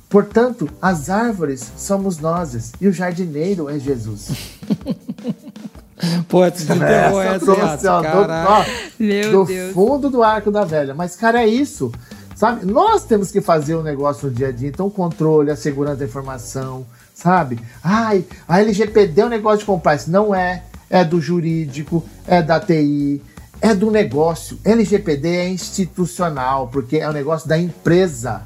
Portanto, 0.08 0.68
as 0.80 1.10
árvores 1.10 1.72
somos 1.76 2.18
nós 2.18 2.72
e 2.80 2.86
o 2.86 2.92
jardineiro 2.92 3.68
é 3.68 3.78
Jesus. 3.78 4.30
Pô, 6.28 6.50
tu 6.50 6.62
enterrou 6.62 7.22
essa, 7.22 7.52
essa, 7.52 7.62
essa 7.62 8.00
do, 8.00 8.48
ó, 8.48 8.64
Meu 8.98 9.32
do 9.32 9.44
Deus. 9.44 9.72
fundo 9.72 10.10
do 10.10 10.22
arco 10.22 10.50
da 10.50 10.64
velha. 10.64 10.94
Mas, 10.94 11.16
cara, 11.16 11.42
é 11.42 11.46
isso. 11.46 11.92
Sabe? 12.34 12.66
Nós 12.66 13.04
temos 13.04 13.30
que 13.30 13.40
fazer 13.40 13.74
o 13.76 13.82
negócio 13.82 14.28
no 14.28 14.34
dia 14.34 14.48
a 14.48 14.52
dia. 14.52 14.68
Então, 14.68 14.86
o 14.86 14.90
controle, 14.90 15.50
a 15.50 15.56
segurança 15.56 15.96
da 15.96 16.04
informação, 16.04 16.84
sabe? 17.14 17.60
Ai, 17.82 18.24
a 18.46 18.60
LGPD 18.60 19.20
é 19.20 19.26
um 19.26 19.28
negócio 19.28 19.60
de 19.60 19.64
compliance. 19.64 20.10
Não 20.10 20.34
é. 20.34 20.64
É 20.94 21.04
do 21.04 21.20
jurídico, 21.20 22.04
é 22.24 22.40
da 22.40 22.60
TI, 22.60 23.20
é 23.60 23.74
do 23.74 23.90
negócio. 23.90 24.58
LGPD 24.64 25.28
é 25.28 25.48
institucional, 25.48 26.68
porque 26.68 26.98
é 26.98 27.08
um 27.08 27.12
negócio 27.12 27.48
da 27.48 27.58
empresa. 27.58 28.42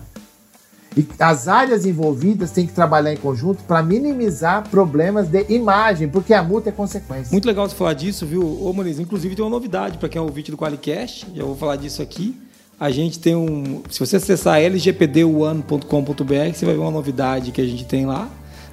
E 0.97 1.07
as 1.19 1.47
áreas 1.47 1.85
envolvidas 1.85 2.51
têm 2.51 2.67
que 2.67 2.73
trabalhar 2.73 3.13
em 3.13 3.17
conjunto 3.17 3.63
para 3.65 3.83
minimizar 3.83 4.67
problemas 4.71 5.29
de 5.29 5.45
imagem, 5.51 6.09
porque 6.09 6.33
a 6.33 6.43
multa 6.43 6.71
é 6.71 6.73
consequência. 6.73 7.31
Muito 7.31 7.47
legal 7.47 7.69
você 7.69 7.75
falar 7.75 7.93
disso, 7.93 8.25
viu, 8.25 8.43
Ô 8.43 8.73
Moniz? 8.73 8.99
Inclusive 8.99 9.37
tem 9.37 9.45
uma 9.45 9.51
novidade 9.51 9.99
para 9.99 10.09
quem 10.09 10.19
é 10.19 10.23
ouvinte 10.23 10.51
do 10.51 10.57
Qualicast, 10.57 11.27
já 11.35 11.45
vou 11.45 11.55
falar 11.55 11.77
disso 11.77 12.01
aqui. 12.01 12.35
A 12.81 12.91
gente 12.91 13.19
tem 13.19 13.35
um. 13.35 13.83
Se 13.91 14.01
você 14.01 14.17
acessar 14.17 14.61
lgpd1.com.br, 14.61 16.55
você 16.55 16.65
vai 16.65 16.75
ver 16.75 16.81
uma 16.81 16.93
novidade 16.93 17.51
que 17.51 17.61
a 17.61 17.67
gente 17.67 17.85
tem 17.85 18.07
lá. 18.07 18.31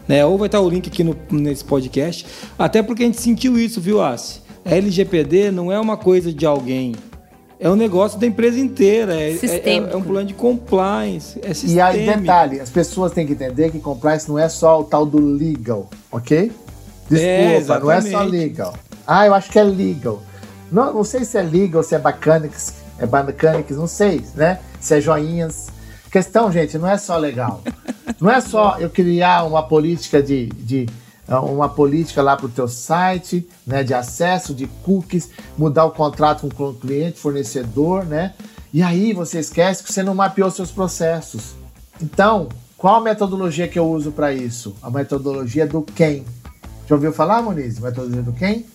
Né? 0.08 0.26
Ou 0.26 0.38
vai 0.38 0.48
estar 0.48 0.60
o 0.60 0.70
link 0.70 0.88
aqui 0.88 1.04
no, 1.04 1.16
nesse 1.32 1.64
podcast. 1.64 2.26
Até 2.58 2.84
porque 2.84 3.04
a 3.04 3.06
gente 3.06 3.22
sentiu 3.22 3.58
isso, 3.58 3.82
viu, 3.82 4.02
Assi? 4.02 4.42
A 4.64 4.76
LGPD 4.76 5.52
não 5.52 5.72
é 5.72 5.80
uma 5.80 5.98
coisa 5.98 6.34
de 6.34 6.46
alguém. 6.46 6.96
É 7.60 7.70
um 7.70 7.76
negócio 7.76 8.20
da 8.20 8.26
empresa 8.28 8.60
inteira. 8.60 9.16
É, 9.16 9.32
é, 9.32 9.76
é, 9.76 9.96
um 9.96 10.02
plano 10.02 10.28
de 10.28 10.34
compliance. 10.34 11.40
É 11.42 11.52
e 11.66 11.80
aí, 11.80 12.06
detalhe: 12.06 12.60
as 12.60 12.70
pessoas 12.70 13.12
têm 13.14 13.26
que 13.26 13.34
entender 13.34 13.72
que 13.72 13.80
compliance 13.80 14.28
não 14.28 14.38
é 14.38 14.50
só 14.50 14.82
o 14.82 14.84
tal 14.84 15.06
do 15.06 15.20
legal, 15.20 15.90
ok? 16.12 16.52
Desculpa, 17.10 17.76
é, 17.76 17.80
não 17.80 17.92
é 17.92 18.02
só 18.02 18.24
legal. 18.24 18.74
Ah, 19.08 19.26
eu 19.28 19.34
acho 19.34 19.52
que 19.52 19.60
é 19.60 19.64
legal. 19.64 20.22
Não, 20.72 20.94
não 20.94 21.04
sei 21.04 21.24
se 21.24 21.38
é 21.38 21.42
legal, 21.42 21.84
se 21.84 21.96
é 21.96 22.00
mechanics, 22.00 22.74
é 23.00 23.06
mechanics, 23.06 23.78
não 23.78 23.88
sei, 23.88 24.22
né? 24.36 24.60
Se 24.80 24.96
é 24.96 25.02
joinhas. 25.02 25.68
Questão, 26.16 26.50
gente, 26.50 26.78
não 26.78 26.90
é 26.90 26.98
só 26.98 27.18
legal. 27.18 27.62
Não 28.22 28.32
é 28.32 28.40
só 28.40 28.78
eu 28.80 28.90
criar 28.90 29.44
uma 29.44 29.62
política 29.62 30.24
de, 30.24 30.46
de 30.46 30.86
é 31.28 31.36
uma 31.36 31.68
política 31.68 32.22
lá 32.22 32.38
para 32.38 32.46
o 32.46 32.50
teu 32.50 32.70
site, 32.70 33.46
né, 33.68 33.84
de 33.84 33.94
acesso, 33.94 34.54
de 34.54 34.66
cookies, 34.66 35.30
mudar 35.58 35.84
o 35.84 35.92
contrato 35.92 36.48
com 36.56 36.70
o 36.70 36.74
cliente, 36.74 37.20
fornecedor, 37.20 38.06
né? 38.06 38.34
E 38.74 38.82
aí 38.82 39.12
você 39.12 39.40
esquece 39.40 39.84
que 39.84 39.92
você 39.92 40.04
não 40.04 40.16
mapeou 40.16 40.50
seus 40.50 40.72
processos. 40.72 41.54
Então, 42.02 42.48
qual 42.78 42.96
a 42.96 43.02
metodologia 43.02 43.68
que 43.68 43.78
eu 43.78 43.90
uso 43.90 44.14
para 44.14 44.32
isso? 44.34 44.74
A 44.82 44.90
metodologia 44.90 45.68
do 45.68 45.82
quem. 45.82 46.24
Já 46.88 46.96
ouviu 46.96 47.12
falar, 47.12 47.42
Moniz? 47.42 47.78
Metodologia 47.78 48.22
do 48.22 48.32
quem? 48.32 48.66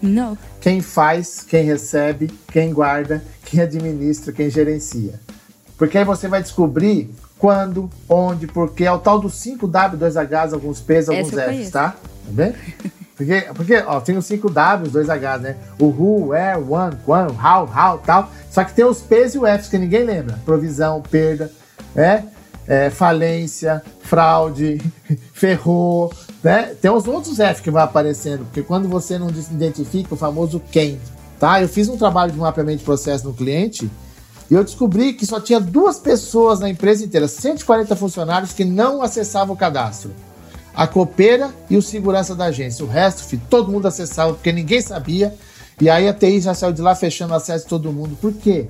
Não. 0.00 0.38
Quem 0.60 0.80
faz, 0.80 1.42
quem 1.42 1.64
recebe, 1.64 2.30
quem 2.50 2.72
guarda, 2.72 3.22
quem 3.44 3.60
administra, 3.60 4.32
quem 4.32 4.48
gerencia. 4.48 5.20
Porque 5.76 5.98
aí 5.98 6.04
você 6.04 6.26
vai 6.28 6.42
descobrir 6.42 7.10
quando, 7.38 7.90
onde, 8.08 8.46
porque 8.46 8.84
é 8.84 8.92
o 8.92 8.98
tal 8.98 9.18
dos 9.18 9.34
5W, 9.34 9.96
2Hs, 9.98 10.52
alguns 10.52 10.80
P's, 10.80 11.08
alguns 11.08 11.28
F's, 11.28 11.70
tá? 11.70 11.90
Tá 11.90 11.96
vendo? 12.28 12.54
Porque, 13.16 13.46
porque 13.54 13.76
ó, 13.86 14.00
tem 14.00 14.16
os 14.16 14.26
5Ws, 14.26 14.90
2Hs, 14.90 15.38
né? 15.40 15.56
O 15.78 15.86
who, 15.86 16.28
where, 16.28 16.58
when, 16.58 16.92
quando, 17.04 17.32
how, 17.32 17.64
how, 17.64 17.98
tal. 17.98 18.30
Só 18.50 18.64
que 18.64 18.74
tem 18.74 18.84
os 18.84 19.00
P's 19.00 19.34
e 19.34 19.38
os 19.38 19.48
F's 19.48 19.68
que 19.68 19.78
ninguém 19.78 20.04
lembra. 20.04 20.38
Provisão, 20.44 21.02
perda, 21.02 21.50
né? 21.94 22.24
É, 22.66 22.90
falência, 22.90 23.82
fraude, 24.00 24.80
ferrou, 25.32 26.12
né? 26.42 26.74
Tem 26.80 26.90
os 26.90 27.06
outros 27.06 27.38
F 27.38 27.62
que 27.62 27.70
vai 27.70 27.84
aparecendo, 27.84 28.44
porque 28.44 28.62
quando 28.62 28.88
você 28.88 29.18
não 29.18 29.28
identifica 29.28 30.14
o 30.14 30.16
famoso 30.16 30.60
quem, 30.72 31.00
tá? 31.38 31.62
Eu 31.62 31.68
fiz 31.68 31.88
um 31.88 31.96
trabalho 31.96 32.32
de 32.32 32.38
mapeamento 32.38 32.78
de 32.78 32.84
processo 32.84 33.26
no 33.26 33.34
cliente 33.34 33.90
e 34.50 34.54
eu 34.54 34.62
descobri 34.62 35.12
que 35.12 35.26
só 35.26 35.40
tinha 35.40 35.58
duas 35.58 35.98
pessoas 35.98 36.60
na 36.60 36.68
empresa 36.68 37.04
inteira, 37.04 37.26
140 37.26 37.96
funcionários, 37.96 38.52
que 38.52 38.64
não 38.64 39.02
acessavam 39.02 39.54
o 39.54 39.58
cadastro. 39.58 40.12
A 40.74 40.86
copeira 40.86 41.50
e 41.68 41.76
o 41.76 41.82
segurança 41.82 42.34
da 42.34 42.46
agência. 42.46 42.84
O 42.84 42.88
resto, 42.88 43.24
filho, 43.24 43.42
todo 43.48 43.72
mundo 43.72 43.88
acessava, 43.88 44.34
porque 44.34 44.52
ninguém 44.52 44.80
sabia. 44.80 45.34
E 45.80 45.90
aí 45.90 46.06
a 46.06 46.14
TI 46.14 46.40
já 46.40 46.54
saiu 46.54 46.72
de 46.72 46.82
lá 46.82 46.94
fechando 46.94 47.34
acesso 47.34 47.64
de 47.64 47.70
todo 47.70 47.92
mundo. 47.92 48.16
Por 48.20 48.32
quê? 48.32 48.68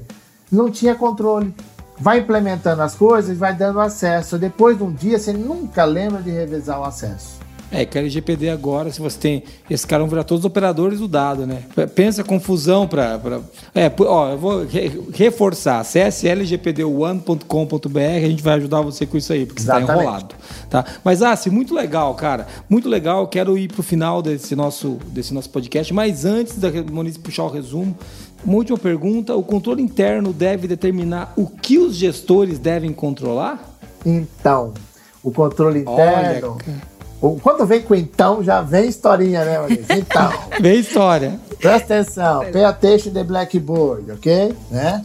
Não 0.51 0.71
tinha 0.71 0.95
controle. 0.95 1.55
Vai 1.99 2.21
implementando 2.21 2.83
as 2.83 2.95
coisas 2.95 3.31
e 3.31 3.35
vai 3.35 3.55
dando 3.55 3.81
acesso. 3.81 4.39
Depois 4.39 4.79
de 4.79 4.85
um 4.85 4.93
dia, 4.93 5.19
você 5.19 5.33
nunca 5.33 5.85
lembra 5.85 6.23
de 6.23 6.31
revisar 6.31 6.81
o 6.81 6.85
acesso. 6.85 7.36
É, 7.71 7.85
que 7.85 7.99
a 7.99 8.01
LGPD 8.01 8.49
agora, 8.49 8.91
se 8.93 9.01
você 9.01 9.19
tem. 9.19 9.43
Esses 9.69 9.85
caras 9.85 10.03
vão 10.03 10.11
virar 10.11 10.25
todos 10.25 10.45
operadores 10.45 11.01
do 11.01 11.09
dado, 11.09 11.47
né? 11.47 11.63
Pensa 11.95 12.23
confusão 12.23 12.87
para. 12.87 13.41
É, 13.75 13.91
ó, 14.01 14.31
eu 14.31 14.39
vou 14.39 14.65
re 14.65 15.03
reforçar. 15.13 15.81
Acesse 15.81 16.29
lgpd1.com.br, 16.29 17.99
a 17.99 18.21
gente 18.21 18.43
vai 18.43 18.55
ajudar 18.55 18.83
você 18.83 19.05
com 19.05 19.17
isso 19.17 19.33
aí, 19.33 19.45
porque 19.45 19.61
você 19.61 19.69
está 19.69 19.81
enrolado. 19.81 20.35
Tá? 20.71 20.85
Mas, 21.05 21.23
ah, 21.23 21.35
sim, 21.35 21.51
muito 21.51 21.75
legal, 21.75 22.15
cara. 22.15 22.47
Muito 22.69 22.89
legal. 22.89 23.27
Quero 23.27 23.59
ir 23.59 23.69
para 23.69 23.81
o 23.81 23.83
final 23.83 24.23
desse 24.23 24.55
nosso, 24.55 24.99
desse 25.09 25.35
nosso 25.35 25.51
podcast. 25.51 25.93
Mas 25.93 26.25
antes 26.25 26.59
da 26.59 26.71
Moniz 26.91 27.19
puxar 27.19 27.45
o 27.45 27.51
resumo, 27.51 27.97
uma 28.45 28.57
última 28.57 28.79
pergunta: 28.79 29.35
o 29.35 29.43
controle 29.43 29.83
interno 29.83 30.33
deve 30.33 30.69
determinar 30.69 31.33
o 31.37 31.47
que 31.49 31.79
os 31.79 31.97
gestores 31.97 32.61
devem 32.61 32.93
controlar? 32.93 33.77
Então, 34.05 34.73
o 35.21 35.33
controle 35.33 35.81
interno. 35.81 36.59
Olha, 36.65 36.96
quando 37.21 37.67
vem 37.67 37.83
com 37.83 37.95
então, 37.95 38.43
já 38.43 38.61
vem 38.61 38.89
historinha, 38.89 39.45
né, 39.45 39.59
Maurício? 39.59 39.87
Então. 39.97 40.31
vem 40.61 40.81
história. 40.81 41.41
Presta 41.59 41.95
atenção. 41.95 42.45
Pay 42.53 42.65
attention 42.65 43.13
the 43.13 43.25
blackboard, 43.25 44.13
ok? 44.13 44.55
Né? 44.71 45.05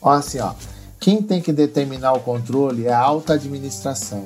Ó, 0.00 0.10
assim, 0.10 0.38
ó. 0.38 0.52
Quem 1.00 1.20
tem 1.20 1.40
que 1.40 1.52
determinar 1.52 2.12
o 2.12 2.20
controle 2.20 2.86
é 2.86 2.92
a 2.92 2.98
alta 2.98 3.34
administração. 3.34 4.24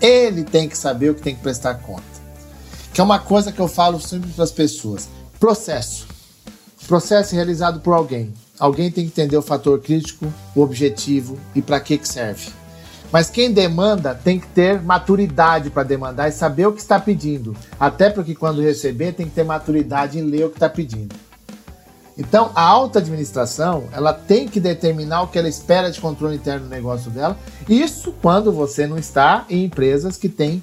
Ele 0.00 0.44
tem 0.44 0.68
que 0.68 0.78
saber 0.78 1.10
o 1.10 1.14
que 1.14 1.22
tem 1.22 1.34
que 1.34 1.42
prestar 1.42 1.74
conta. 1.74 2.02
Que 2.94 3.00
é 3.00 3.04
uma 3.04 3.18
coisa 3.18 3.50
que 3.50 3.60
eu 3.60 3.66
falo 3.66 4.00
sempre 4.00 4.30
para 4.30 4.44
as 4.44 4.52
pessoas. 4.52 5.08
Processo. 5.40 6.06
Processo 6.86 7.34
realizado 7.34 7.80
por 7.80 7.94
alguém. 7.94 8.32
Alguém 8.58 8.90
tem 8.90 9.04
que 9.04 9.10
entender 9.10 9.36
o 9.36 9.42
fator 9.42 9.80
crítico, 9.80 10.32
o 10.54 10.62
objetivo 10.62 11.36
e 11.54 11.60
para 11.60 11.80
que, 11.80 11.98
que 11.98 12.08
serve. 12.08 12.50
Mas 13.10 13.30
quem 13.30 13.52
demanda 13.52 14.14
tem 14.14 14.38
que 14.38 14.46
ter 14.48 14.82
maturidade 14.82 15.70
para 15.70 15.82
demandar 15.82 16.28
e 16.28 16.32
saber 16.32 16.66
o 16.66 16.72
que 16.72 16.80
está 16.80 17.00
pedindo. 17.00 17.56
Até 17.80 18.10
porque 18.10 18.34
quando 18.34 18.60
receber 18.60 19.12
tem 19.12 19.26
que 19.26 19.34
ter 19.34 19.44
maturidade 19.44 20.18
em 20.18 20.22
ler 20.22 20.44
o 20.44 20.50
que 20.50 20.56
está 20.56 20.68
pedindo. 20.68 21.14
Então, 22.18 22.50
a 22.54 22.62
alta 22.62 22.98
administração, 22.98 23.84
ela 23.92 24.12
tem 24.12 24.48
que 24.48 24.58
determinar 24.58 25.22
o 25.22 25.28
que 25.28 25.38
ela 25.38 25.48
espera 25.48 25.88
de 25.88 26.00
controle 26.00 26.34
interno 26.34 26.64
do 26.64 26.68
negócio 26.68 27.12
dela. 27.12 27.38
Isso 27.68 28.12
quando 28.20 28.52
você 28.52 28.88
não 28.88 28.98
está 28.98 29.46
em 29.48 29.64
empresas 29.64 30.16
que 30.16 30.28
têm 30.28 30.60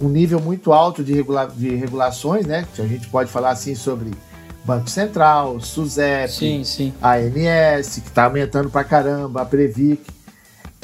um 0.00 0.08
nível 0.08 0.40
muito 0.40 0.72
alto 0.72 1.02
de, 1.04 1.12
regula 1.12 1.46
de 1.46 1.74
regulações, 1.76 2.44
né? 2.44 2.66
Que 2.74 2.82
a 2.82 2.86
gente 2.86 3.08
pode 3.08 3.30
falar 3.30 3.50
assim 3.50 3.76
sobre 3.76 4.10
Banco 4.64 4.90
Central, 4.90 5.60
SUSEP, 5.60 6.32
sim, 6.32 6.64
sim. 6.64 6.92
ANS, 7.00 8.00
que 8.00 8.08
está 8.08 8.24
aumentando 8.24 8.68
para 8.68 8.82
caramba, 8.82 9.42
a 9.42 9.44
Previc. 9.44 10.17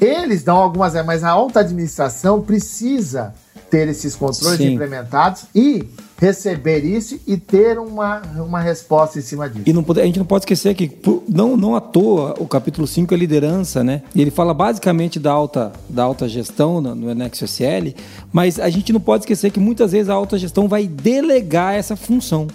Eles 0.01 0.42
dão 0.42 0.57
algumas, 0.57 0.95
mas 1.05 1.22
a 1.22 1.30
alta 1.30 1.61
administração 1.61 2.40
precisa 2.40 3.34
ter 3.70 3.88
esses 3.88 4.14
controles 4.14 4.59
Sim. 4.59 4.74
implementados 4.74 5.45
e 5.55 5.84
receber 6.18 6.84
isso 6.84 7.18
e 7.26 7.36
ter 7.36 7.78
uma, 7.78 8.22
uma 8.36 8.61
resposta 8.61 9.18
em 9.18 9.22
cima 9.22 9.49
disso. 9.49 9.64
E 9.66 9.72
não 9.72 9.82
pode- 9.82 10.01
a 10.01 10.05
gente 10.07 10.18
não 10.18 10.26
pode 10.26 10.42
esquecer 10.42 10.74
que, 10.74 10.90
não, 11.28 11.57
não 11.57 11.74
à 11.74 11.80
toa, 11.80 12.34
o 12.38 12.47
capítulo 12.47 12.86
5 12.86 13.12
é 13.12 13.16
liderança, 13.16 13.82
né? 13.82 14.03
E 14.14 14.20
ele 14.20 14.30
fala 14.30 14.55
basicamente 14.55 15.18
da 15.18 15.32
alta, 15.32 15.72
da 15.88 16.03
alta 16.05 16.28
gestão 16.28 16.80
no, 16.80 16.95
no 16.95 17.11
Anexo 17.11 17.45
SL, 17.45 17.95
mas 18.32 18.61
a 18.61 18.70
gente 18.70 18.92
não 18.92 19.01
pode 19.01 19.22
esquecer 19.24 19.51
que 19.51 19.59
muitas 19.61 19.92
vezes 19.92 20.09
a 20.09 20.14
alta 20.14 20.38
gestão 20.38 20.68
vai 20.68 20.86
delegar 20.86 21.74
essa 21.74 21.97
função. 21.97 22.47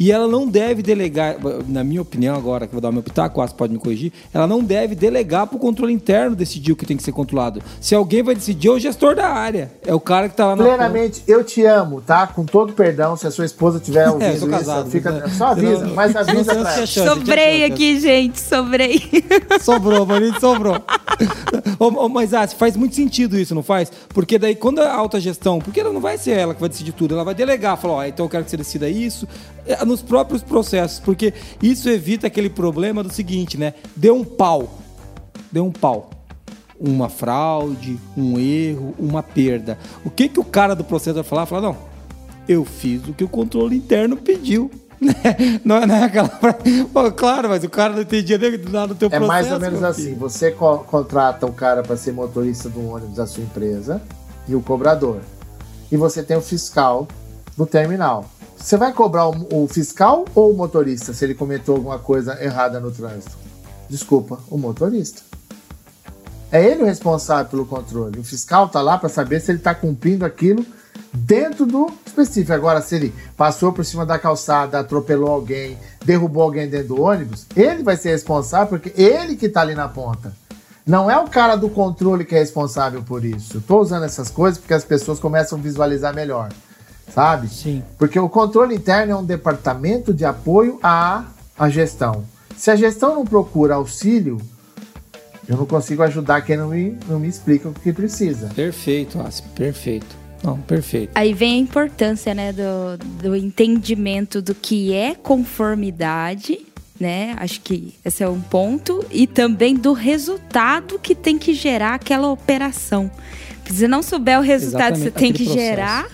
E 0.00 0.10
ela 0.10 0.26
não 0.26 0.48
deve 0.48 0.80
delegar, 0.80 1.36
na 1.68 1.84
minha 1.84 2.00
opinião 2.00 2.34
agora, 2.34 2.66
que 2.66 2.70
eu 2.70 2.76
vou 2.76 2.80
dar 2.80 2.88
o 2.88 2.92
meu 2.92 3.02
pitaco, 3.02 3.38
o 3.38 3.42
Aço 3.42 3.54
pode 3.54 3.70
me 3.70 3.78
corrigir, 3.78 4.10
ela 4.32 4.46
não 4.46 4.64
deve 4.64 4.94
delegar 4.94 5.46
para 5.46 5.56
o 5.56 5.58
controle 5.58 5.92
interno 5.92 6.34
decidir 6.34 6.72
o 6.72 6.76
que 6.76 6.86
tem 6.86 6.96
que 6.96 7.02
ser 7.02 7.12
controlado. 7.12 7.60
Se 7.82 7.94
alguém 7.94 8.22
vai 8.22 8.34
decidir, 8.34 8.68
é 8.68 8.70
o 8.70 8.78
gestor 8.78 9.14
da 9.14 9.28
área. 9.28 9.70
É 9.86 9.94
o 9.94 10.00
cara 10.00 10.26
que 10.26 10.32
está 10.32 10.46
lá 10.46 10.56
na 10.56 10.64
Plenamente, 10.64 11.22
eu 11.28 11.44
te 11.44 11.66
amo, 11.66 12.00
tá? 12.00 12.26
Com 12.26 12.46
todo 12.46 12.72
perdão, 12.72 13.14
se 13.14 13.26
a 13.26 13.30
sua 13.30 13.44
esposa 13.44 13.78
tiver 13.78 14.08
ouvindo 14.10 14.24
É, 14.24 14.32
eu 14.32 14.38
sou 14.38 14.48
isso, 14.48 14.58
casado, 14.58 14.90
fica, 14.90 15.10
né? 15.10 15.28
só 15.36 15.48
avisa, 15.48 15.80
Senão- 15.80 15.94
mas 15.94 16.16
avisa 16.16 16.54
não 16.54 16.62
pra 16.62 16.74
ela. 16.76 16.86
Sobrei 16.86 17.64
aqui, 17.64 18.00
gente, 18.00 18.40
sobrei. 18.40 19.02
Sobrou, 19.60 20.06
Maurício, 20.06 20.40
sobrou. 20.40 20.76
Mas 22.10 22.32
ah, 22.34 22.46
faz 22.48 22.76
muito 22.76 22.94
sentido 22.94 23.38
isso, 23.38 23.54
não 23.54 23.62
faz? 23.62 23.90
Porque 24.08 24.38
daí, 24.38 24.54
quando 24.54 24.80
a 24.80 24.92
alta 24.92 25.20
gestão, 25.20 25.58
porque 25.58 25.80
ela 25.80 25.92
não 25.92 26.00
vai 26.00 26.16
ser 26.16 26.32
ela 26.32 26.54
que 26.54 26.60
vai 26.60 26.68
decidir 26.68 26.92
tudo, 26.92 27.14
ela 27.14 27.24
vai 27.24 27.34
delegar, 27.34 27.76
falar, 27.76 27.94
ó, 27.94 28.04
então 28.04 28.26
eu 28.26 28.30
quero 28.30 28.44
que 28.44 28.50
você 28.50 28.56
decida 28.56 28.88
isso, 28.88 29.26
é, 29.59 29.59
nos 29.86 30.02
próprios 30.02 30.42
processos, 30.42 30.98
porque 31.00 31.32
isso 31.62 31.88
evita 31.88 32.26
aquele 32.26 32.50
problema 32.50 33.02
do 33.02 33.12
seguinte, 33.12 33.56
né? 33.58 33.74
Deu 33.96 34.16
um 34.16 34.24
pau. 34.24 34.78
Deu 35.52 35.64
um 35.64 35.70
pau. 35.72 36.10
Uma 36.78 37.08
fraude, 37.08 37.98
um 38.16 38.38
erro, 38.38 38.94
uma 38.98 39.22
perda. 39.22 39.78
O 40.04 40.10
que, 40.10 40.28
que 40.28 40.40
o 40.40 40.44
cara 40.44 40.74
do 40.74 40.82
processo 40.84 41.14
vai 41.14 41.24
falar? 41.24 41.46
Falar, 41.46 41.62
não, 41.62 41.76
eu 42.48 42.64
fiz 42.64 43.06
o 43.06 43.12
que 43.12 43.22
o 43.24 43.28
controle 43.28 43.76
interno 43.76 44.16
pediu. 44.16 44.70
né? 45.00 45.14
Não 45.64 45.76
é, 45.76 45.86
não 45.86 45.94
é 45.94 46.04
aquela. 46.04 46.28
Pô, 46.92 47.10
claro, 47.12 47.48
mas 47.48 47.64
o 47.64 47.70
cara 47.70 47.94
não 47.94 48.02
entendia 48.02 48.36
nem 48.38 48.58
nada 48.58 48.88
do 48.88 48.94
teu 48.94 49.06
É 49.06 49.10
processo. 49.18 49.28
mais 49.28 49.50
ou 49.52 49.58
menos 49.60 49.82
assim: 49.82 50.14
você 50.14 50.50
co- 50.50 50.78
contrata 50.78 51.46
um 51.46 51.52
cara 51.52 51.82
para 51.82 51.96
ser 51.96 52.12
motorista 52.12 52.68
do 52.68 52.86
ônibus 52.90 53.16
da 53.16 53.26
sua 53.26 53.42
empresa 53.42 54.00
e 54.46 54.54
o 54.54 54.60
cobrador. 54.60 55.20
E 55.90 55.96
você 55.96 56.22
tem 56.22 56.36
o 56.36 56.42
fiscal 56.42 57.08
no 57.56 57.66
terminal. 57.66 58.30
Você 58.60 58.76
vai 58.76 58.92
cobrar 58.92 59.26
o, 59.26 59.64
o 59.64 59.66
fiscal 59.66 60.26
ou 60.34 60.52
o 60.52 60.56
motorista 60.56 61.14
se 61.14 61.24
ele 61.24 61.34
cometeu 61.34 61.74
alguma 61.74 61.98
coisa 61.98 62.42
errada 62.44 62.78
no 62.78 62.90
trânsito? 62.90 63.36
Desculpa, 63.88 64.38
o 64.50 64.58
motorista. 64.58 65.22
É 66.52 66.62
ele 66.62 66.82
o 66.82 66.86
responsável 66.86 67.46
pelo 67.46 67.64
controle. 67.64 68.20
O 68.20 68.24
fiscal 68.24 68.68
tá 68.68 68.82
lá 68.82 68.98
para 68.98 69.08
saber 69.08 69.40
se 69.40 69.50
ele 69.50 69.58
está 69.58 69.74
cumprindo 69.74 70.26
aquilo 70.26 70.64
dentro 71.12 71.64
do 71.64 71.90
específico. 72.06 72.52
Agora, 72.52 72.82
se 72.82 72.96
ele 72.96 73.14
passou 73.36 73.72
por 73.72 73.84
cima 73.84 74.04
da 74.04 74.18
calçada, 74.18 74.78
atropelou 74.78 75.30
alguém, 75.30 75.78
derrubou 76.04 76.42
alguém 76.42 76.68
dentro 76.68 76.88
do 76.88 77.02
ônibus, 77.02 77.46
ele 77.56 77.82
vai 77.82 77.96
ser 77.96 78.10
responsável 78.10 78.68
porque 78.68 78.92
ele 79.00 79.36
que 79.36 79.48
tá 79.48 79.62
ali 79.62 79.74
na 79.74 79.88
ponta. 79.88 80.32
Não 80.86 81.10
é 81.10 81.18
o 81.18 81.28
cara 81.28 81.56
do 81.56 81.70
controle 81.70 82.24
que 82.24 82.34
é 82.34 82.38
responsável 82.38 83.02
por 83.02 83.24
isso. 83.24 83.60
Tô 83.60 83.80
usando 83.80 84.04
essas 84.04 84.30
coisas 84.30 84.58
porque 84.58 84.74
as 84.74 84.84
pessoas 84.84 85.18
começam 85.18 85.58
a 85.58 85.62
visualizar 85.62 86.14
melhor. 86.14 86.50
Sabe? 87.14 87.48
Sim. 87.48 87.82
Porque 87.98 88.18
o 88.18 88.28
controle 88.28 88.74
interno 88.74 89.12
é 89.12 89.16
um 89.16 89.24
departamento 89.24 90.14
de 90.14 90.24
apoio 90.24 90.78
à, 90.82 91.24
à 91.58 91.68
gestão. 91.68 92.24
Se 92.56 92.70
a 92.70 92.76
gestão 92.76 93.14
não 93.14 93.24
procura 93.24 93.74
auxílio, 93.74 94.40
eu 95.48 95.56
não 95.56 95.66
consigo 95.66 96.02
ajudar 96.02 96.42
quem 96.42 96.56
não 96.56 96.68
me, 96.68 96.96
não 97.08 97.18
me 97.18 97.26
explica 97.28 97.68
o 97.68 97.72
que 97.72 97.92
precisa. 97.92 98.48
Perfeito, 98.54 99.20
Asp, 99.20 99.44
perfeito. 99.54 100.20
Não, 100.42 100.58
perfeito. 100.58 101.10
Aí 101.14 101.34
vem 101.34 101.54
a 101.54 101.58
importância, 101.58 102.34
né, 102.34 102.52
do, 102.52 102.96
do 103.22 103.36
entendimento 103.36 104.40
do 104.40 104.54
que 104.54 104.92
é 104.94 105.14
conformidade, 105.14 106.60
né? 106.98 107.34
Acho 107.38 107.60
que 107.60 107.94
esse 108.04 108.22
é 108.22 108.28
um 108.28 108.40
ponto. 108.40 109.04
E 109.10 109.26
também 109.26 109.74
do 109.74 109.92
resultado 109.92 110.98
que 110.98 111.14
tem 111.14 111.38
que 111.38 111.52
gerar 111.52 111.94
aquela 111.94 112.30
operação. 112.30 113.10
Se 113.66 113.74
você 113.74 113.88
não 113.88 114.02
souber 114.02 114.38
o 114.38 114.42
resultado 114.42 114.94
que 114.94 114.98
você 114.98 115.08
Exatamente, 115.08 115.20
tem 115.20 115.32
que 115.32 115.44
processo. 115.44 115.66
gerar, 115.66 116.08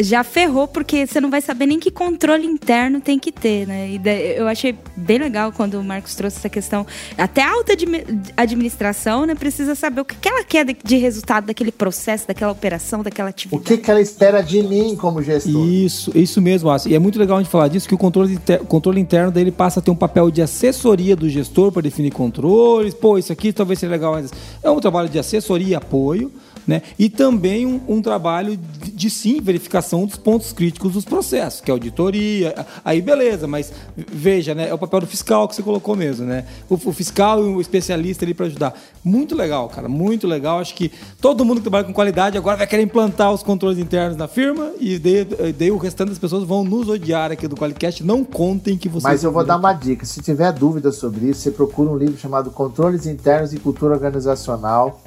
já 0.00 0.22
ferrou, 0.24 0.66
porque 0.68 1.06
você 1.06 1.20
não 1.20 1.30
vai 1.30 1.40
saber 1.40 1.66
nem 1.66 1.78
que 1.78 1.90
controle 1.90 2.46
interno 2.46 3.00
tem 3.00 3.18
que 3.18 3.32
ter, 3.32 3.66
né? 3.66 3.90
E 3.90 3.98
daí 3.98 4.36
eu 4.36 4.46
achei 4.48 4.74
bem 4.96 5.18
legal 5.18 5.52
quando 5.52 5.74
o 5.74 5.84
Marcos 5.84 6.14
trouxe 6.14 6.38
essa 6.38 6.48
questão. 6.48 6.86
Até 7.16 7.42
a 7.42 7.50
alta 7.52 7.72
admi- 7.72 8.04
administração, 8.36 9.24
né, 9.26 9.34
precisa 9.34 9.74
saber 9.74 10.00
o 10.00 10.04
que 10.04 10.16
que 10.16 10.28
ela 10.28 10.44
quer 10.44 10.64
de, 10.64 10.76
de 10.82 10.96
resultado 10.96 11.46
daquele 11.46 11.72
processo, 11.72 12.26
daquela 12.26 12.52
operação, 12.52 13.02
daquela 13.02 13.28
O 13.28 13.30
atividade. 13.30 13.64
que, 13.64 13.76
que 13.78 13.90
ela 13.90 14.00
espera 14.00 14.40
de 14.42 14.62
mim 14.62 14.96
como 14.96 15.22
gestor? 15.22 15.66
Isso, 15.66 16.10
isso 16.14 16.40
mesmo, 16.40 16.68
Asp. 16.70 16.88
E 16.90 16.94
é 16.94 16.98
muito 16.98 17.18
legal 17.18 17.38
a 17.38 17.42
gente 17.42 17.50
falar 17.50 17.68
disso, 17.68 17.88
que 17.88 17.94
o 17.94 17.98
controle, 17.98 18.34
inter- 18.34 18.60
o 18.62 18.66
controle 18.66 19.00
interno 19.00 19.30
dele 19.30 19.50
passa 19.50 19.80
a 19.80 19.82
ter 19.82 19.90
um 19.90 19.96
papel 19.96 20.30
de 20.30 20.42
assessoria 20.42 21.14
do 21.16 21.28
gestor 21.28 21.70
para 21.72 21.82
definir 21.82 22.10
controles. 22.10 22.92
Pô, 22.94 23.16
isso 23.18 23.32
aqui 23.32 23.52
talvez 23.52 23.78
seja 23.78 23.90
legal, 23.92 24.12
mas 24.12 24.30
é 24.62 24.70
um 24.70 24.80
trabalho 24.80 25.08
de 25.08 25.18
assessoria 25.18 25.68
e 25.68 25.74
apoio, 25.74 26.30
né? 26.66 26.82
E 26.98 27.08
também 27.08 27.66
um, 27.66 27.80
um 27.88 28.02
trabalho 28.02 28.56
de, 28.56 28.90
de, 28.90 29.10
sim 29.10 29.40
verificação 29.40 30.06
dos 30.06 30.16
pontos 30.16 30.52
críticos 30.52 30.92
dos 30.92 31.04
processos, 31.04 31.60
que 31.60 31.70
é 31.70 31.72
auditoria. 31.72 32.54
Aí 32.84 33.00
beleza, 33.00 33.46
mas 33.46 33.72
veja, 33.96 34.54
né? 34.54 34.68
É 34.68 34.74
o 34.74 34.78
papel 34.78 35.00
do 35.00 35.06
fiscal 35.06 35.48
que 35.48 35.54
você 35.54 35.62
colocou 35.62 35.96
mesmo, 35.96 36.26
né? 36.26 36.44
O, 36.68 36.74
o 36.74 36.92
fiscal 36.92 37.42
e 37.42 37.54
o 37.54 37.60
especialista 37.60 38.24
ali 38.24 38.34
para 38.34 38.46
ajudar. 38.46 38.74
Muito 39.02 39.34
legal, 39.34 39.68
cara, 39.68 39.88
muito 39.88 40.26
legal. 40.26 40.58
Acho 40.58 40.74
que 40.74 40.90
todo 41.20 41.44
mundo 41.44 41.56
que 41.56 41.62
trabalha 41.62 41.84
com 41.84 41.92
qualidade 41.92 42.36
agora 42.36 42.56
vai 42.56 42.66
querer 42.66 42.82
implantar 42.82 43.32
os 43.32 43.42
controles 43.42 43.78
internos 43.78 44.16
na 44.16 44.28
firma 44.28 44.72
e 44.78 44.98
daí, 44.98 45.24
daí 45.52 45.70
o 45.70 45.76
restante 45.76 46.10
das 46.10 46.18
pessoas 46.18 46.44
vão 46.44 46.64
nos 46.64 46.88
odiar 46.88 47.32
aqui 47.32 47.48
do 47.48 47.56
Qualicast. 47.56 48.04
Não 48.04 48.24
contem 48.24 48.76
que 48.76 48.88
vocês. 48.88 49.04
Mas 49.04 49.24
eu 49.24 49.32
vou 49.32 49.44
dar 49.44 49.56
uma 49.56 49.72
dica. 49.72 50.04
Se 50.04 50.20
tiver 50.20 50.52
dúvida 50.52 50.92
sobre 50.92 51.26
isso, 51.26 51.40
você 51.40 51.50
procura 51.50 51.90
um 51.90 51.96
livro 51.96 52.18
chamado 52.18 52.50
Controles 52.50 53.06
Internos 53.06 53.52
e 53.52 53.58
Cultura 53.58 53.94
Organizacional, 53.94 55.00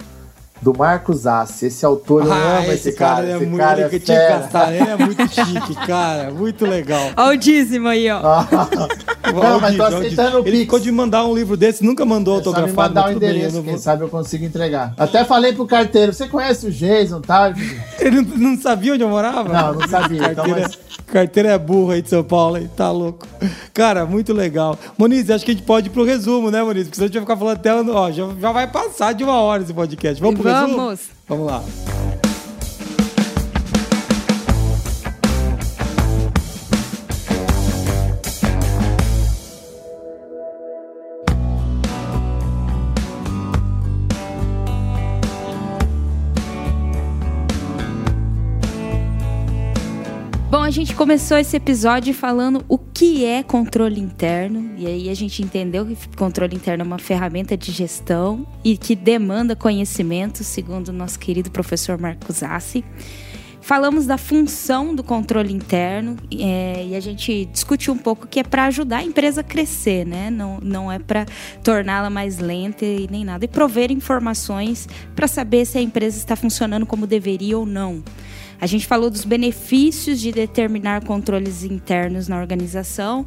do 0.63 0.73
Marcos 0.77 1.27
Assi. 1.27 1.65
Esse 1.67 1.85
autor, 1.85 2.25
eu 2.25 2.31
Ah, 2.33 2.57
amo 2.59 2.71
esse, 2.71 2.89
esse 2.89 2.93
cara, 2.93 3.15
cara. 3.15 3.27
é 3.27 3.35
Esse 3.35 3.45
muito. 3.45 3.61
cara 3.61 3.81
é 3.81 3.85
ele 3.85 3.99
tinha 3.99 4.19
que 4.19 4.25
fera. 4.27 4.39
gastar, 4.39 4.73
ele 4.73 4.89
é 4.89 4.95
muito 4.97 5.27
chique, 5.27 5.75
cara. 5.87 6.31
Muito 6.31 6.65
legal. 6.65 7.09
Olha 7.17 7.33
o 7.35 7.37
dízimo 7.37 7.87
aí, 7.87 8.09
ó. 8.09 8.21
Não, 9.33 9.59
mas 9.59 9.75
tô 9.77 9.83
o 9.83 9.85
aceitando 9.85 10.37
o 10.37 10.39
Ele 10.41 10.51
Pix. 10.51 10.59
ficou 10.63 10.79
de 10.79 10.91
mandar 10.91 11.25
um 11.25 11.33
livro 11.33 11.55
desse, 11.57 11.83
nunca 11.83 12.05
mandou 12.05 12.35
É 12.35 12.41
me 12.41 12.45
autografado. 12.47 12.75
mandar 12.95 13.01
o 13.01 13.05
bem, 13.19 13.29
eu 13.29 13.35
endereço, 13.35 13.55
não 13.55 13.63
quem 13.63 13.73
vou- 13.73 13.81
sabe 13.81 14.03
eu 14.03 14.09
consigo 14.09 14.45
entregar. 14.45 14.93
Até 14.97 15.23
falei 15.23 15.53
pro 15.53 15.65
carteiro, 15.65 16.13
você 16.13 16.27
conhece 16.27 16.67
o 16.67 16.71
Jason, 16.71 17.21
tá? 17.21 17.53
Ele 18.03 18.21
não, 18.21 18.57
sabia 18.59 18.93
onde 18.93 19.03
eu 19.03 19.09
morava? 19.09 19.47
Não, 19.53 19.73
não 19.79 19.87
sabia, 19.87 20.17
então, 20.17 20.35
Carteira, 20.35 20.61
mas- 20.61 20.79
carteira 21.07 21.49
é 21.49 21.57
burra 21.57 21.93
aí 21.95 22.01
de 22.01 22.09
São 22.09 22.23
Paulo, 22.23 22.55
aí, 22.57 22.67
tá 22.67 22.91
louco. 22.91 23.25
Cara, 23.73 24.05
muito 24.05 24.33
legal. 24.33 24.77
Moniz, 24.97 25.29
acho 25.29 25.45
que 25.45 25.51
a 25.51 25.53
gente 25.53 25.63
pode 25.65 25.87
ir 25.87 25.89
pro 25.91 26.03
resumo, 26.03 26.51
né, 26.51 26.61
Moniz? 26.61 26.83
Porque 26.83 26.95
senão 26.95 27.05
a 27.05 27.07
gente 27.07 27.13
vai 27.15 27.23
ficar 27.23 27.37
falando 27.37 27.55
até. 27.57 27.73
Ó, 27.73 28.11
já, 28.11 28.27
já 28.39 28.51
vai 28.51 28.67
passar 28.67 29.13
de 29.13 29.23
uma 29.23 29.39
hora 29.41 29.63
esse 29.63 29.73
podcast. 29.73 30.21
Vamos 30.21 30.39
pro 30.39 30.51
resumo? 30.51 30.75
Vamos. 30.77 30.99
Vamos 31.27 31.45
lá. 31.47 31.63
Gente 50.73 50.95
começou 50.95 51.37
esse 51.37 51.55
episódio 51.55 52.15
falando 52.15 52.65
o 52.67 52.79
que 52.79 53.23
é 53.23 53.43
controle 53.43 54.01
interno, 54.01 54.73
e 54.75 54.87
aí 54.87 55.07
a 55.07 55.13
gente 55.13 55.43
entendeu 55.43 55.85
que 55.85 55.95
controle 56.17 56.55
interno 56.55 56.83
é 56.83 56.87
uma 56.87 56.97
ferramenta 56.97 57.55
de 57.55 57.71
gestão 57.71 58.45
e 58.63 58.75
que 58.75 58.95
demanda 58.95 59.55
conhecimento, 59.55 60.43
segundo 60.43 60.87
o 60.87 60.91
nosso 60.91 61.19
querido 61.19 61.51
professor 61.51 61.99
Marcos 61.99 62.41
Assi. 62.41 62.83
Falamos 63.61 64.07
da 64.07 64.17
função 64.17 64.95
do 64.95 65.03
controle 65.03 65.53
interno 65.53 66.17
é, 66.37 66.87
e 66.89 66.95
a 66.95 66.99
gente 66.99 67.45
discutiu 67.45 67.93
um 67.93 67.97
pouco 67.97 68.27
que 68.27 68.39
é 68.39 68.43
para 68.43 68.65
ajudar 68.65 68.97
a 68.97 69.03
empresa 69.03 69.41
a 69.41 69.43
crescer, 69.43 70.07
né? 70.07 70.31
Não, 70.31 70.59
não 70.59 70.91
é 70.91 70.97
para 70.97 71.25
torná-la 71.63 72.09
mais 72.09 72.39
lenta 72.39 72.83
e 72.83 73.07
nem 73.09 73.23
nada. 73.23 73.45
E 73.45 73.47
prover 73.47 73.91
informações 73.91 74.89
para 75.15 75.27
saber 75.27 75.65
se 75.65 75.77
a 75.77 75.81
empresa 75.81 76.17
está 76.17 76.35
funcionando 76.35 76.85
como 76.85 77.05
deveria 77.05 77.57
ou 77.57 77.65
não. 77.65 78.03
A 78.59 78.65
gente 78.65 78.87
falou 78.87 79.09
dos 79.09 79.25
benefícios 79.25 80.19
de 80.19 80.31
determinar 80.31 81.03
controles 81.03 81.63
internos 81.63 82.27
na 82.27 82.39
organização 82.39 83.25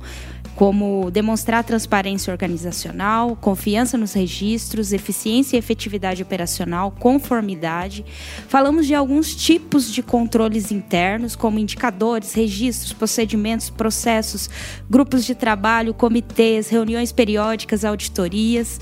como 0.56 1.10
demonstrar 1.10 1.62
transparência 1.62 2.32
organizacional, 2.32 3.36
confiança 3.36 3.98
nos 3.98 4.14
registros, 4.14 4.90
eficiência 4.90 5.54
e 5.54 5.58
efetividade 5.58 6.22
operacional, 6.22 6.90
conformidade. 6.90 8.02
Falamos 8.48 8.86
de 8.86 8.94
alguns 8.94 9.36
tipos 9.36 9.92
de 9.92 10.02
controles 10.02 10.72
internos, 10.72 11.36
como 11.36 11.58
indicadores, 11.58 12.32
registros, 12.32 12.94
procedimentos, 12.94 13.68
processos, 13.68 14.48
grupos 14.88 15.26
de 15.26 15.34
trabalho, 15.34 15.92
comitês, 15.92 16.70
reuniões 16.70 17.12
periódicas, 17.12 17.84
auditorias. 17.84 18.80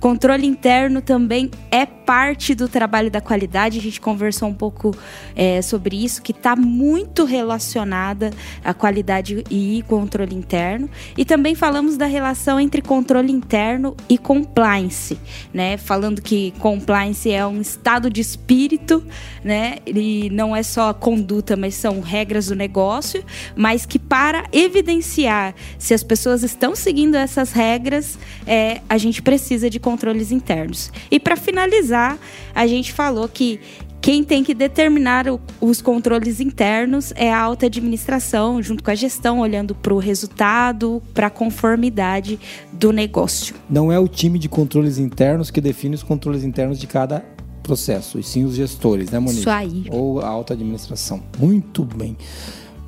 Controle 0.00 0.46
interno 0.46 1.00
também 1.00 1.50
é 1.70 1.86
parte 2.06 2.54
do 2.54 2.68
trabalho 2.68 3.10
da 3.10 3.20
qualidade. 3.20 3.78
A 3.78 3.82
gente 3.82 4.00
conversou 4.00 4.48
um 4.48 4.54
pouco 4.54 4.96
é, 5.34 5.60
sobre 5.60 6.02
isso, 6.04 6.22
que 6.22 6.32
está 6.32 6.54
muito 6.54 7.24
relacionada 7.24 8.30
à 8.64 8.72
qualidade 8.72 9.42
e 9.50 9.84
controle 9.88 10.34
interno. 10.34 10.88
E 11.16 11.24
também 11.24 11.54
falamos 11.54 11.96
da 11.96 12.06
relação 12.06 12.60
entre 12.60 12.80
controle 12.80 13.32
interno 13.32 13.96
e 14.08 14.16
compliance, 14.16 15.18
né? 15.52 15.76
Falando 15.76 16.22
que 16.22 16.52
compliance 16.60 17.30
é 17.30 17.44
um 17.44 17.60
estado 17.60 18.08
de 18.08 18.20
espírito, 18.20 19.02
né? 19.42 19.76
E 19.86 20.30
não 20.30 20.54
é 20.54 20.62
só 20.62 20.92
conduta, 20.94 21.56
mas 21.56 21.74
são 21.74 22.00
regras 22.00 22.46
do 22.46 22.54
negócio, 22.54 23.24
mas 23.56 23.84
que 23.84 23.98
para 23.98 24.44
evidenciar 24.52 25.54
se 25.78 25.92
as 25.92 26.02
pessoas 26.02 26.42
estão 26.42 26.76
seguindo 26.76 27.16
essas 27.16 27.50
regras, 27.50 28.18
é, 28.46 28.80
a 28.88 28.98
gente 28.98 29.20
precisa 29.22 29.68
de 29.68 29.80
controles 29.86 30.32
internos. 30.32 30.90
E 31.08 31.20
para 31.20 31.36
finalizar, 31.36 32.18
a 32.52 32.66
gente 32.66 32.92
falou 32.92 33.28
que 33.28 33.60
quem 34.00 34.24
tem 34.24 34.42
que 34.42 34.52
determinar 34.52 35.28
o, 35.28 35.40
os 35.60 35.80
controles 35.80 36.40
internos 36.40 37.12
é 37.14 37.32
a 37.32 37.40
alta 37.40 37.66
administração, 37.66 38.60
junto 38.60 38.82
com 38.82 38.90
a 38.90 38.96
gestão, 38.96 39.38
olhando 39.38 39.76
para 39.76 39.94
o 39.94 39.98
resultado, 39.98 41.00
para 41.14 41.28
a 41.28 41.30
conformidade 41.30 42.36
do 42.72 42.92
negócio. 42.92 43.54
Não 43.70 43.92
é 43.92 43.98
o 43.98 44.08
time 44.08 44.40
de 44.40 44.48
controles 44.48 44.98
internos 44.98 45.52
que 45.52 45.60
define 45.60 45.94
os 45.94 46.02
controles 46.02 46.42
internos 46.42 46.80
de 46.80 46.88
cada 46.88 47.24
processo, 47.62 48.18
e 48.18 48.24
sim 48.24 48.44
os 48.44 48.56
gestores, 48.56 49.08
né, 49.12 49.20
Monique? 49.20 49.40
Isso 49.40 49.50
aí. 49.50 49.84
Ou 49.88 50.20
a 50.20 50.26
alta 50.26 50.54
administração. 50.54 51.22
Muito 51.38 51.84
bem. 51.84 52.16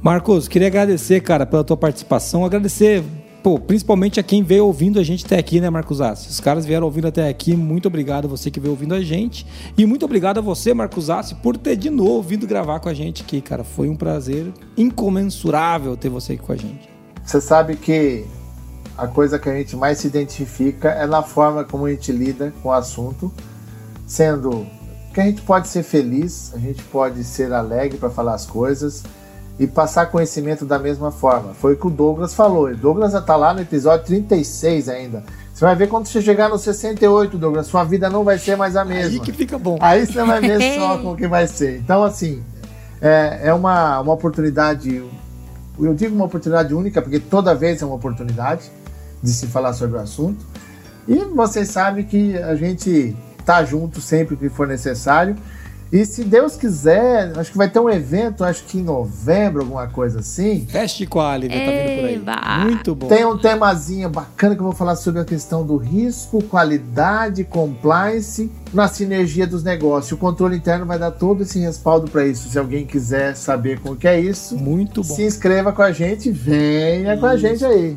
Marcos, 0.02 0.48
queria 0.48 0.66
agradecer, 0.66 1.20
cara, 1.20 1.46
pela 1.46 1.62
tua 1.62 1.76
participação. 1.76 2.44
Agradecer, 2.44 3.04
pô, 3.42 3.58
principalmente 3.58 4.18
a 4.18 4.22
quem 4.22 4.42
veio 4.42 4.66
ouvindo 4.66 4.98
a 4.98 5.02
gente 5.02 5.24
até 5.24 5.38
aqui, 5.38 5.60
né, 5.60 5.70
Marcos 5.70 6.00
Assi? 6.00 6.28
Os 6.28 6.40
caras 6.40 6.66
vieram 6.66 6.86
ouvindo 6.86 7.08
até 7.08 7.28
aqui. 7.28 7.54
Muito 7.54 7.86
obrigado 7.86 8.26
a 8.26 8.28
você 8.28 8.50
que 8.50 8.60
veio 8.60 8.72
ouvindo 8.72 8.94
a 8.94 9.00
gente. 9.00 9.46
E 9.76 9.86
muito 9.86 10.04
obrigado 10.04 10.38
a 10.38 10.40
você, 10.40 10.74
Marcos 10.74 11.10
Assi, 11.10 11.34
por 11.36 11.56
ter 11.56 11.76
de 11.76 11.90
novo 11.90 12.22
vindo 12.22 12.46
gravar 12.46 12.80
com 12.80 12.88
a 12.88 12.94
gente 12.94 13.22
aqui, 13.22 13.40
cara. 13.40 13.64
Foi 13.64 13.88
um 13.88 13.96
prazer 13.96 14.52
incomensurável 14.76 15.96
ter 15.96 16.08
você 16.08 16.34
aqui 16.34 16.42
com 16.42 16.52
a 16.52 16.56
gente. 16.56 16.88
Você 17.24 17.40
sabe 17.40 17.76
que 17.76 18.24
a 18.96 19.06
coisa 19.06 19.38
que 19.38 19.48
a 19.48 19.54
gente 19.54 19.76
mais 19.76 19.98
se 19.98 20.06
identifica 20.06 20.90
é 20.90 21.06
na 21.06 21.22
forma 21.22 21.64
como 21.64 21.86
a 21.86 21.90
gente 21.90 22.10
lida 22.10 22.52
com 22.62 22.70
o 22.70 22.72
assunto, 22.72 23.32
sendo 24.06 24.66
que 25.14 25.20
a 25.20 25.24
gente 25.24 25.42
pode 25.42 25.68
ser 25.68 25.82
feliz, 25.82 26.52
a 26.54 26.58
gente 26.58 26.82
pode 26.84 27.22
ser 27.24 27.52
alegre 27.52 27.98
para 27.98 28.10
falar 28.10 28.34
as 28.34 28.46
coisas 28.46 29.04
e 29.58 29.66
passar 29.66 30.06
conhecimento 30.06 30.64
da 30.64 30.78
mesma 30.78 31.10
forma. 31.10 31.52
Foi 31.54 31.74
o 31.74 31.76
que 31.76 31.86
o 31.86 31.90
Douglas 31.90 32.32
falou. 32.32 32.68
O 32.68 32.76
Douglas 32.76 33.12
já 33.12 33.18
está 33.18 33.34
lá 33.34 33.52
no 33.52 33.60
episódio 33.60 34.06
36 34.06 34.88
ainda. 34.88 35.24
Você 35.52 35.64
vai 35.64 35.74
ver 35.74 35.88
quando 35.88 36.06
você 36.06 36.22
chegar 36.22 36.48
no 36.48 36.56
68, 36.56 37.36
Douglas, 37.36 37.66
sua 37.66 37.82
vida 37.82 38.08
não 38.08 38.22
vai 38.22 38.38
ser 38.38 38.56
mais 38.56 38.76
a 38.76 38.84
mesma. 38.84 39.10
Aí 39.10 39.20
que 39.20 39.32
fica 39.32 39.58
bom. 39.58 39.76
Aí 39.80 40.06
você 40.06 40.22
vai 40.22 40.40
ver 40.40 40.60
só 40.78 40.98
como 40.98 41.16
que 41.16 41.26
vai 41.26 41.48
ser. 41.48 41.78
Então, 41.78 42.04
assim, 42.04 42.40
é, 43.00 43.40
é 43.44 43.54
uma, 43.54 43.98
uma 43.98 44.12
oportunidade, 44.12 45.02
eu 45.80 45.94
digo 45.94 46.14
uma 46.14 46.26
oportunidade 46.26 46.72
única, 46.72 47.02
porque 47.02 47.18
toda 47.18 47.56
vez 47.56 47.82
é 47.82 47.84
uma 47.84 47.96
oportunidade 47.96 48.70
de 49.20 49.30
se 49.32 49.48
falar 49.48 49.72
sobre 49.72 49.98
o 49.98 50.00
assunto. 50.00 50.46
E 51.08 51.16
vocês 51.24 51.68
sabem 51.68 52.04
que 52.04 52.38
a 52.38 52.54
gente 52.54 53.16
tá 53.44 53.64
junto 53.64 54.00
sempre 54.00 54.36
que 54.36 54.48
for 54.48 54.68
necessário. 54.68 55.34
E 55.90 56.04
se 56.04 56.22
Deus 56.22 56.54
quiser, 56.54 57.32
acho 57.38 57.50
que 57.50 57.56
vai 57.56 57.68
ter 57.68 57.80
um 57.80 57.88
evento, 57.88 58.44
acho 58.44 58.64
que 58.64 58.78
em 58.78 58.82
novembro, 58.82 59.60
alguma 59.62 59.86
coisa 59.86 60.20
assim. 60.20 60.66
Fast 60.70 61.06
Quali, 61.06 61.48
né? 61.48 61.64
Tá 61.64 61.72
vindo 61.72 62.24
por 62.24 62.34
aí. 62.34 62.64
Muito 62.64 62.94
bom. 62.94 63.08
Tem 63.08 63.24
um 63.24 63.38
temazinho 63.38 64.10
bacana 64.10 64.54
que 64.54 64.60
eu 64.60 64.64
vou 64.64 64.74
falar 64.74 64.96
sobre 64.96 65.22
a 65.22 65.24
questão 65.24 65.64
do 65.64 65.78
risco, 65.78 66.42
qualidade, 66.44 67.42
compliance 67.42 68.50
na 68.72 68.86
sinergia 68.86 69.46
dos 69.46 69.64
negócios. 69.64 70.12
O 70.12 70.18
controle 70.18 70.56
interno 70.56 70.84
vai 70.84 70.98
dar 70.98 71.10
todo 71.10 71.42
esse 71.42 71.58
respaldo 71.58 72.10
para 72.10 72.26
isso. 72.26 72.50
Se 72.50 72.58
alguém 72.58 72.84
quiser 72.84 73.34
saber 73.34 73.80
como 73.80 73.96
que 73.96 74.06
é 74.06 74.20
isso, 74.20 74.58
Muito 74.58 75.02
bom. 75.02 75.14
se 75.14 75.22
inscreva 75.22 75.72
com 75.72 75.80
a 75.80 75.90
gente, 75.90 76.30
venha 76.30 77.16
com 77.16 77.26
a 77.26 77.36
gente 77.36 77.64
aí. 77.64 77.96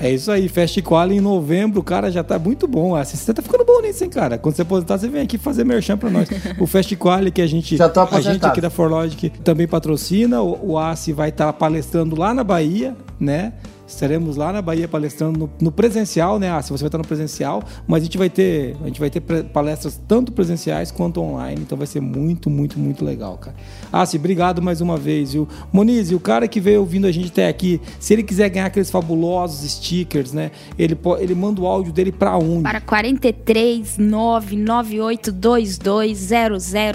É 0.00 0.10
isso 0.10 0.30
aí, 0.30 0.48
Fast 0.48 0.80
Quali 0.82 1.16
em 1.16 1.20
novembro, 1.20 1.82
cara, 1.82 2.10
já 2.10 2.22
tá 2.22 2.38
muito 2.38 2.68
bom. 2.68 2.94
Ah, 2.94 3.04
Você 3.04 3.34
tá 3.34 3.42
ficando 3.42 3.64
bom 3.64 3.80
nisso, 3.82 4.04
hein, 4.04 4.10
cara? 4.10 4.38
Quando 4.38 4.54
você 4.54 4.62
aposentar, 4.62 4.96
você 4.96 5.08
vem 5.08 5.22
aqui 5.22 5.36
fazer 5.36 5.64
merchan 5.64 5.98
pra 5.98 6.08
nós. 6.08 6.28
O 6.58 6.66
Fast 6.66 6.94
Quali 6.96 7.30
que 7.32 7.42
a 7.42 7.46
gente, 7.46 7.76
Já 7.76 7.88
tô 7.88 8.00
a 8.00 8.20
gente 8.20 8.44
aqui 8.46 8.60
da 8.60 8.70
Forlogic 8.70 9.30
também 9.42 9.66
patrocina. 9.66 10.40
O, 10.40 10.72
o 10.72 10.78
ACI 10.78 11.12
vai 11.12 11.30
estar 11.30 11.52
palestrando 11.52 12.18
lá 12.18 12.32
na 12.32 12.44
Bahia, 12.44 12.96
né? 13.18 13.52
Estaremos 13.88 14.36
lá 14.36 14.52
na 14.52 14.60
Bahia 14.60 14.86
palestrando 14.86 15.38
no, 15.38 15.50
no 15.58 15.72
presencial, 15.72 16.38
né? 16.38 16.50
Ah, 16.50 16.60
se 16.60 16.70
você 16.70 16.82
vai 16.82 16.88
estar 16.88 16.98
no 16.98 17.06
presencial, 17.06 17.62
mas 17.86 18.02
a 18.02 18.04
gente 18.04 18.18
vai 18.18 18.28
ter, 18.28 18.76
a 18.82 18.86
gente 18.86 19.00
vai 19.00 19.08
ter 19.08 19.20
palestras 19.20 19.98
tanto 20.06 20.30
presenciais 20.30 20.90
quanto 20.90 21.22
online, 21.22 21.62
então 21.62 21.78
vai 21.78 21.86
ser 21.86 22.00
muito, 22.00 22.50
muito, 22.50 22.78
muito 22.78 23.02
legal, 23.02 23.38
cara. 23.38 23.56
Ah, 23.90 24.04
se 24.04 24.18
obrigado 24.18 24.60
mais 24.60 24.82
uma 24.82 24.98
vez, 24.98 25.32
viu? 25.32 25.48
Moniz, 25.72 26.12
o 26.12 26.20
cara 26.20 26.46
que 26.46 26.60
veio 26.60 26.80
ouvindo 26.80 27.06
a 27.06 27.12
gente 27.12 27.30
até 27.30 27.48
aqui, 27.48 27.80
se 27.98 28.12
ele 28.12 28.22
quiser 28.22 28.50
ganhar 28.50 28.66
aqueles 28.66 28.90
fabulosos 28.90 29.68
stickers, 29.70 30.34
né? 30.34 30.50
Ele, 30.78 30.94
ele 31.18 31.34
manda 31.34 31.62
o 31.62 31.66
áudio 31.66 31.90
dele 31.90 32.12
pra 32.12 32.36
onde? 32.36 32.64
Para 32.64 32.82
43 32.82 33.96
99822 33.96 35.78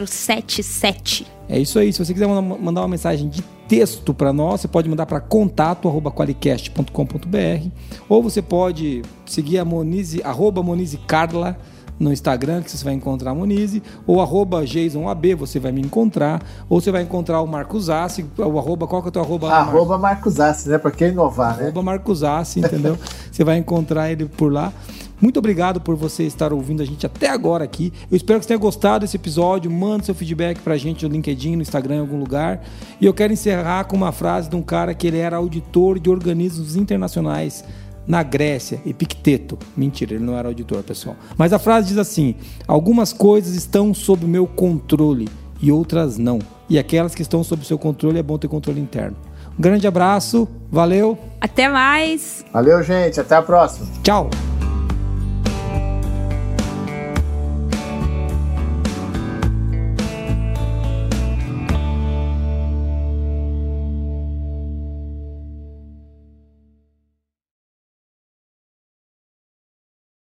0077. 0.05 1.25
É 1.47 1.57
isso 1.59 1.79
aí. 1.79 1.91
Se 1.91 1.99
você 2.03 2.13
quiser 2.13 2.27
mandar 2.27 2.81
uma 2.81 2.87
mensagem 2.87 3.29
de 3.29 3.41
texto 3.67 4.13
para 4.13 4.31
nós, 4.33 4.61
você 4.61 4.67
pode 4.67 4.89
mandar 4.89 5.05
para 5.05 5.19
contato@qualicast.com.br 5.19 7.67
ou 8.07 8.23
você 8.23 8.41
pode 8.41 9.03
seguir 9.25 9.59
a 9.59 9.65
Monize, 9.65 10.21
arroba 10.23 10.63
Monize 10.63 10.97
Carla 10.97 11.57
no 11.99 12.11
Instagram, 12.11 12.61
que 12.61 12.71
você 12.71 12.83
vai 12.83 12.93
encontrar 12.93 13.31
a 13.31 13.35
Monize, 13.35 13.81
ou 14.05 14.21
arroba 14.21 14.65
JasonAB, 14.65 15.35
você 15.35 15.59
vai 15.59 15.71
me 15.71 15.81
encontrar, 15.81 16.41
ou 16.69 16.81
você 16.81 16.91
vai 16.91 17.03
encontrar 17.03 17.41
o 17.41 17.47
Marcos 17.47 17.89
Assi, 17.89 18.25
o 18.37 18.59
arroba, 18.59 18.87
qual 18.87 19.01
que 19.01 19.07
é 19.07 19.09
o 19.09 19.11
teu 19.11 19.21
arroba? 19.21 19.51
Arroba 19.51 19.97
Marcos 19.97 20.39
Assi, 20.39 20.69
né? 20.69 20.77
Pra 20.77 20.91
quem 20.91 21.09
inovar, 21.09 21.57
né? 21.57 21.65
Arroba 21.65 21.83
Marcos 21.83 22.23
Assi, 22.23 22.59
entendeu? 22.59 22.97
você 23.31 23.43
vai 23.43 23.57
encontrar 23.57 24.11
ele 24.11 24.25
por 24.25 24.51
lá. 24.51 24.73
Muito 25.23 25.39
obrigado 25.39 25.79
por 25.79 25.95
você 25.95 26.23
estar 26.23 26.51
ouvindo 26.51 26.83
a 26.83 26.85
gente 26.85 27.05
até 27.05 27.29
agora 27.29 27.63
aqui. 27.63 27.93
Eu 28.11 28.17
espero 28.17 28.39
que 28.39 28.43
você 28.43 28.49
tenha 28.49 28.59
gostado 28.59 29.05
desse 29.05 29.15
episódio. 29.15 29.71
Manda 29.71 30.03
seu 30.03 30.13
feedback 30.13 30.59
pra 30.59 30.75
gente 30.75 31.07
no 31.07 31.13
LinkedIn, 31.13 31.55
no 31.55 31.61
Instagram, 31.61 31.95
em 31.95 31.99
algum 31.99 32.19
lugar. 32.19 32.61
E 32.99 33.05
eu 33.05 33.13
quero 33.13 33.31
encerrar 33.31 33.85
com 33.85 33.95
uma 33.95 34.11
frase 34.11 34.49
de 34.49 34.57
um 34.57 34.61
cara 34.61 34.93
que 34.93 35.07
ele 35.07 35.19
era 35.19 35.37
auditor 35.37 35.97
de 35.97 36.09
organismos 36.09 36.75
internacionais 36.75 37.63
na 38.05 38.21
Grécia, 38.21 38.81
Epicteto. 38.85 39.57
Mentira, 39.77 40.15
ele 40.15 40.25
não 40.25 40.37
era 40.37 40.49
auditor, 40.49 40.83
pessoal. 40.83 41.15
Mas 41.37 41.53
a 41.53 41.57
frase 41.57 41.87
diz 41.87 41.97
assim: 41.97 42.35
Algumas 42.67 43.13
coisas 43.13 43.55
estão 43.55 43.93
sob 43.93 44.25
meu 44.25 44.45
controle 44.45 45.29
e 45.61 45.71
outras 45.71 46.17
não. 46.17 46.39
E 46.69 46.77
aquelas 46.77 47.15
que 47.15 47.21
estão 47.21 47.45
sob 47.45 47.65
seu 47.65 47.79
controle 47.79 48.19
é 48.19 48.23
bom 48.23 48.37
ter 48.37 48.49
controle 48.49 48.81
interno. 48.81 49.15
Um 49.57 49.61
grande 49.61 49.87
abraço, 49.87 50.49
valeu, 50.69 51.17
Até 51.39 51.69
mais! 51.69 52.43
Valeu, 52.51 52.83
gente. 52.83 53.21
Até 53.21 53.35
a 53.37 53.41
próxima. 53.41 53.87
tchau! 54.03 54.29